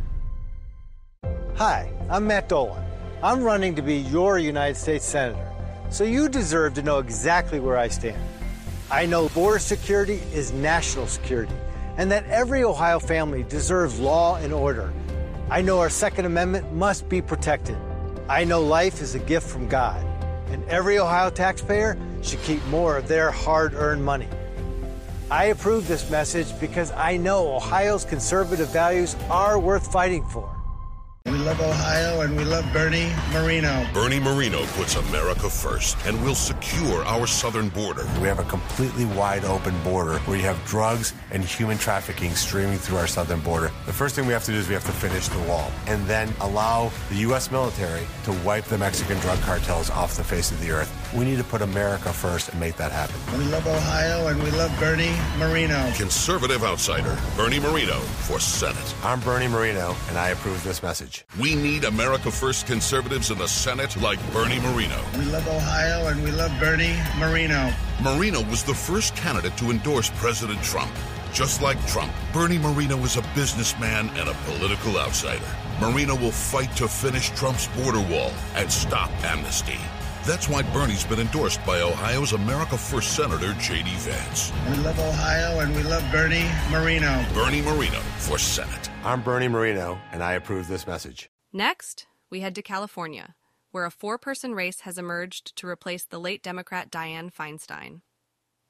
Hi, 1.57 1.87
I'm 2.09 2.25
Matt 2.25 2.49
Dolan. 2.49 2.83
I'm 3.21 3.43
running 3.43 3.75
to 3.75 3.83
be 3.83 3.97
your 3.97 4.39
United 4.39 4.75
States 4.75 5.05
Senator, 5.05 5.47
so 5.91 6.03
you 6.03 6.27
deserve 6.27 6.73
to 6.73 6.81
know 6.81 6.97
exactly 6.97 7.59
where 7.59 7.77
I 7.77 7.89
stand. 7.89 8.19
I 8.89 9.05
know 9.05 9.29
border 9.29 9.59
security 9.59 10.19
is 10.33 10.51
national 10.51 11.05
security, 11.05 11.53
and 11.97 12.11
that 12.11 12.25
every 12.25 12.63
Ohio 12.63 12.97
family 12.97 13.43
deserves 13.43 13.99
law 13.99 14.37
and 14.37 14.51
order. 14.51 14.91
I 15.51 15.61
know 15.61 15.79
our 15.79 15.91
Second 15.91 16.25
Amendment 16.25 16.73
must 16.73 17.07
be 17.07 17.21
protected. 17.21 17.77
I 18.27 18.45
know 18.45 18.59
life 18.59 18.99
is 18.99 19.13
a 19.13 19.19
gift 19.19 19.47
from 19.47 19.67
God, 19.69 20.03
and 20.49 20.67
every 20.67 20.97
Ohio 20.97 21.29
taxpayer 21.29 21.99
should 22.23 22.41
keep 22.41 22.65
more 22.65 22.97
of 22.97 23.07
their 23.07 23.29
hard 23.29 23.75
earned 23.75 24.03
money. 24.03 24.27
I 25.29 25.45
approve 25.45 25.87
this 25.87 26.09
message 26.09 26.47
because 26.59 26.91
I 26.93 27.17
know 27.17 27.55
Ohio's 27.55 28.05
conservative 28.05 28.69
values 28.69 29.15
are 29.29 29.59
worth 29.59 29.91
fighting 29.91 30.25
for. 30.25 30.52
We 31.25 31.39
love 31.39 31.61
Ohio 31.61 32.21
and 32.21 32.35
we 32.35 32.43
love 32.43 32.65
Bernie 32.73 33.11
Moreno. 33.31 33.87
Bernie 33.93 34.19
Moreno 34.19 34.65
puts 34.77 34.95
America 34.95 35.49
first 35.49 35.97
and 36.05 36.21
will 36.21 36.35
secure 36.35 37.03
our 37.05 37.25
southern 37.25 37.69
border. 37.69 38.03
We 38.21 38.27
have 38.27 38.39
a 38.39 38.43
completely 38.43 39.05
wide 39.05 39.43
open 39.45 39.73
border 39.83 40.19
where 40.19 40.37
you 40.37 40.43
have 40.43 40.63
drugs 40.65 41.13
and 41.31 41.43
human 41.43 41.77
trafficking 41.77 42.35
streaming 42.35 42.77
through 42.77 42.97
our 42.97 43.07
southern 43.07 43.39
border. 43.39 43.71
The 43.85 43.93
first 43.93 44.15
thing 44.15 44.27
we 44.27 44.33
have 44.33 44.43
to 44.43 44.51
do 44.51 44.57
is 44.57 44.67
we 44.67 44.73
have 44.73 44.85
to 44.85 44.91
finish 44.91 45.29
the 45.29 45.39
wall 45.43 45.71
and 45.87 46.05
then 46.05 46.31
allow 46.41 46.91
the 47.09 47.15
U.S. 47.27 47.49
military 47.49 48.05
to 48.25 48.31
wipe 48.45 48.65
the 48.65 48.77
Mexican 48.77 49.17
drug 49.19 49.39
cartels 49.39 49.89
off 49.89 50.15
the 50.17 50.23
face 50.23 50.51
of 50.51 50.59
the 50.61 50.71
earth. 50.71 51.02
We 51.15 51.25
need 51.25 51.37
to 51.37 51.43
put 51.43 51.61
America 51.61 52.11
first 52.11 52.49
and 52.49 52.59
make 52.59 52.75
that 52.77 52.91
happen. 52.91 53.15
We 53.37 53.45
love 53.45 53.67
Ohio 53.67 54.27
and 54.27 54.41
we 54.41 54.49
love 54.51 54.71
Bernie 54.79 55.15
Moreno. 55.37 55.91
Conservative 55.95 56.63
outsider 56.63 57.15
Bernie 57.37 57.59
Moreno 57.59 57.99
for 58.25 58.39
Senate. 58.39 58.95
I'm 59.03 59.19
Bernie 59.19 59.47
Moreno, 59.47 59.95
and 60.09 60.17
I 60.17 60.29
approve 60.29 60.63
this 60.63 60.81
message. 60.81 61.23
We 61.39 61.53
need 61.53 61.83
America 61.83 62.31
First 62.31 62.65
conservatives 62.65 63.29
in 63.29 63.37
the 63.37 63.47
Senate 63.47 63.95
like 64.01 64.19
Bernie 64.33 64.59
Moreno. 64.59 64.99
We 65.19 65.25
love 65.25 65.47
Ohio 65.47 66.07
and 66.07 66.23
we 66.23 66.31
love 66.31 66.51
Bernie 66.59 66.97
Moreno. 67.19 67.71
Moreno 68.01 68.41
was 68.49 68.63
the 68.63 68.73
first 68.73 69.15
candidate 69.15 69.55
to 69.57 69.69
endorse 69.69 70.09
President 70.15 70.63
Trump. 70.63 70.91
Just 71.31 71.61
like 71.61 71.83
Trump, 71.85 72.11
Bernie 72.31 72.57
Moreno 72.57 72.97
is 72.99 73.17
a 73.17 73.21
businessman 73.35 74.09
and 74.17 74.29
a 74.29 74.33
political 74.45 74.97
outsider. 74.97 75.45
Moreno 75.79 76.15
will 76.15 76.31
fight 76.31 76.75
to 76.77 76.87
finish 76.87 77.29
Trump's 77.31 77.67
border 77.67 78.01
wall 78.01 78.31
and 78.55 78.71
stop 78.71 79.11
amnesty. 79.23 79.79
That's 80.25 80.47
why 80.47 80.61
Bernie's 80.61 81.03
been 81.03 81.19
endorsed 81.19 81.65
by 81.65 81.81
Ohio's 81.81 82.31
America 82.31 82.77
First 82.77 83.13
Senator 83.13 83.53
J.D. 83.59 83.89
Vance. 83.97 84.53
We 84.69 84.77
love 84.77 84.97
Ohio 84.97 85.59
and 85.59 85.75
we 85.75 85.83
love 85.83 86.01
Bernie 86.13 86.49
Moreno. 86.71 87.25
Bernie 87.33 87.61
Moreno 87.61 87.99
for 88.19 88.37
Senate. 88.37 88.89
I'm 89.03 89.21
Bernie 89.21 89.49
Moreno, 89.49 89.99
and 90.13 90.23
I 90.23 90.33
approve 90.33 90.69
this 90.69 90.87
message. 90.87 91.29
Next, 91.51 92.07
we 92.29 92.39
head 92.39 92.55
to 92.55 92.61
California, 92.61 93.35
where 93.71 93.83
a 93.83 93.91
four 93.91 94.17
person 94.17 94.55
race 94.55 94.79
has 94.81 94.97
emerged 94.97 95.57
to 95.57 95.67
replace 95.67 96.05
the 96.05 96.19
late 96.19 96.41
Democrat 96.41 96.89
Dianne 96.89 97.33
Feinstein. 97.33 97.99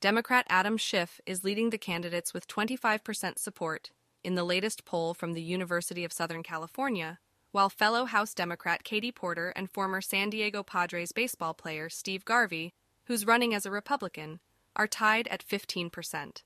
Democrat 0.02 0.48
Adam 0.50 0.76
Schiff 0.76 1.22
is 1.28 1.44
leading 1.44 1.70
the 1.70 1.78
candidates 1.78 2.34
with 2.34 2.48
25% 2.48 3.38
support 3.38 3.92
in 4.24 4.34
the 4.34 4.44
latest 4.44 4.86
poll 4.86 5.14
from 5.14 5.34
the 5.34 5.44
University 5.44 6.04
of 6.04 6.12
Southern 6.12 6.42
California, 6.42 7.20
while 7.54 7.70
fellow 7.70 8.06
House 8.06 8.34
Democrat 8.34 8.84
Katie 8.84 9.12
Porter 9.12 9.54
and 9.56 9.70
former 9.70 10.02
San 10.02 10.32
Diego 10.32 10.64
Padres 10.64 11.12
baseball 11.12 11.54
player 11.54 11.88
Steve 11.88 12.26
Garvey, 12.26 12.74
who's 13.06 13.28
running 13.28 13.54
as 13.54 13.66
a 13.66 13.72
Republican, 13.72 14.40
are 14.76 14.88
tied 14.88 15.28
at 15.28 15.48
15%. 15.48 16.42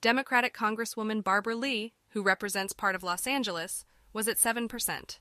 Democratic 0.00 0.52
Congresswoman 0.52 1.22
Barbara 1.22 1.54
Lee, 1.54 1.92
who 2.10 2.20
represents 2.20 2.72
part 2.72 2.96
of 2.96 3.04
Los 3.04 3.28
Angeles, 3.28 3.84
was 4.12 4.26
at 4.26 4.36
7%. 4.36 5.18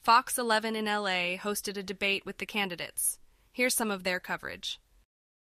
Fox 0.00 0.38
11 0.38 0.76
in 0.76 0.84
LA 0.84 1.36
hosted 1.36 1.76
a 1.76 1.82
debate 1.82 2.24
with 2.24 2.38
the 2.38 2.46
candidates. 2.46 3.18
Here's 3.52 3.74
some 3.74 3.90
of 3.90 4.04
their 4.04 4.20
coverage. 4.20 4.80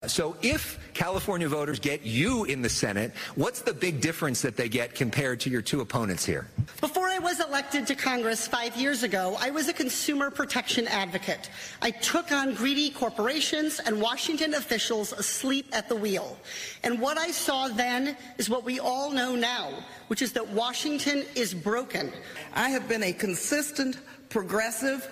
So 0.07 0.35
if 0.41 0.79
California 0.95 1.47
voters 1.47 1.79
get 1.79 2.01
you 2.01 2.45
in 2.45 2.63
the 2.63 2.69
Senate, 2.69 3.11
what's 3.35 3.61
the 3.61 3.71
big 3.71 4.01
difference 4.01 4.41
that 4.41 4.57
they 4.57 4.67
get 4.67 4.95
compared 4.95 5.39
to 5.41 5.49
your 5.51 5.61
two 5.61 5.81
opponents 5.81 6.25
here? 6.25 6.47
Before 6.79 7.07
I 7.07 7.19
was 7.19 7.39
elected 7.39 7.85
to 7.85 7.93
Congress 7.93 8.47
five 8.47 8.75
years 8.75 9.03
ago, 9.03 9.37
I 9.39 9.51
was 9.51 9.67
a 9.69 9.73
consumer 9.73 10.31
protection 10.31 10.87
advocate. 10.87 11.51
I 11.83 11.91
took 11.91 12.31
on 12.31 12.55
greedy 12.55 12.89
corporations 12.89 13.79
and 13.79 14.01
Washington 14.01 14.55
officials 14.55 15.13
asleep 15.13 15.67
at 15.71 15.87
the 15.87 15.95
wheel. 15.95 16.35
And 16.83 16.99
what 16.99 17.19
I 17.19 17.29
saw 17.29 17.67
then 17.67 18.17
is 18.39 18.49
what 18.49 18.65
we 18.65 18.79
all 18.79 19.11
know 19.11 19.35
now, 19.35 19.71
which 20.07 20.23
is 20.23 20.33
that 20.33 20.49
Washington 20.49 21.25
is 21.35 21.53
broken. 21.53 22.11
I 22.55 22.69
have 22.69 22.89
been 22.89 23.03
a 23.03 23.13
consistent, 23.13 23.99
progressive, 24.29 25.07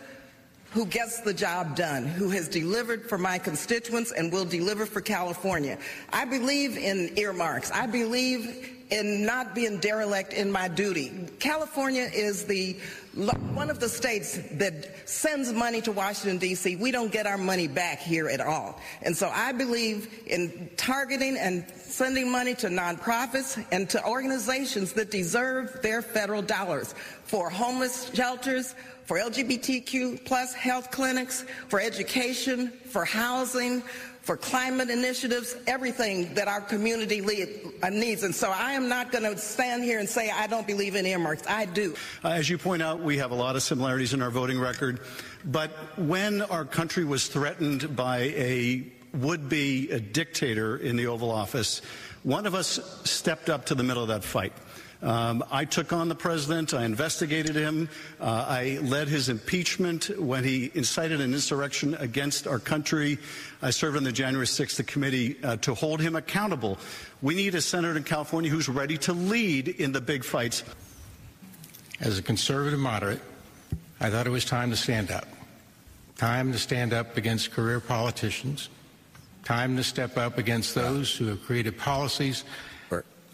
who 0.72 0.86
gets 0.86 1.22
the 1.22 1.34
job 1.34 1.76
done, 1.76 2.06
who 2.06 2.30
has 2.30 2.48
delivered 2.48 3.10
for 3.10 3.18
my 3.18 3.40
constituents 3.40 4.12
and 4.12 4.32
will 4.32 4.46
deliver 4.46 4.86
for 4.86 5.02
California. 5.02 5.78
I 6.14 6.26
believe 6.26 6.78
in 6.78 7.18
earmarks. 7.18 7.72
I 7.72 7.88
believe 7.88 8.76
in 8.92 9.26
not 9.26 9.54
being 9.54 9.80
derelict 9.80 10.34
in 10.34 10.52
my 10.52 10.68
duty. 10.68 11.28
California 11.40 12.10
is 12.14 12.46
the 12.46 12.78
one 13.54 13.70
of 13.70 13.80
the 13.80 13.90
states 13.90 14.40
that 14.54 15.08
sends 15.08 15.52
money 15.52 15.82
to 15.82 15.92
Washington 15.92 16.38
D.C. 16.38 16.76
We 16.76 16.92
don't 16.92 17.12
get 17.12 17.26
our 17.26 17.38
money 17.38 17.68
back 17.68 18.00
here 18.00 18.30
at 18.30 18.40
all. 18.40 18.80
And 19.02 19.16
so 19.16 19.30
I 19.30 19.52
believe 19.52 20.24
in 20.28 20.70
targeting 20.78 21.38
and 21.38 21.68
sending 21.76 22.32
money 22.32 22.56
to 22.56 22.68
nonprofits 22.68 23.64
and 23.72 23.90
to 23.90 24.06
organizations 24.06 24.94
that 24.94 25.12
deserve 25.12 25.80
their 25.82 26.02
federal 26.02 26.42
dollars 26.42 26.94
for 27.24 27.50
homeless 27.50 28.12
shelters, 28.14 28.76
for 29.10 29.18
LGBTQ 29.18 30.24
plus 30.24 30.54
health 30.54 30.92
clinics, 30.92 31.44
for 31.68 31.82
education, 31.82 32.70
for 32.86 33.04
housing, 33.04 33.82
for 34.22 34.38
climate 34.38 34.92
initiatives, 34.92 35.56
everything 35.66 36.32
that 36.36 36.48
our 36.48 36.62
community 36.62 37.20
uh, 37.82 37.90
needs. 37.90 38.22
And 38.22 38.36
so 38.36 38.52
I 38.52 38.74
am 38.74 38.88
not 38.88 39.12
going 39.12 39.24
to 39.24 39.36
stand 39.36 39.84
here 39.84 39.98
and 39.98 40.08
say 40.08 40.30
I 40.30 40.46
don't 40.46 40.68
believe 40.68 40.94
in 40.94 41.08
earmarks. 41.08 41.42
I 41.48 41.66
do. 41.66 41.96
Uh, 42.24 42.28
as 42.28 42.52
you 42.52 42.60
point 42.60 42.84
out, 42.84 43.00
we 43.00 43.18
have 43.18 43.32
a 43.32 43.36
lot 43.36 43.56
of 43.56 43.64
similarities 43.64 44.14
in 44.14 44.22
our 44.22 44.30
voting 44.30 44.60
record. 44.60 45.00
But 45.44 45.72
when 45.98 46.44
our 46.44 46.64
country 46.64 47.04
was 47.04 47.26
threatened 47.30 47.96
by 47.96 48.20
a 48.20 48.84
would-be 49.16 49.88
dictator 50.12 50.78
in 50.78 50.98
the 50.98 51.08
Oval 51.08 51.32
Office, 51.32 51.82
one 52.22 52.46
of 52.46 52.54
us 52.54 52.80
stepped 53.06 53.50
up 53.50 53.66
to 53.66 53.74
the 53.74 53.82
middle 53.82 54.04
of 54.04 54.10
that 54.10 54.24
fight. 54.24 54.54
Um, 55.02 55.46
I 55.50 55.64
took 55.64 55.94
on 55.94 56.10
the 56.10 56.16
president. 56.16 56.74
I 56.74 56.84
investigated 56.84 57.56
him. 57.56 57.88
Uh, 58.20 58.46
I 58.48 58.80
led 58.82 59.08
his 59.08 59.30
impeachment 59.30 60.10
when 60.20 60.44
he 60.44 60.72
incited 60.74 61.22
an 61.22 61.34
insurrection 61.34 61.96
against 61.96 62.48
our 62.48 62.60
country. 62.60 63.18
I 63.62 63.70
served 63.70 63.96
on 63.96 64.04
the 64.04 64.12
January 64.12 64.46
6th 64.46 64.86
committee 64.88 65.38
uh, 65.44 65.56
to 65.58 65.74
hold 65.74 66.02
him 66.02 66.16
accountable. 66.16 66.78
We 67.22 67.34
need 67.34 67.56
a 67.56 67.62
senator 67.62 67.96
in 67.96 68.04
California 68.04 68.52
who's 68.52 68.68
ready 68.68 68.98
to 69.00 69.14
lead 69.14 69.70
in 69.70 69.94
the 69.94 70.02
big 70.02 70.26
fights. 70.26 70.64
As 72.02 72.18
a 72.18 72.22
conservative 72.22 72.80
moderate, 72.80 73.22
I 74.02 74.10
thought 74.10 74.28
it 74.28 74.32
was 74.32 74.46
time 74.46 74.70
to 74.72 74.78
stand 74.78 75.12
up. 75.12 75.28
Time 76.18 76.52
to 76.52 76.58
stand 76.58 76.92
up 76.92 77.16
against 77.16 77.52
career 77.52 77.80
politicians. 77.80 78.68
Time 79.46 79.78
to 79.78 79.84
step 79.84 80.18
up 80.18 80.38
against 80.38 80.76
those 80.76 81.16
who 81.16 81.28
have 81.28 81.44
created 81.44 81.78
policies 81.78 82.44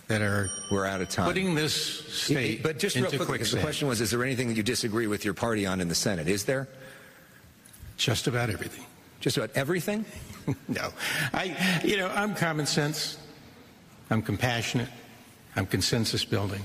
that 0.07 0.21
are 0.21 0.51
we're 0.69 0.85
out 0.85 1.01
of 1.01 1.09
time. 1.09 1.25
Putting 1.25 1.55
this 1.55 1.73
state 1.73 2.61
but 2.63 2.79
just 2.79 2.95
real 2.95 3.09
quick, 3.09 3.21
quicksand. 3.21 3.59
the 3.59 3.63
question 3.63 3.87
was: 3.87 4.01
Is 4.01 4.11
there 4.11 4.23
anything 4.23 4.47
that 4.47 4.57
you 4.57 4.63
disagree 4.63 5.07
with 5.07 5.25
your 5.25 5.33
party 5.33 5.65
on 5.65 5.81
in 5.81 5.87
the 5.87 5.95
Senate? 5.95 6.27
Is 6.27 6.45
there? 6.45 6.67
Just 7.97 8.27
about 8.27 8.49
everything. 8.49 8.85
Just 9.21 9.37
about 9.37 9.51
everything? 9.55 10.05
no, 10.67 10.89
I. 11.33 11.81
You 11.83 11.97
know, 11.97 12.09
I'm 12.09 12.35
common 12.35 12.65
sense. 12.65 13.17
I'm 14.09 14.21
compassionate. 14.21 14.89
I'm 15.55 15.65
consensus 15.65 16.25
building. 16.25 16.61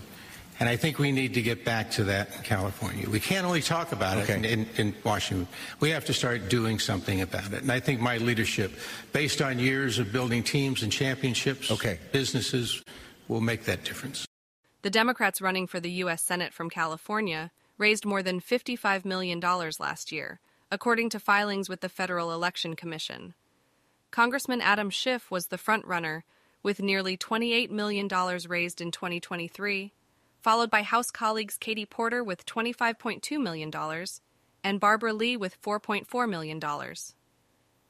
And 0.59 0.68
I 0.68 0.76
think 0.76 0.99
we 0.99 1.11
need 1.11 1.32
to 1.34 1.43
get 1.43 1.64
back 1.64 1.91
to 1.93 2.05
that 2.05 2.36
in 2.36 2.43
California. 2.43 3.09
We 3.09 3.18
can't 3.18 3.47
only 3.47 3.62
talk 3.62 3.93
about 3.93 4.18
okay. 4.18 4.34
it 4.34 4.45
in, 4.45 4.45
in, 4.45 4.66
in, 4.76 4.95
Washington. 5.03 5.49
We 5.80 5.88
have 5.88 6.05
to 6.05 6.12
start 6.12 6.51
doing 6.51 6.78
something 6.78 7.22
about 7.22 7.55
it. 7.55 7.62
And 7.62 7.72
I 7.72 7.80
think 7.80 7.99
my 7.99 8.18
leadership, 8.18 8.72
based 9.14 9.41
on 9.41 9.59
years 9.59 9.99
of 9.99 10.12
building 10.12 10.43
teams 10.43 10.82
and 10.82 10.93
championships, 10.93 11.70
okay. 11.70 11.99
businesses, 12.12 12.82
will 13.30 13.40
make 13.40 13.64
that 13.64 13.84
difference. 13.84 14.26
The 14.82 14.90
Democrats 14.90 15.40
running 15.40 15.66
for 15.66 15.78
the 15.78 15.90
U.S. 16.02 16.22
Senate 16.22 16.52
from 16.52 16.68
California 16.68 17.52
raised 17.78 18.04
more 18.04 18.22
than 18.22 18.40
$55 18.40 19.04
million 19.04 19.40
last 19.40 20.10
year, 20.10 20.40
according 20.70 21.10
to 21.10 21.20
filings 21.20 21.68
with 21.68 21.80
the 21.80 21.88
Federal 21.88 22.32
Election 22.32 22.74
Commission. 22.74 23.34
Congressman 24.10 24.60
Adam 24.60 24.90
Schiff 24.90 25.30
was 25.30 25.46
the 25.46 25.56
frontrunner, 25.56 26.22
with 26.62 26.82
nearly 26.82 27.16
$28 27.16 27.70
million 27.70 28.08
raised 28.48 28.80
in 28.80 28.90
2023, 28.90 29.92
followed 30.42 30.70
by 30.70 30.82
House 30.82 31.10
colleagues 31.10 31.56
Katie 31.56 31.86
Porter 31.86 32.24
with 32.24 32.44
$25.2 32.44 33.40
million 33.40 33.70
and 34.64 34.80
Barbara 34.80 35.12
Lee 35.12 35.36
with 35.36 35.60
$4.4 35.62 36.28
million. 36.28 36.60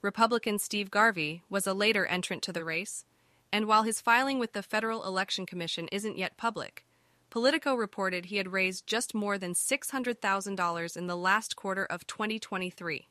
Republican 0.02 0.58
Steve 0.58 0.90
Garvey 0.90 1.42
was 1.48 1.66
a 1.66 1.74
later 1.74 2.06
entrant 2.06 2.42
to 2.42 2.52
the 2.52 2.64
race 2.64 3.04
and 3.52 3.66
while 3.66 3.82
his 3.82 4.00
filing 4.00 4.38
with 4.38 4.52
the 4.52 4.62
Federal 4.62 5.04
Election 5.04 5.46
Commission 5.46 5.88
isn't 5.90 6.18
yet 6.18 6.36
public, 6.36 6.84
Politico 7.30 7.74
reported 7.74 8.26
he 8.26 8.36
had 8.38 8.52
raised 8.52 8.86
just 8.86 9.14
more 9.14 9.38
than 9.38 9.54
$600,000 9.54 10.96
in 10.96 11.06
the 11.06 11.16
last 11.16 11.54
quarter 11.54 11.84
of 11.84 12.06
2023. 12.06 13.08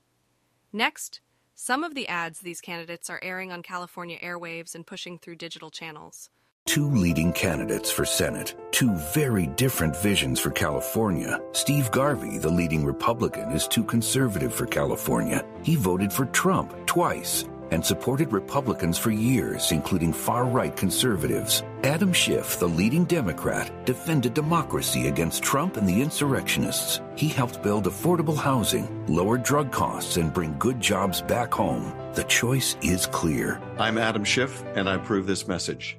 Next, 0.73 1.21
some 1.55 1.83
of 1.83 1.95
the 1.95 2.07
ads 2.07 2.39
these 2.39 2.61
candidates 2.61 3.09
are 3.09 3.19
airing 3.23 3.51
on 3.51 3.63
California 3.63 4.19
airwaves 4.19 4.75
and 4.75 4.85
pushing 4.85 5.17
through 5.17 5.35
digital 5.35 5.69
channels. 5.69 6.29
Two 6.65 6.89
leading 6.91 7.33
candidates 7.33 7.89
for 7.89 8.05
Senate, 8.05 8.55
two 8.71 8.93
very 9.13 9.47
different 9.47 9.95
visions 9.97 10.39
for 10.39 10.51
California. 10.51 11.39
Steve 11.53 11.89
Garvey, 11.89 12.37
the 12.37 12.49
leading 12.49 12.85
Republican, 12.85 13.51
is 13.51 13.67
too 13.67 13.83
conservative 13.83 14.53
for 14.53 14.67
California. 14.67 15.43
He 15.63 15.75
voted 15.75 16.13
for 16.13 16.25
Trump 16.25 16.75
twice 16.85 17.45
and 17.71 17.85
supported 17.85 18.31
Republicans 18.33 18.97
for 18.97 19.11
years, 19.11 19.71
including 19.71 20.11
far 20.13 20.45
right 20.45 20.75
conservatives. 20.75 21.63
Adam 21.83 22.11
Schiff, 22.11 22.59
the 22.59 22.67
leading 22.67 23.05
Democrat, 23.05 23.71
defended 23.85 24.33
democracy 24.33 25.07
against 25.07 25.43
Trump 25.43 25.77
and 25.77 25.87
the 25.87 26.01
insurrectionists. 26.01 27.01
He 27.15 27.27
helped 27.27 27.63
build 27.63 27.85
affordable 27.85 28.35
housing, 28.35 29.05
lower 29.07 29.37
drug 29.37 29.71
costs, 29.71 30.17
and 30.17 30.33
bring 30.33 30.57
good 30.57 30.81
jobs 30.81 31.21
back 31.21 31.53
home. 31.53 31.93
The 32.15 32.23
choice 32.25 32.75
is 32.81 33.05
clear. 33.05 33.61
I'm 33.77 33.97
Adam 33.97 34.23
Schiff, 34.23 34.63
and 34.75 34.89
I 34.89 34.95
approve 34.95 35.25
this 35.25 35.47
message. 35.47 35.97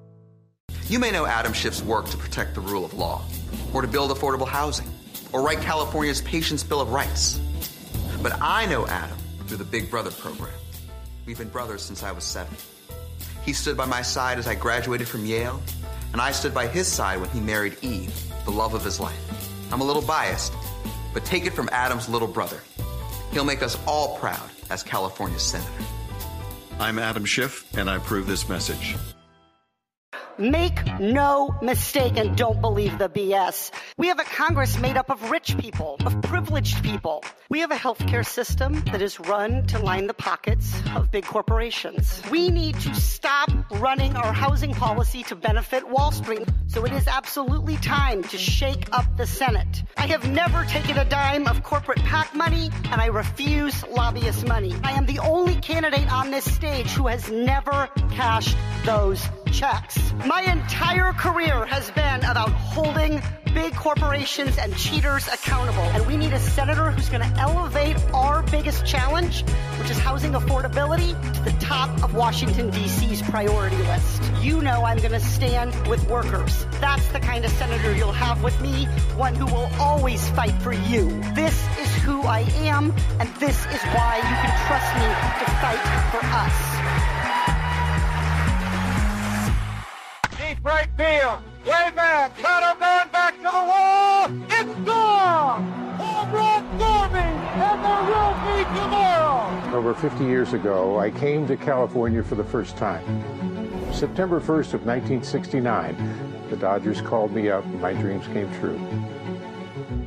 You 0.86 0.98
may 0.98 1.10
know 1.10 1.24
Adam 1.24 1.52
Schiff's 1.52 1.82
work 1.82 2.08
to 2.08 2.16
protect 2.16 2.54
the 2.54 2.60
rule 2.60 2.84
of 2.84 2.94
law, 2.94 3.22
or 3.72 3.80
to 3.80 3.88
build 3.88 4.10
affordable 4.10 4.48
housing, 4.48 4.88
or 5.32 5.42
write 5.42 5.60
California's 5.60 6.20
Patients' 6.20 6.62
Bill 6.62 6.80
of 6.80 6.90
Rights. 6.90 7.40
But 8.22 8.32
I 8.40 8.66
know 8.66 8.86
Adam 8.86 9.16
through 9.46 9.58
the 9.58 9.64
Big 9.64 9.90
Brother 9.90 10.10
program. 10.10 10.59
We've 11.30 11.38
been 11.38 11.48
brothers 11.48 11.82
since 11.82 12.02
I 12.02 12.10
was 12.10 12.24
seven. 12.24 12.56
He 13.44 13.52
stood 13.52 13.76
by 13.76 13.84
my 13.84 14.02
side 14.02 14.40
as 14.40 14.48
I 14.48 14.56
graduated 14.56 15.06
from 15.06 15.24
Yale, 15.24 15.62
and 16.10 16.20
I 16.20 16.32
stood 16.32 16.52
by 16.52 16.66
his 16.66 16.88
side 16.88 17.20
when 17.20 17.30
he 17.30 17.38
married 17.38 17.76
Eve, 17.82 18.12
the 18.44 18.50
love 18.50 18.74
of 18.74 18.84
his 18.84 18.98
life. 18.98 19.48
I'm 19.72 19.80
a 19.80 19.84
little 19.84 20.02
biased, 20.02 20.52
but 21.14 21.24
take 21.24 21.46
it 21.46 21.52
from 21.52 21.68
Adam's 21.70 22.08
little 22.08 22.26
brother. 22.26 22.60
He'll 23.30 23.44
make 23.44 23.62
us 23.62 23.78
all 23.86 24.18
proud 24.18 24.50
as 24.70 24.82
California's 24.82 25.42
senator. 25.42 25.70
I'm 26.80 26.98
Adam 26.98 27.24
Schiff, 27.24 27.64
and 27.76 27.88
I 27.88 27.98
approve 27.98 28.26
this 28.26 28.48
message. 28.48 28.96
Make 30.41 30.99
no 30.99 31.55
mistake 31.61 32.16
and 32.16 32.34
don't 32.34 32.62
believe 32.62 32.97
the 32.97 33.11
BS. 33.11 33.70
We 33.99 34.09
have 34.09 34.18
a 34.20 34.24
Congress 34.24 34.78
made 34.78 34.97
up 34.97 35.11
of 35.11 35.30
rich 35.30 35.59
people, 35.59 35.97
of 36.07 36.22
privileged 36.22 36.82
people. 36.82 37.22
We 37.51 37.61
have 37.61 37.70
a 37.70 37.76
healthcare 37.76 38.26
system 38.26 38.82
that 38.93 39.03
is 39.03 39.20
run 39.20 39.66
to 39.66 39.78
line 39.78 40.07
the 40.07 40.14
pockets 40.14 40.74
of 40.97 41.11
big 41.11 41.26
corporations. 41.26 42.22
We 42.30 42.49
need 42.49 42.80
to 42.80 42.95
stop 42.95 43.51
running 43.72 44.16
our 44.16 44.32
housing 44.32 44.72
policy 44.72 45.24
to 45.24 45.36
benefit 45.36 45.86
Wall 45.86 46.11
Street. 46.11 46.49
So 46.68 46.86
it 46.86 46.93
is 46.95 47.07
absolutely 47.07 47.76
time 47.76 48.22
to 48.24 48.38
shake 48.38 48.88
up 48.93 49.18
the 49.18 49.26
Senate. 49.26 49.82
I 49.99 50.07
have 50.07 50.26
never 50.30 50.64
taken 50.64 50.97
a 50.97 51.05
dime 51.05 51.49
of 51.49 51.62
corporate 51.62 51.99
PAC 51.99 52.34
money, 52.34 52.70
and 52.91 52.99
I 52.99 53.07
refuse 53.07 53.86
lobbyist 53.88 54.47
money. 54.47 54.74
I 54.84 54.93
am 54.93 55.05
the 55.05 55.18
only 55.18 55.57
candidate 55.57 56.11
on 56.11 56.30
this 56.30 56.51
stage 56.51 56.91
who 56.93 57.09
has 57.09 57.30
never 57.30 57.91
cashed 58.12 58.57
those 58.86 59.22
checks. 59.53 60.12
My 60.26 60.42
entire 60.42 61.12
career 61.12 61.64
has 61.66 61.90
been 61.90 62.24
about 62.24 62.51
holding 62.51 63.22
big 63.55 63.74
corporations 63.74 64.57
and 64.59 64.76
cheaters 64.76 65.26
accountable. 65.28 65.82
And 65.82 66.07
we 66.07 66.16
need 66.16 66.32
a 66.32 66.38
senator 66.38 66.90
who's 66.90 67.09
going 67.09 67.28
to 67.28 67.38
elevate 67.38 67.96
our 68.12 68.42
biggest 68.44 68.86
challenge, 68.86 69.42
which 69.78 69.90
is 69.90 69.98
housing 69.98 70.32
affordability, 70.32 71.11
to 71.34 71.42
the 71.42 71.53
top 71.59 71.90
of 72.05 72.14
Washington, 72.14 72.70
D.C.'s 72.70 73.22
priority 73.22 73.76
list. 73.76 74.22
You 74.40 74.61
know 74.62 74.84
I'm 74.84 74.98
going 74.98 75.12
to 75.12 75.20
stand 75.20 75.74
with 75.88 76.09
workers. 76.09 76.64
That's 76.80 77.07
the 77.09 77.20
kind 77.20 77.44
of 77.44 77.51
senator 77.53 77.94
you'll 77.94 78.12
have 78.12 78.42
with 78.42 78.61
me, 78.61 78.86
one 79.16 79.34
who 79.34 79.46
will 79.46 79.70
always 79.80 80.28
fight 80.30 80.55
for 80.62 80.72
you. 80.72 81.09
This 81.34 81.55
is 81.78 81.94
who 82.03 82.22
I 82.22 82.40
am, 82.59 82.94
and 83.18 83.28
this 83.36 83.57
is 83.66 83.82
why 83.94 84.16
you 84.16 84.22
can 84.22 84.66
trust 84.66 84.94
me 84.94 85.44
to 85.44 85.51
fight 85.61 85.82
for 86.12 86.24
us. 86.24 86.79
Right 90.62 90.88
field. 90.96 91.38
Way 91.64 91.90
back. 91.94 92.36
Cutter 92.36 92.78
going 92.78 93.08
back 93.11 93.36
to 93.36 93.42
the 93.42 93.50
wall. 93.50 94.28
It's 94.48 94.86
gone. 94.86 95.64
Home 95.98 96.32
run 96.32 96.78
Garvey, 96.78 97.18
and 97.18 97.84
there 97.84 98.02
will 98.11 98.34
be 98.46 98.64
tomorrow. 98.80 99.76
Over 99.76 99.94
50 99.94 100.24
years 100.24 100.52
ago, 100.52 100.98
I 100.98 101.11
came 101.11 101.46
to 101.46 101.56
California 101.56 102.22
for 102.22 102.34
the 102.34 102.44
first 102.44 102.76
time. 102.76 103.04
September 103.92 104.40
1st 104.40 104.74
of 104.74 104.86
1969, 104.86 106.46
the 106.48 106.56
Dodgers 106.56 107.00
called 107.00 107.32
me 107.32 107.50
up 107.50 107.64
and 107.64 107.80
my 107.80 107.92
dreams 107.92 108.26
came 108.28 108.52
true. 108.58 108.80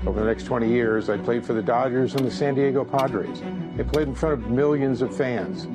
Over 0.08 0.22
the 0.22 0.26
next 0.26 0.46
20 0.46 0.68
years, 0.68 1.10
I 1.10 1.18
played 1.18 1.46
for 1.46 1.54
the 1.54 1.62
Dodgers 1.62 2.16
and 2.16 2.26
the 2.26 2.32
San 2.32 2.56
Diego 2.56 2.84
Padres. 2.84 3.42
I 3.78 3.84
played 3.84 4.08
in 4.08 4.16
front 4.16 4.34
of 4.34 4.50
millions 4.50 5.02
of 5.02 5.16
fans. 5.16 5.66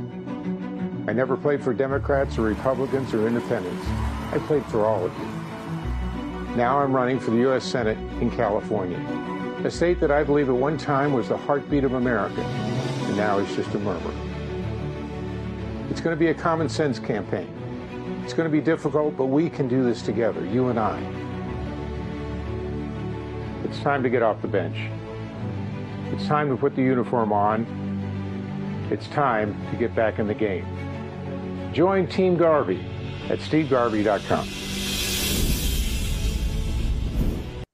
I 1.08 1.12
never 1.12 1.36
played 1.36 1.62
for 1.62 1.72
Democrats 1.72 2.38
or 2.38 2.42
Republicans 2.42 3.14
or 3.14 3.26
independents. 3.26 3.86
I 4.30 4.38
played 4.40 4.64
for 4.66 4.84
all 4.84 5.06
of 5.06 5.18
you. 5.18 6.54
Now 6.54 6.80
I'm 6.80 6.94
running 6.94 7.18
for 7.18 7.30
the 7.30 7.38
U.S. 7.38 7.64
Senate 7.64 7.96
in 8.20 8.30
California, 8.30 8.98
a 9.64 9.70
state 9.70 10.00
that 10.00 10.10
I 10.10 10.22
believe 10.22 10.50
at 10.50 10.54
one 10.54 10.76
time 10.76 11.14
was 11.14 11.28
the 11.30 11.36
heartbeat 11.36 11.82
of 11.82 11.94
America, 11.94 12.42
and 12.42 13.16
now 13.16 13.38
is 13.38 13.56
just 13.56 13.74
a 13.74 13.78
murmur. 13.78 14.12
It's 15.90 16.02
going 16.02 16.14
to 16.14 16.20
be 16.20 16.26
a 16.26 16.34
common 16.34 16.68
sense 16.68 16.98
campaign. 16.98 17.48
It's 18.22 18.34
going 18.34 18.46
to 18.46 18.52
be 18.52 18.60
difficult, 18.60 19.16
but 19.16 19.26
we 19.26 19.48
can 19.48 19.66
do 19.66 19.82
this 19.82 20.02
together, 20.02 20.44
you 20.44 20.68
and 20.68 20.78
I. 20.78 21.00
It's 23.64 23.80
time 23.80 24.02
to 24.02 24.10
get 24.10 24.22
off 24.22 24.42
the 24.42 24.48
bench. 24.48 24.76
It's 26.12 26.26
time 26.26 26.50
to 26.50 26.56
put 26.56 26.76
the 26.76 26.82
uniform 26.82 27.32
on. 27.32 28.88
It's 28.90 29.08
time 29.08 29.58
to 29.70 29.76
get 29.78 29.94
back 29.94 30.18
in 30.18 30.26
the 30.26 30.34
game. 30.34 30.66
Join 31.72 32.06
Team 32.06 32.36
Garvey 32.36 32.84
at 33.30 33.38
stevegarvey.com. 33.40 34.48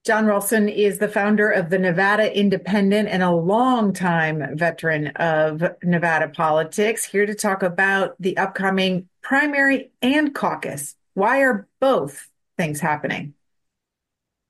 Jon 0.05 0.27
Ralston 0.27 0.69
is 0.69 0.99
the 0.99 1.07
founder 1.07 1.49
of 1.49 1.71
the 1.71 1.79
Nevada 1.79 2.31
Independent 2.37 3.09
and 3.09 3.23
a 3.23 3.31
longtime 3.31 4.55
veteran 4.55 5.07
of 5.15 5.63
Nevada 5.81 6.29
politics, 6.29 7.03
here 7.03 7.25
to 7.25 7.33
talk 7.33 7.63
about 7.63 8.15
the 8.19 8.37
upcoming 8.37 9.09
primary 9.23 9.89
and 10.03 10.35
caucus. 10.35 10.95
Why 11.15 11.39
are 11.41 11.67
both 11.79 12.29
things 12.55 12.79
happening? 12.79 13.33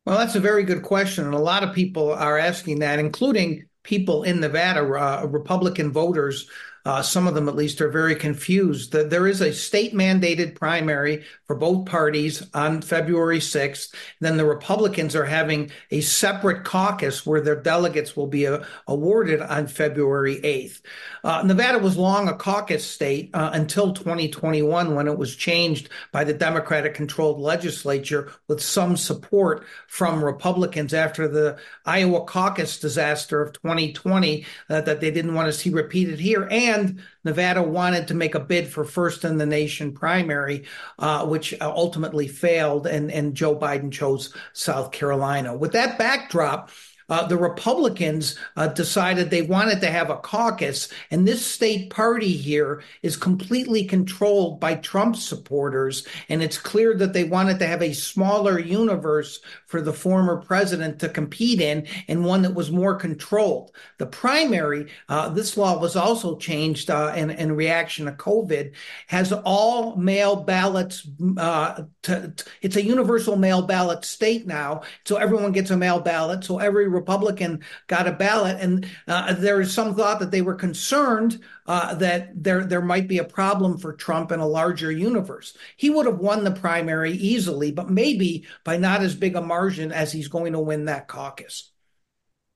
Well, 0.05 0.17
that's 0.17 0.35
a 0.35 0.41
very 0.41 0.63
good 0.63 0.83
question. 0.83 1.23
And 1.23 1.33
a 1.33 1.39
lot 1.39 1.63
of 1.63 1.73
people 1.73 2.11
are 2.11 2.37
asking 2.37 2.79
that, 2.79 2.99
including 2.99 3.65
people 3.83 4.23
in 4.23 4.41
Nevada, 4.41 4.81
uh, 4.81 5.25
Republican 5.25 5.93
voters 5.93 6.49
uh, 6.85 7.01
some 7.01 7.27
of 7.27 7.33
them, 7.33 7.49
at 7.49 7.55
least, 7.55 7.81
are 7.81 7.89
very 7.89 8.15
confused. 8.15 8.91
That 8.91 9.09
there 9.09 9.27
is 9.27 9.41
a 9.41 9.53
state 9.53 9.93
mandated 9.93 10.55
primary 10.55 11.23
for 11.45 11.55
both 11.55 11.85
parties 11.85 12.47
on 12.53 12.81
February 12.81 13.39
6th. 13.39 13.93
Then 14.21 14.37
the 14.37 14.45
Republicans 14.45 15.15
are 15.15 15.25
having 15.25 15.71
a 15.91 16.01
separate 16.01 16.63
caucus 16.63 17.25
where 17.25 17.41
their 17.41 17.59
delegates 17.61 18.15
will 18.15 18.27
be 18.27 18.45
uh, 18.47 18.63
awarded 18.87 19.41
on 19.41 19.67
February 19.67 20.37
8th. 20.41 20.81
Uh, 21.23 21.41
Nevada 21.43 21.79
was 21.79 21.97
long 21.97 22.27
a 22.29 22.35
caucus 22.35 22.85
state 22.85 23.31
uh, 23.33 23.49
until 23.53 23.93
2021 23.93 24.93
when 24.93 25.07
it 25.07 25.17
was 25.17 25.35
changed 25.35 25.89
by 26.11 26.23
the 26.23 26.33
Democratic 26.33 26.93
controlled 26.93 27.39
legislature 27.39 28.31
with 28.47 28.61
some 28.61 28.95
support 28.95 29.65
from 29.87 30.23
Republicans 30.23 30.93
after 30.93 31.27
the 31.27 31.57
Iowa 31.85 32.25
caucus 32.25 32.79
disaster 32.79 33.41
of 33.41 33.53
2020 33.53 34.45
uh, 34.69 34.81
that 34.81 35.01
they 35.01 35.09
didn't 35.09 35.33
want 35.33 35.47
to 35.47 35.53
see 35.53 35.71
repeated 35.71 36.19
here. 36.19 36.47
And 36.51 36.74
and 36.75 37.01
Nevada 37.23 37.61
wanted 37.61 38.07
to 38.07 38.13
make 38.13 38.35
a 38.35 38.39
bid 38.39 38.67
for 38.67 38.83
first 38.83 39.23
in 39.25 39.37
the 39.37 39.45
nation 39.45 39.93
primary, 39.93 40.65
uh, 40.99 41.25
which 41.25 41.53
uh, 41.53 41.71
ultimately 41.73 42.27
failed, 42.27 42.87
and, 42.87 43.11
and 43.11 43.35
Joe 43.35 43.57
Biden 43.57 43.91
chose 43.91 44.33
South 44.53 44.91
Carolina. 44.91 45.55
With 45.55 45.71
that 45.73 45.97
backdrop, 45.97 46.69
uh, 47.09 47.27
the 47.27 47.37
Republicans 47.37 48.35
uh, 48.55 48.67
decided 48.67 49.29
they 49.29 49.41
wanted 49.41 49.81
to 49.81 49.91
have 49.91 50.09
a 50.09 50.17
caucus, 50.17 50.89
and 51.11 51.27
this 51.27 51.45
state 51.45 51.89
party 51.89 52.35
here 52.35 52.83
is 53.01 53.15
completely 53.15 53.85
controlled 53.85 54.59
by 54.59 54.75
Trump 54.75 55.15
supporters. 55.15 56.07
And 56.29 56.41
it's 56.41 56.57
clear 56.57 56.95
that 56.95 57.13
they 57.13 57.23
wanted 57.23 57.59
to 57.59 57.67
have 57.67 57.81
a 57.81 57.93
smaller 57.93 58.59
universe 58.59 59.39
for 59.67 59.81
the 59.81 59.93
former 59.93 60.37
president 60.37 60.99
to 60.99 61.09
compete 61.09 61.61
in 61.61 61.87
and 62.07 62.25
one 62.25 62.41
that 62.41 62.53
was 62.53 62.71
more 62.71 62.95
controlled. 62.95 63.71
The 63.97 64.05
primary, 64.05 64.91
uh, 65.09 65.29
this 65.29 65.57
law 65.57 65.79
was 65.79 65.95
also 65.95 66.37
changed 66.37 66.89
uh, 66.89 67.13
in, 67.15 67.29
in, 67.29 67.55
reaction 67.55 68.05
to 68.05 68.11
COVID, 68.11 68.73
has 69.07 69.31
all 69.31 69.95
mail 69.95 70.35
ballots. 70.35 71.07
Uh, 71.37 71.83
to, 72.03 72.33
to, 72.35 72.45
it's 72.61 72.75
a 72.75 72.83
universal 72.83 73.35
mail 73.35 73.61
ballot 73.61 74.03
state 74.05 74.45
now, 74.47 74.81
so 75.05 75.17
everyone 75.17 75.51
gets 75.51 75.71
a 75.71 75.77
mail 75.77 75.99
ballot. 75.99 76.43
So 76.43 76.59
every 76.59 76.87
Republican 76.95 77.63
got 77.87 78.07
a 78.07 78.11
ballot, 78.11 78.57
and 78.59 78.87
uh, 79.07 79.33
there 79.33 79.61
is 79.61 79.73
some 79.73 79.95
thought 79.95 80.19
that 80.19 80.31
they 80.31 80.41
were 80.41 80.55
concerned 80.55 81.39
uh, 81.67 81.93
that 81.95 82.31
there 82.43 82.65
there 82.65 82.81
might 82.81 83.07
be 83.07 83.19
a 83.19 83.23
problem 83.23 83.77
for 83.77 83.93
Trump 83.93 84.31
in 84.31 84.39
a 84.39 84.47
larger 84.47 84.91
universe. 84.91 85.55
He 85.77 85.89
would 85.89 86.05
have 86.05 86.19
won 86.19 86.43
the 86.43 86.51
primary 86.51 87.11
easily, 87.11 87.71
but 87.71 87.89
maybe 87.89 88.45
by 88.63 88.77
not 88.77 89.01
as 89.01 89.15
big 89.15 89.35
a 89.35 89.41
margin 89.41 89.91
as 89.91 90.11
he's 90.11 90.27
going 90.27 90.53
to 90.53 90.59
win 90.59 90.85
that 90.85 91.07
caucus. 91.07 91.71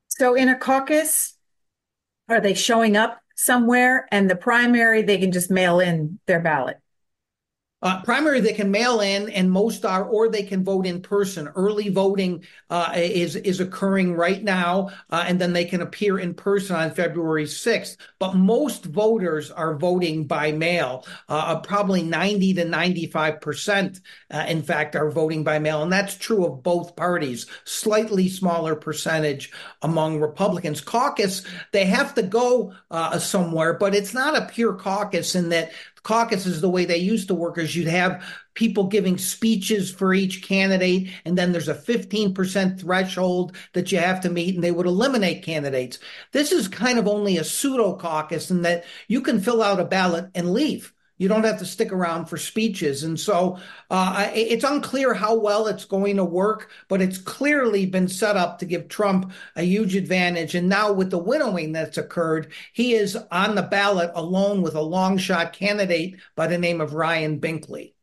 So, 0.08 0.36
in 0.36 0.50
a 0.50 0.58
caucus, 0.58 1.36
are 2.28 2.42
they 2.42 2.54
showing 2.54 2.98
up 2.98 3.22
somewhere? 3.36 4.08
And 4.12 4.30
the 4.30 4.36
primary, 4.36 5.02
they 5.02 5.18
can 5.18 5.32
just 5.32 5.52
mail 5.52 5.80
in 5.80 6.20
their 6.26 6.40
ballot. 6.40 6.78
Uh, 7.82 8.02
primary, 8.02 8.42
they 8.42 8.54
can 8.54 8.72
mail 8.72 9.00
in, 9.00 9.30
and 9.30 9.50
most 9.50 9.86
are, 9.86 10.04
or 10.04 10.28
they 10.28 10.44
can 10.44 10.64
vote 10.66 10.86
in 10.86 11.02
person. 11.02 11.48
Early 11.56 11.88
voting 11.88 12.44
uh, 12.70 12.92
is 12.96 13.38
is 13.38 13.62
occurring 13.62 14.16
right 14.16 14.44
now, 14.44 14.90
uh, 15.10 15.24
and 15.26 15.40
then 15.40 15.54
they 15.54 15.64
can 15.64 15.82
appear 15.82 16.20
in 16.20 16.34
person 16.34 16.76
on 16.76 16.92
February 16.92 17.46
6th. 17.46 17.96
But 18.20 18.36
most 18.36 18.84
voters 18.84 19.50
are 19.50 19.78
voting 19.78 20.28
by 20.28 20.52
mail. 20.52 21.06
Uh, 21.30 21.44
uh, 21.50 21.60
probably 21.62 22.04
90 22.04 22.56
to 22.56 22.66
95 22.66 23.40
percent, 23.40 24.02
uh, 24.30 24.46
in 24.48 24.62
fact, 24.62 24.98
are 24.98 25.10
voting 25.10 25.46
by 25.46 25.60
mail, 25.60 25.82
and 25.82 25.92
that's 25.92 26.18
true 26.18 26.46
of 26.46 26.62
both 26.62 26.98
parties. 26.98 27.46
Slightly 27.64 28.28
smaller 28.28 28.76
percentage 28.76 29.52
among 29.82 30.20
Republicans. 30.20 30.82
Caucus, 30.82 31.44
they 31.72 31.86
have 31.86 32.14
to 32.16 32.24
go 32.24 32.74
somewhere, 33.20 33.74
but 33.74 33.96
it's 33.96 34.14
not 34.14 34.38
a 34.38 34.46
pure 34.46 34.74
caucus 34.74 35.36
in 35.36 35.50
that 35.50 35.72
caucuses 36.04 36.62
the 36.62 36.70
way 36.70 36.86
they 36.86 36.98
used 36.98 37.28
to 37.28 37.36
work 37.36 37.58
is 37.58 37.76
you'd 37.76 37.88
have 37.88 38.24
people 38.54 38.86
giving 38.86 39.18
speeches 39.18 39.92
for 39.92 40.14
each 40.14 40.44
candidate 40.44 41.10
and 41.26 41.38
then 41.38 41.52
there's 41.52 41.68
a 41.68 41.76
15% 41.76 42.80
threshold 42.80 43.56
that 43.74 43.92
you 43.92 43.98
have 43.98 44.22
to 44.22 44.30
meet 44.30 44.56
and 44.56 44.64
they 44.64 44.72
would 44.72 44.86
eliminate 44.86 45.44
candidates. 45.44 46.00
This 46.32 46.52
is 46.52 46.68
kind 46.68 47.00
of 47.00 47.08
only 47.08 47.38
a 47.38 47.44
pseudo 47.44 47.96
caucus 47.96 48.52
in 48.52 48.64
that 48.64 48.86
you 49.08 49.22
can 49.22 49.40
fill 49.40 49.62
out 49.62 49.80
a 49.80 49.86
ballot 49.86 50.30
and 50.36 50.52
leave 50.54 50.94
you 51.20 51.28
don't 51.28 51.44
have 51.44 51.60
to 51.60 51.66
stick 51.66 51.92
around 51.92 52.26
for 52.26 52.38
speeches. 52.38 53.04
And 53.04 53.20
so 53.20 53.60
uh, 53.92 54.32
it's 54.34 54.64
unclear 54.64 55.14
how 55.14 55.36
well 55.36 55.68
it's 55.68 55.86
going 55.86 56.16
to 56.16 56.24
work, 56.24 56.72
but 56.88 57.02
it's 57.02 57.18
clearly 57.20 57.86
been 57.86 58.08
set 58.08 58.38
up 58.38 58.58
to 58.60 58.66
give 58.66 58.88
Trump 58.88 59.32
a 59.56 59.62
huge 59.62 59.96
advantage. 59.96 60.56
And 60.56 60.70
now 60.70 60.92
with 60.92 61.12
the 61.12 61.20
winnowing 61.20 61.74
that's 61.74 61.98
occurred, 61.98 62.52
he 62.74 62.94
is 62.94 63.18
on 63.32 63.54
the 63.54 63.62
ballot 63.62 64.12
alone 64.16 64.62
with 64.62 64.76
a 64.76 64.82
long 64.82 65.18
shot 65.18 65.54
candidate 65.54 66.16
by 66.36 66.48
the 66.48 66.58
name 66.58 66.82
of 66.82 66.94
Ryan 66.94 67.40
Binkley. 67.40 67.94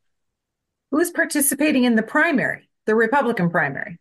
Who's 0.91 1.11
participating 1.11 1.85
in 1.85 1.97
the 1.97 2.03
primary, 2.03 2.69
the 2.85 2.95
Republican 2.95 3.51
primary? 3.51 3.99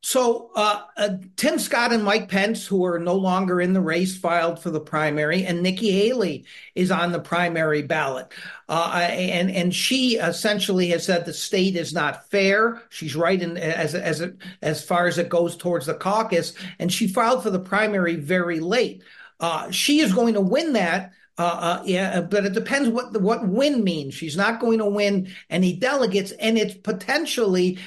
So 0.00 0.50
uh, 0.54 0.82
uh, 0.96 1.08
Tim 1.34 1.58
Scott 1.58 1.92
and 1.92 2.04
Mike 2.04 2.28
Pence, 2.28 2.64
who 2.64 2.84
are 2.84 3.00
no 3.00 3.14
longer 3.16 3.60
in 3.60 3.72
the 3.72 3.80
race, 3.80 4.16
filed 4.16 4.60
for 4.62 4.70
the 4.70 4.80
primary, 4.80 5.44
and 5.44 5.60
Nikki 5.60 5.90
Haley 5.90 6.44
is 6.76 6.92
on 6.92 7.10
the 7.10 7.18
primary 7.18 7.82
ballot. 7.82 8.32
Uh, 8.68 9.08
and 9.10 9.50
and 9.50 9.74
she 9.74 10.16
essentially 10.16 10.88
has 10.90 11.04
said 11.04 11.24
the 11.24 11.32
state 11.34 11.74
is 11.74 11.92
not 11.92 12.30
fair. 12.30 12.80
She's 12.90 13.16
right 13.16 13.42
in 13.42 13.56
as 13.56 13.96
as 13.96 14.22
as 14.62 14.84
far 14.84 15.08
as 15.08 15.18
it 15.18 15.28
goes 15.28 15.56
towards 15.56 15.86
the 15.86 15.94
caucus, 15.94 16.52
and 16.78 16.92
she 16.92 17.08
filed 17.08 17.42
for 17.42 17.50
the 17.50 17.58
primary 17.58 18.14
very 18.14 18.60
late. 18.60 19.02
Uh, 19.40 19.68
she 19.72 19.98
is 19.98 20.14
going 20.14 20.34
to 20.34 20.40
win 20.40 20.74
that. 20.74 21.12
Uh, 21.38 21.78
uh, 21.78 21.82
yeah, 21.84 22.20
but 22.20 22.44
it 22.44 22.52
depends 22.52 22.88
what 22.88 23.20
what 23.20 23.46
win 23.46 23.84
means. 23.84 24.12
She's 24.14 24.36
not 24.36 24.58
going 24.60 24.78
to 24.78 24.86
win 24.86 25.28
any 25.50 25.72
delegates, 25.72 26.32
and 26.32 26.58
it's 26.58 26.74
potentially 26.74 27.78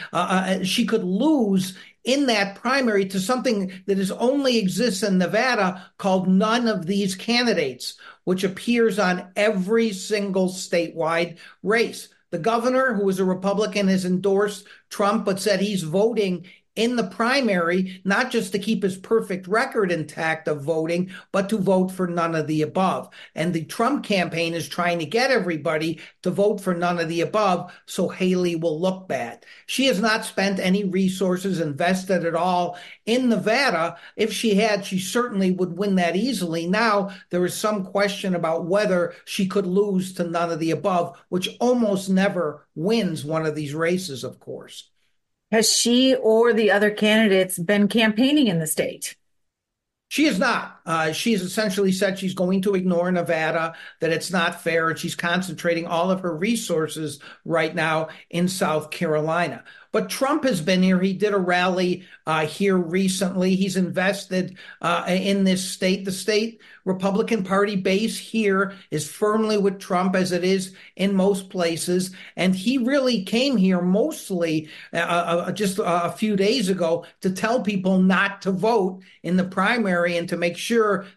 she 0.63 0.85
could 0.85 1.03
lose 1.03 1.77
in 2.03 2.25
that 2.25 2.55
primary 2.55 3.05
to 3.05 3.19
something 3.19 3.71
that 3.85 3.99
is 3.99 4.11
only 4.11 4.57
exists 4.57 5.03
in 5.03 5.17
Nevada 5.17 5.85
called 5.97 6.27
none 6.27 6.67
of 6.67 6.85
these 6.85 7.15
candidates, 7.15 7.95
which 8.23 8.43
appears 8.43 8.97
on 8.99 9.31
every 9.35 9.91
single 9.93 10.49
statewide 10.49 11.37
race. 11.63 12.09
The 12.31 12.39
governor, 12.39 12.93
who 12.93 13.07
is 13.09 13.19
a 13.19 13.25
Republican, 13.25 13.87
has 13.89 14.05
endorsed 14.05 14.65
Trump, 14.89 15.25
but 15.25 15.39
said 15.39 15.59
he's 15.59 15.83
voting 15.83 16.45
in 16.75 16.95
the 16.95 17.03
primary, 17.03 18.01
not 18.05 18.31
just 18.31 18.53
to 18.53 18.59
keep 18.59 18.83
his 18.83 18.97
perfect 18.97 19.45
record 19.47 19.91
intact 19.91 20.47
of 20.47 20.63
voting, 20.63 21.11
but 21.33 21.49
to 21.49 21.57
vote 21.57 21.89
for 21.89 22.07
none 22.07 22.33
of 22.33 22.47
the 22.47 22.61
above. 22.61 23.09
And 23.35 23.53
the 23.53 23.65
Trump 23.65 24.05
campaign 24.05 24.53
is 24.53 24.69
trying 24.69 24.99
to 24.99 25.05
get 25.05 25.31
everybody 25.31 25.99
to 26.23 26.31
vote 26.31 26.61
for 26.61 26.73
none 26.73 26.97
of 26.99 27.09
the 27.09 27.21
above 27.21 27.73
so 27.85 28.07
Haley 28.07 28.55
will 28.55 28.79
look 28.79 29.07
bad. 29.09 29.45
She 29.65 29.85
has 29.85 29.99
not 29.99 30.23
spent 30.23 30.59
any 30.59 30.85
resources 30.85 31.59
invested 31.59 32.25
at 32.25 32.35
all 32.35 32.77
in 33.05 33.27
Nevada. 33.27 33.97
If 34.15 34.31
she 34.31 34.55
had, 34.55 34.85
she 34.85 34.99
certainly 34.99 35.51
would 35.51 35.77
win 35.77 35.95
that 35.95 36.15
easily. 36.15 36.67
Now, 36.67 37.11
there 37.31 37.45
is 37.45 37.53
some 37.53 37.83
question 37.83 38.33
about 38.33 38.65
whether 38.65 39.13
she 39.25 39.45
could 39.45 39.65
lose 39.65 40.13
to 40.13 40.23
none 40.23 40.51
of 40.51 40.59
the 40.59 40.71
above, 40.71 41.21
which 41.27 41.49
almost 41.59 42.09
never 42.09 42.65
wins 42.75 43.25
one 43.25 43.45
of 43.45 43.55
these 43.55 43.73
races, 43.75 44.23
of 44.23 44.39
course. 44.39 44.89
Has 45.51 45.75
she 45.75 46.15
or 46.15 46.53
the 46.53 46.71
other 46.71 46.91
candidates 46.91 47.59
been 47.59 47.87
campaigning 47.87 48.47
in 48.47 48.59
the 48.59 48.67
state? 48.67 49.15
She 50.07 50.25
is 50.25 50.39
not. 50.39 50.80
Uh, 50.85 51.11
she's 51.11 51.41
essentially 51.41 51.91
said 51.91 52.17
she's 52.17 52.33
going 52.33 52.61
to 52.61 52.75
ignore 52.75 53.11
Nevada, 53.11 53.73
that 53.99 54.11
it's 54.11 54.31
not 54.31 54.61
fair, 54.61 54.89
and 54.89 54.99
she's 54.99 55.15
concentrating 55.15 55.87
all 55.87 56.11
of 56.11 56.21
her 56.21 56.35
resources 56.35 57.19
right 57.45 57.73
now 57.73 58.09
in 58.29 58.47
South 58.47 58.91
Carolina. 58.91 59.63
But 59.91 60.09
Trump 60.09 60.45
has 60.45 60.61
been 60.61 60.81
here. 60.81 60.99
He 61.01 61.13
did 61.13 61.33
a 61.33 61.39
rally 61.39 62.05
uh, 62.25 62.45
here 62.45 62.77
recently. 62.77 63.55
He's 63.55 63.75
invested 63.75 64.57
uh, 64.81 65.03
in 65.07 65.43
this 65.43 65.69
state. 65.69 66.05
The 66.05 66.13
state 66.13 66.61
Republican 66.85 67.43
Party 67.43 67.75
base 67.75 68.17
here 68.17 68.73
is 68.89 69.09
firmly 69.09 69.57
with 69.57 69.79
Trump, 69.79 70.15
as 70.15 70.31
it 70.31 70.45
is 70.45 70.73
in 70.95 71.13
most 71.13 71.49
places. 71.49 72.15
And 72.37 72.55
he 72.55 72.77
really 72.77 73.23
came 73.23 73.57
here 73.57 73.81
mostly 73.81 74.69
uh, 74.93 74.97
uh 74.97 75.51
just 75.51 75.79
a 75.83 76.11
few 76.11 76.35
days 76.35 76.69
ago 76.69 77.05
to 77.19 77.29
tell 77.29 77.61
people 77.61 77.99
not 77.99 78.41
to 78.43 78.51
vote 78.51 79.01
in 79.23 79.35
the 79.35 79.43
primary 79.43 80.15
and 80.15 80.29
to 80.29 80.37
make 80.37 80.57
sure 80.57 80.70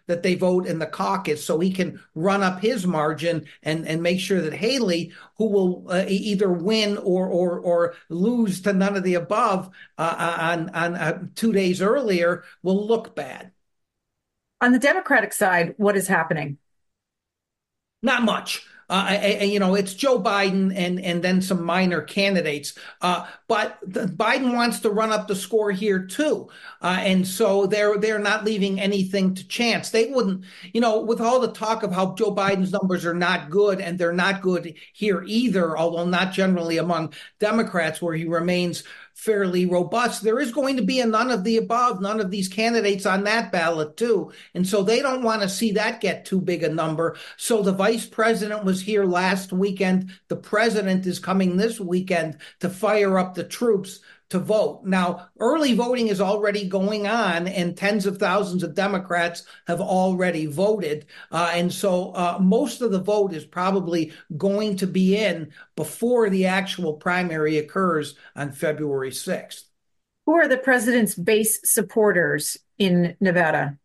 that 0.07 0.23
they 0.23 0.35
vote 0.35 0.65
in 0.65 0.79
the 0.79 0.85
caucus 0.85 1.43
so 1.43 1.59
he 1.59 1.71
can 1.71 1.99
run 2.13 2.43
up 2.43 2.59
his 2.59 2.85
margin 2.85 3.45
and, 3.63 3.87
and 3.87 4.03
make 4.03 4.19
sure 4.19 4.41
that 4.41 4.53
Haley, 4.53 5.13
who 5.37 5.47
will 5.47 5.85
uh, 5.89 6.05
either 6.07 6.51
win 6.51 6.97
or, 6.97 7.27
or, 7.27 7.59
or 7.59 7.95
lose 8.09 8.61
to 8.61 8.73
none 8.73 8.95
of 8.95 9.03
the 9.03 9.15
above 9.15 9.69
uh, 9.97 10.37
on, 10.39 10.69
on 10.69 10.95
uh, 10.95 11.23
two 11.35 11.53
days 11.53 11.81
earlier, 11.81 12.43
will 12.63 12.85
look 12.87 13.15
bad. 13.15 13.51
On 14.61 14.71
the 14.71 14.79
Democratic 14.79 15.33
side, 15.33 15.73
what 15.77 15.95
is 15.95 16.07
happening? 16.07 16.57
Not 18.01 18.23
much. 18.23 18.65
Uh, 18.89 19.17
you 19.41 19.59
know, 19.59 19.75
it's 19.75 19.93
Joe 19.93 20.19
Biden 20.21 20.73
and 20.75 20.99
and 20.99 21.23
then 21.23 21.41
some 21.41 21.63
minor 21.63 22.01
candidates. 22.01 22.73
Uh, 23.01 23.27
but 23.47 23.79
the, 23.81 24.01
Biden 24.01 24.53
wants 24.53 24.79
to 24.79 24.89
run 24.89 25.11
up 25.11 25.27
the 25.27 25.35
score 25.35 25.71
here 25.71 26.05
too, 26.05 26.49
uh, 26.81 26.97
and 26.99 27.27
so 27.27 27.65
they're 27.65 27.97
they're 27.97 28.19
not 28.19 28.45
leaving 28.45 28.79
anything 28.79 29.33
to 29.35 29.47
chance. 29.47 29.89
They 29.89 30.07
wouldn't, 30.07 30.45
you 30.73 30.81
know, 30.81 31.01
with 31.01 31.21
all 31.21 31.39
the 31.39 31.51
talk 31.51 31.83
of 31.83 31.91
how 31.91 32.13
Joe 32.13 32.33
Biden's 32.33 32.71
numbers 32.71 33.05
are 33.05 33.13
not 33.13 33.49
good, 33.49 33.81
and 33.81 33.97
they're 33.97 34.13
not 34.13 34.41
good 34.41 34.75
here 34.93 35.23
either, 35.25 35.77
although 35.77 36.05
not 36.05 36.33
generally 36.33 36.77
among 36.77 37.13
Democrats, 37.39 38.01
where 38.01 38.15
he 38.15 38.25
remains 38.25 38.83
fairly 39.15 39.65
robust. 39.65 40.23
There 40.23 40.41
is 40.41 40.51
going 40.51 40.75
to 40.75 40.83
be 40.83 40.99
a 40.99 41.05
none 41.05 41.31
of 41.31 41.45
the 41.45 41.55
above, 41.55 42.01
none 42.01 42.19
of 42.19 42.29
these 42.29 42.49
candidates 42.49 43.05
on 43.05 43.23
that 43.23 43.49
ballot, 43.51 43.95
too. 43.95 44.31
And 44.53 44.67
so 44.67 44.83
they 44.83 45.01
don't 45.01 45.23
want 45.23 45.41
to 45.41 45.49
see 45.49 45.71
that 45.71 46.01
get 46.01 46.25
too 46.25 46.41
big 46.41 46.63
a 46.63 46.69
number. 46.69 47.15
So 47.37 47.63
the 47.63 47.71
vice 47.71 48.05
president 48.05 48.65
was 48.65 48.81
here 48.81 49.05
last 49.05 49.53
weekend. 49.53 50.11
The 50.27 50.35
president 50.35 51.05
is 51.07 51.17
coming 51.17 51.55
this 51.55 51.79
weekend 51.79 52.37
to 52.59 52.69
fire 52.69 53.17
up 53.17 53.33
the 53.33 53.45
troops 53.45 54.01
to 54.29 54.39
vote. 54.39 54.81
Now, 54.83 55.29
early 55.39 55.73
voting 55.73 56.07
is 56.07 56.19
already 56.19 56.67
going 56.67 57.07
on, 57.07 57.47
and 57.47 57.77
tens 57.77 58.05
of 58.05 58.17
thousands 58.17 58.63
of 58.63 58.75
Democrats 58.75 59.43
have 59.67 59.81
already 59.81 60.45
voted. 60.45 61.05
Uh, 61.31 61.51
and 61.53 61.71
so 61.71 62.11
uh, 62.11 62.37
most 62.41 62.81
of 62.81 62.91
the 62.91 63.01
vote 63.01 63.33
is 63.33 63.45
probably 63.45 64.13
going 64.37 64.77
to 64.77 64.87
be 64.87 65.17
in 65.17 65.51
before 65.75 66.29
the 66.29 66.47
actual 66.47 66.93
primary 66.93 67.57
occurs 67.57 68.15
on 68.35 68.51
February 68.51 69.11
6th. 69.11 69.63
Who 70.25 70.33
are 70.33 70.47
the 70.47 70.57
president's 70.57 71.13
base 71.13 71.59
supporters 71.63 72.57
in 72.79 73.15
Nevada? 73.19 73.77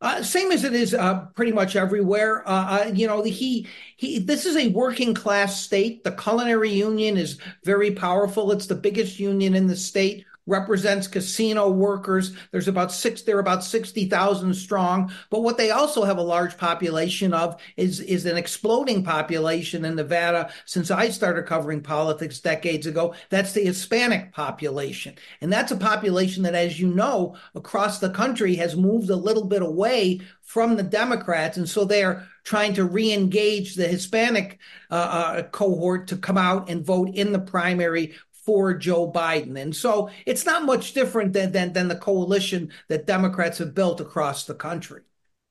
Uh, 0.00 0.22
same 0.22 0.52
as 0.52 0.62
it 0.62 0.74
is 0.74 0.92
uh, 0.92 1.20
pretty 1.34 1.52
much 1.52 1.74
everywhere. 1.74 2.46
Uh, 2.46 2.52
uh, 2.86 2.92
you 2.94 3.06
know, 3.06 3.22
he 3.22 3.66
he. 3.96 4.18
This 4.18 4.44
is 4.44 4.56
a 4.56 4.68
working 4.68 5.14
class 5.14 5.60
state. 5.62 6.04
The 6.04 6.12
culinary 6.12 6.70
union 6.70 7.16
is 7.16 7.38
very 7.64 7.92
powerful. 7.92 8.52
It's 8.52 8.66
the 8.66 8.74
biggest 8.74 9.18
union 9.18 9.54
in 9.54 9.66
the 9.66 9.76
state 9.76 10.26
represents 10.46 11.08
casino 11.08 11.70
workers. 11.70 12.32
There's 12.52 12.68
about 12.68 12.92
six, 12.92 13.22
they're 13.22 13.38
about 13.38 13.64
60,000 13.64 14.54
strong. 14.54 15.12
But 15.30 15.42
what 15.42 15.58
they 15.58 15.70
also 15.70 16.04
have 16.04 16.18
a 16.18 16.22
large 16.22 16.56
population 16.56 17.34
of 17.34 17.60
is, 17.76 18.00
is 18.00 18.26
an 18.26 18.36
exploding 18.36 19.02
population 19.02 19.84
in 19.84 19.96
Nevada 19.96 20.52
since 20.64 20.90
I 20.90 21.10
started 21.10 21.46
covering 21.46 21.82
politics 21.82 22.40
decades 22.40 22.86
ago. 22.86 23.14
That's 23.30 23.52
the 23.52 23.64
Hispanic 23.64 24.32
population. 24.32 25.14
And 25.40 25.52
that's 25.52 25.72
a 25.72 25.76
population 25.76 26.42
that, 26.44 26.54
as 26.54 26.80
you 26.80 26.88
know, 26.88 27.36
across 27.54 27.98
the 27.98 28.10
country 28.10 28.54
has 28.56 28.76
moved 28.76 29.10
a 29.10 29.16
little 29.16 29.44
bit 29.44 29.62
away 29.62 30.20
from 30.42 30.76
the 30.76 30.82
Democrats. 30.82 31.56
And 31.56 31.68
so 31.68 31.84
they're 31.84 32.26
trying 32.44 32.72
to 32.72 32.84
re 32.84 33.12
engage 33.12 33.74
the 33.74 33.88
Hispanic 33.88 34.60
uh, 34.90 34.94
uh, 34.94 35.42
cohort 35.48 36.06
to 36.06 36.16
come 36.16 36.38
out 36.38 36.70
and 36.70 36.86
vote 36.86 37.08
in 37.08 37.32
the 37.32 37.40
primary 37.40 38.14
for 38.46 38.72
Joe 38.72 39.10
Biden. 39.10 39.60
And 39.60 39.74
so 39.74 40.08
it's 40.24 40.46
not 40.46 40.64
much 40.64 40.94
different 40.94 41.32
than, 41.32 41.50
than, 41.50 41.72
than 41.72 41.88
the 41.88 41.96
coalition 41.96 42.70
that 42.88 43.06
Democrats 43.06 43.58
have 43.58 43.74
built 43.74 44.00
across 44.00 44.44
the 44.44 44.54
country. 44.54 45.02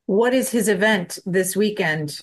What 0.05 0.33
is 0.33 0.49
his 0.49 0.69
event 0.69 1.19
this 1.25 1.55
weekend? 1.55 2.21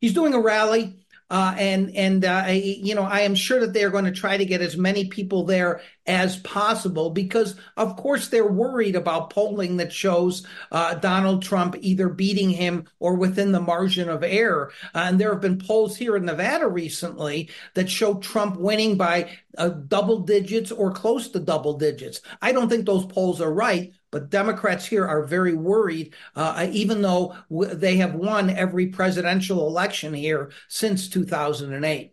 He's 0.00 0.12
doing 0.12 0.34
a 0.34 0.40
rally. 0.40 1.03
Uh, 1.30 1.54
and 1.58 1.90
and 1.96 2.24
uh, 2.24 2.46
you 2.50 2.94
know 2.94 3.02
I 3.02 3.20
am 3.20 3.34
sure 3.34 3.60
that 3.60 3.72
they 3.72 3.82
are 3.82 3.90
going 3.90 4.04
to 4.04 4.12
try 4.12 4.36
to 4.36 4.44
get 4.44 4.60
as 4.60 4.76
many 4.76 5.08
people 5.08 5.44
there 5.44 5.80
as 6.06 6.36
possible 6.38 7.10
because 7.10 7.56
of 7.78 7.96
course 7.96 8.28
they're 8.28 8.46
worried 8.46 8.94
about 8.94 9.30
polling 9.30 9.78
that 9.78 9.92
shows 9.92 10.46
uh, 10.70 10.94
Donald 10.94 11.42
Trump 11.42 11.76
either 11.80 12.10
beating 12.10 12.50
him 12.50 12.86
or 12.98 13.14
within 13.14 13.52
the 13.52 13.60
margin 13.60 14.10
of 14.10 14.22
error. 14.22 14.70
Uh, 14.94 15.06
and 15.06 15.18
there 15.18 15.32
have 15.32 15.40
been 15.40 15.58
polls 15.58 15.96
here 15.96 16.14
in 16.16 16.26
Nevada 16.26 16.68
recently 16.68 17.48
that 17.72 17.88
show 17.88 18.14
Trump 18.16 18.56
winning 18.56 18.96
by 18.96 19.30
uh, 19.56 19.68
double 19.68 20.20
digits 20.20 20.70
or 20.70 20.92
close 20.92 21.28
to 21.28 21.40
double 21.40 21.78
digits. 21.78 22.20
I 22.42 22.52
don't 22.52 22.68
think 22.68 22.84
those 22.84 23.06
polls 23.06 23.40
are 23.40 23.52
right, 23.52 23.94
but 24.14 24.30
Democrats 24.30 24.86
here 24.86 25.04
are 25.04 25.24
very 25.24 25.54
worried, 25.54 26.14
uh, 26.36 26.68
even 26.70 27.02
though 27.02 27.34
w- 27.50 27.74
they 27.74 27.96
have 27.96 28.14
won 28.14 28.48
every 28.48 28.86
presidential 28.86 29.66
election 29.66 30.14
here 30.14 30.52
since 30.68 31.08
2008. 31.08 32.12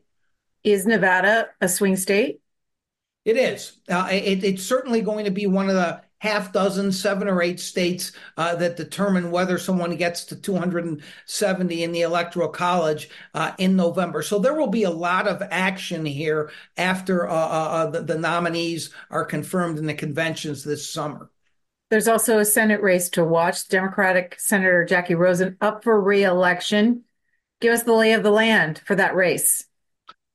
Is 0.63 0.87
Nevada 0.87 1.49
a 1.61 1.69
swing 1.69 1.95
state? 1.95 2.41
It 3.23 3.37
is. 3.37 3.77
Uh, 3.87 4.07
it, 4.11 4.43
it's 4.43 4.63
certainly 4.63 5.01
going 5.01 5.25
to 5.25 5.31
be 5.31 5.45
one 5.45 5.69
of 5.69 5.75
the 5.75 6.01
half 6.17 6.51
dozen, 6.51 6.91
seven 6.91 7.27
or 7.27 7.39
eight 7.39 7.59
states 7.59 8.13
uh, 8.35 8.55
that 8.55 8.77
determine 8.77 9.29
whether 9.29 9.59
someone 9.59 9.95
gets 9.95 10.25
to 10.25 10.35
270 10.35 11.83
in 11.83 11.91
the 11.91 12.01
Electoral 12.01 12.49
College 12.49 13.11
uh, 13.35 13.51
in 13.59 13.75
November. 13.75 14.23
So 14.23 14.39
there 14.39 14.55
will 14.55 14.71
be 14.71 14.85
a 14.85 14.89
lot 14.89 15.27
of 15.27 15.43
action 15.51 16.03
here 16.03 16.49
after 16.77 17.29
uh, 17.29 17.33
uh, 17.35 17.37
uh 17.37 17.85
the, 17.91 18.01
the 18.01 18.17
nominees 18.17 18.91
are 19.11 19.23
confirmed 19.23 19.77
in 19.77 19.85
the 19.85 19.93
conventions 19.93 20.63
this 20.63 20.89
summer. 20.89 21.29
There's 21.91 22.07
also 22.07 22.39
a 22.39 22.45
Senate 22.45 22.81
race 22.81 23.09
to 23.09 23.25
watch. 23.25 23.67
Democratic 23.67 24.39
Senator 24.39 24.85
Jacky 24.85 25.13
Rosen 25.13 25.57
up 25.59 25.83
for 25.83 25.99
reelection. 25.99 27.03
Give 27.59 27.73
us 27.73 27.83
the 27.83 27.91
lay 27.91 28.13
of 28.13 28.23
the 28.23 28.31
land 28.31 28.81
for 28.85 28.95
that 28.95 29.13
race. 29.13 29.65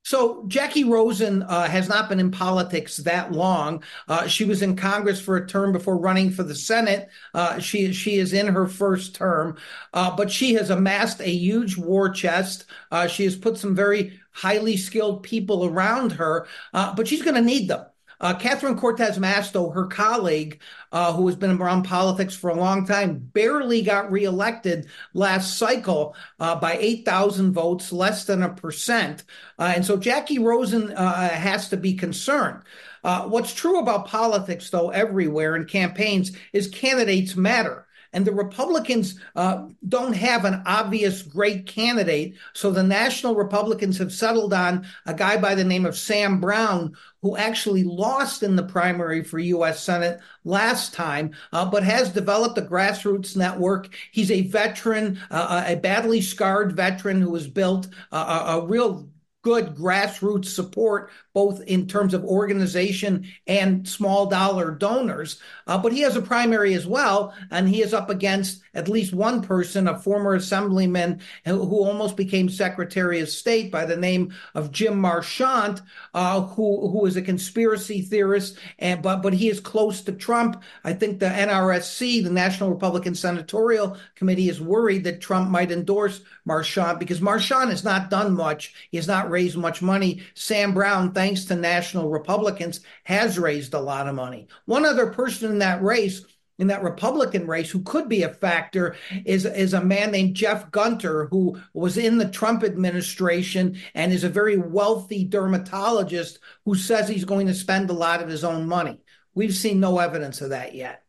So 0.05 0.45
Jacky 0.49 0.85
Rosen 0.85 1.43
uh, 1.43 1.67
has 1.67 1.89
not 1.89 2.11
been 2.11 2.21
in 2.21 2.31
politics 2.31 2.99
that 2.99 3.33
long. 3.33 3.83
Uh, 4.07 4.27
she 4.27 4.45
was 4.45 4.61
in 4.61 4.77
Congress 4.77 5.19
for 5.19 5.39
a 5.39 5.47
term 5.49 5.73
before 5.73 5.97
running 5.97 6.31
for 6.31 6.43
the 6.43 6.55
Senate. 6.55 7.09
Uh, 7.33 7.59
she 7.59 7.91
she 7.95 8.19
is 8.19 8.35
in 8.35 8.49
her 8.49 8.67
first 8.67 9.15
term, 9.15 9.57
uh, 9.95 10.15
but 10.15 10.31
she 10.31 10.53
has 10.55 10.69
amassed 10.69 11.21
a 11.23 11.31
huge 11.31 11.79
war 11.79 12.11
chest. 12.11 12.67
Uh, 12.91 13.07
she 13.07 13.25
has 13.25 13.35
put 13.35 13.57
some 13.57 13.75
very 13.75 14.21
highly 14.31 14.77
skilled 14.77 15.23
people 15.23 15.65
around 15.65 16.13
her, 16.13 16.47
uh, 16.75 16.95
but 16.95 17.09
she's 17.09 17.23
going 17.23 17.35
to 17.35 17.41
need 17.41 17.67
them. 17.67 17.87
Uh, 18.21 18.35
Catherine 18.35 18.77
Cortez 18.77 19.19
Masto, 19.19 19.73
her 19.75 19.87
colleague, 19.87 20.61
uh, 20.93 21.13
who 21.13 21.27
has 21.27 21.37
been 21.37 21.61
around 21.61 21.83
politics 21.83 22.35
for 22.35 22.51
a 22.51 22.55
long 22.55 22.87
time, 22.87 23.19
barely 23.19 23.83
got 23.83 24.11
reelected 24.11 24.87
last 25.15 25.59
cycle 25.59 26.15
uh, 26.41 26.57
by 26.57 26.77
8,000 26.79 27.53
votes, 27.53 27.93
less 27.93 28.25
than 28.25 28.43
a 28.43 28.49
percent. 28.49 29.25
Uh, 29.59 29.73
and 29.77 29.85
so 29.85 29.97
Jacky 29.97 30.39
Rosen 30.39 30.93
uh, 30.93 31.29
has 31.29 31.69
to 31.71 31.77
be 31.77 31.95
concerned. 31.95 32.63
Uh, 33.05 33.23
what's 33.25 33.55
true 33.55 33.79
about 33.79 34.07
politics, 34.07 34.71
though, 34.71 34.91
everywhere 34.91 35.55
in 35.57 35.65
campaigns 35.65 36.33
is 36.53 36.69
candidates 36.69 37.37
matter. 37.37 37.86
And 38.13 38.25
the 38.25 38.33
Republicans 38.33 39.19
uh, 39.35 39.67
don't 39.89 40.15
have 40.15 40.45
an 40.45 40.63
obvious 40.67 41.23
great 41.23 41.67
candidate. 41.67 42.37
So 42.55 42.71
the 42.71 42.83
national 42.83 43.35
Republicans 43.35 43.99
have 43.99 44.13
settled 44.13 44.53
on 44.53 44.87
a 45.07 45.15
guy 45.15 45.37
by 45.37 45.55
the 45.55 45.65
name 45.65 45.87
of 45.87 45.97
Sam 45.97 46.41
Brown, 46.41 46.97
who 47.23 47.37
actually 47.37 47.85
lost 47.85 48.43
in 48.43 48.57
the 48.57 48.63
primary 48.63 49.23
for 49.23 49.39
U.S. 49.39 49.83
Senate 49.83 50.21
last 50.45 50.95
time, 50.95 51.33
uh, 51.53 51.65
but 51.65 51.83
has 51.83 52.13
developed 52.13 52.59
a 52.59 52.63
grassroots 52.63 53.37
network. 53.37 53.89
He's 54.13 54.31
a 54.31 54.43
veteran, 54.43 55.19
uh, 55.31 55.65
a 55.67 55.77
badly 55.77 56.21
scarred 56.21 56.73
veteran 56.73 57.21
who 57.21 57.35
has 57.35 57.47
built 57.47 57.89
a 58.13 58.63
real 58.65 59.09
good 59.47 59.77
grassroots 59.77 60.47
support, 60.47 61.11
both 61.37 61.61
in 61.65 61.87
terms 61.87 62.15
of 62.15 62.25
organization 62.25 63.27
and 63.47 63.87
small 63.87 64.25
dollar 64.25 64.71
donors. 64.71 65.39
Uh, 65.67 65.77
but 65.77 65.93
he 65.93 66.01
has 66.01 66.17
a 66.17 66.23
primary 66.23 66.73
as 66.73 66.87
well, 66.87 67.35
and 67.51 67.69
he 67.69 67.83
is 67.83 67.93
up 67.93 68.09
against 68.09 68.63
at 68.73 68.89
least 68.89 69.13
one 69.13 69.43
person, 69.43 69.87
a 69.87 69.99
former 69.99 70.35
assemblyman 70.35 71.21
who, 71.45 71.77
almost 71.77 72.17
became 72.17 72.49
Secretary 72.49 73.21
of 73.21 73.29
State 73.29 73.71
by 73.71 73.85
the 73.85 73.99
name 73.99 74.33
of 74.55 74.73
Jim 74.73 74.99
Marchant, 74.99 75.83
uh, 76.15 76.41
who 76.41 76.89
who 76.89 77.05
is 77.05 77.17
a 77.17 77.23
conspiracy 77.23 78.01
theorist, 78.01 78.57
and 78.79 79.03
but 79.03 79.21
but 79.21 79.35
he 79.35 79.51
is 79.51 79.61
close 79.61 80.01
to 80.03 80.13
Trump. 80.13 80.63
I 80.85 80.95
think 80.95 81.19
the 81.19 81.27
NRSC, 81.27 82.25
the 82.25 82.31
National 82.31 82.71
Republican 82.71 83.15
Senatorial 83.15 83.99
Committee, 84.15 84.49
is 84.49 84.61
worried 84.61 85.05
that 85.05 85.21
Trump 85.21 85.51
might 85.51 85.71
endorse 85.71 86.23
Marchant 86.47 86.99
because 86.99 87.21
Marchant 87.21 87.69
has 87.69 87.85
not 87.85 88.09
done 88.09 88.35
much. 88.35 88.75
He 88.91 88.97
has 88.97 89.07
not 89.07 89.31
raised 89.31 89.59
much 89.59 89.83
money. 89.83 90.23
Sam 90.35 90.73
Brown, 90.73 91.13
thanks 91.27 91.45
to 91.47 91.57
national 91.57 92.09
Republicans, 92.09 92.83
has 93.03 93.37
raised 93.37 93.75
a 93.75 93.81
lot 93.81 94.07
of 94.07 94.15
money. 94.15 94.47
One 94.67 94.85
other 94.85 95.09
person 95.09 95.51
in 95.51 95.59
that 95.59 95.83
race 95.83 96.25
in 96.59 96.69
that 96.69 96.85
Republican 96.85 97.49
race 97.49 97.69
who 97.69 97.83
could 97.83 98.09
be 98.09 98.23
a 98.23 98.33
factor 98.33 98.97
is, 99.27 99.45
is 99.45 99.75
a 99.75 99.85
man 99.85 100.11
named 100.11 100.37
Jeff 100.37 100.71
Gunter, 100.71 101.27
who 101.27 101.61
was 101.75 101.99
in 101.99 102.17
the 102.17 102.31
Trump 102.31 102.65
administration 102.65 103.77
and 103.95 104.11
is 104.11 104.25
a 104.25 104.29
very 104.31 104.57
wealthy 104.57 105.25
dermatologist 105.25 106.39
who 106.65 106.75
says 106.75 107.09
he's 107.09 107.27
going 107.27 107.49
to 107.49 107.55
spend 107.55 107.91
a 107.91 107.93
lot 107.93 108.23
of 108.23 108.29
his 108.29 108.43
own 108.43 108.67
money. 108.67 109.03
We've 109.35 109.55
seen 109.55 109.81
no 109.81 109.99
evidence 109.99 110.41
of 110.41 110.51
that 110.51 110.75
yet. 110.75 111.03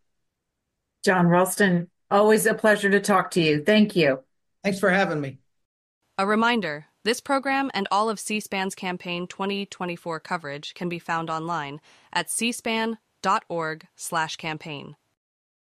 Jon 1.05 1.27
Ralston, 1.27 1.89
always 2.11 2.45
a 2.45 2.55
pleasure 2.55 2.89
to 2.89 2.99
talk 2.99 3.31
to 3.31 3.41
you. 3.41 3.63
Thank 3.63 3.95
you. 3.95 4.19
Thanks 4.65 4.79
for 4.79 4.89
having 4.89 5.21
me. 5.21 5.37
A 6.17 6.25
reminder 6.25 6.86
this 7.07 7.21
program 7.21 7.71
and 7.73 7.87
all 7.89 8.09
of 8.09 8.19
C 8.19 8.41
SPAN's 8.41 8.75
campaign 8.75 9.27
2024 9.27 10.19
coverage 10.19 10.73
can 10.73 10.89
be 10.89 10.99
found 10.99 11.29
online 11.29 11.79
at 12.11 12.27
cspan.org/campaign. 12.27 14.95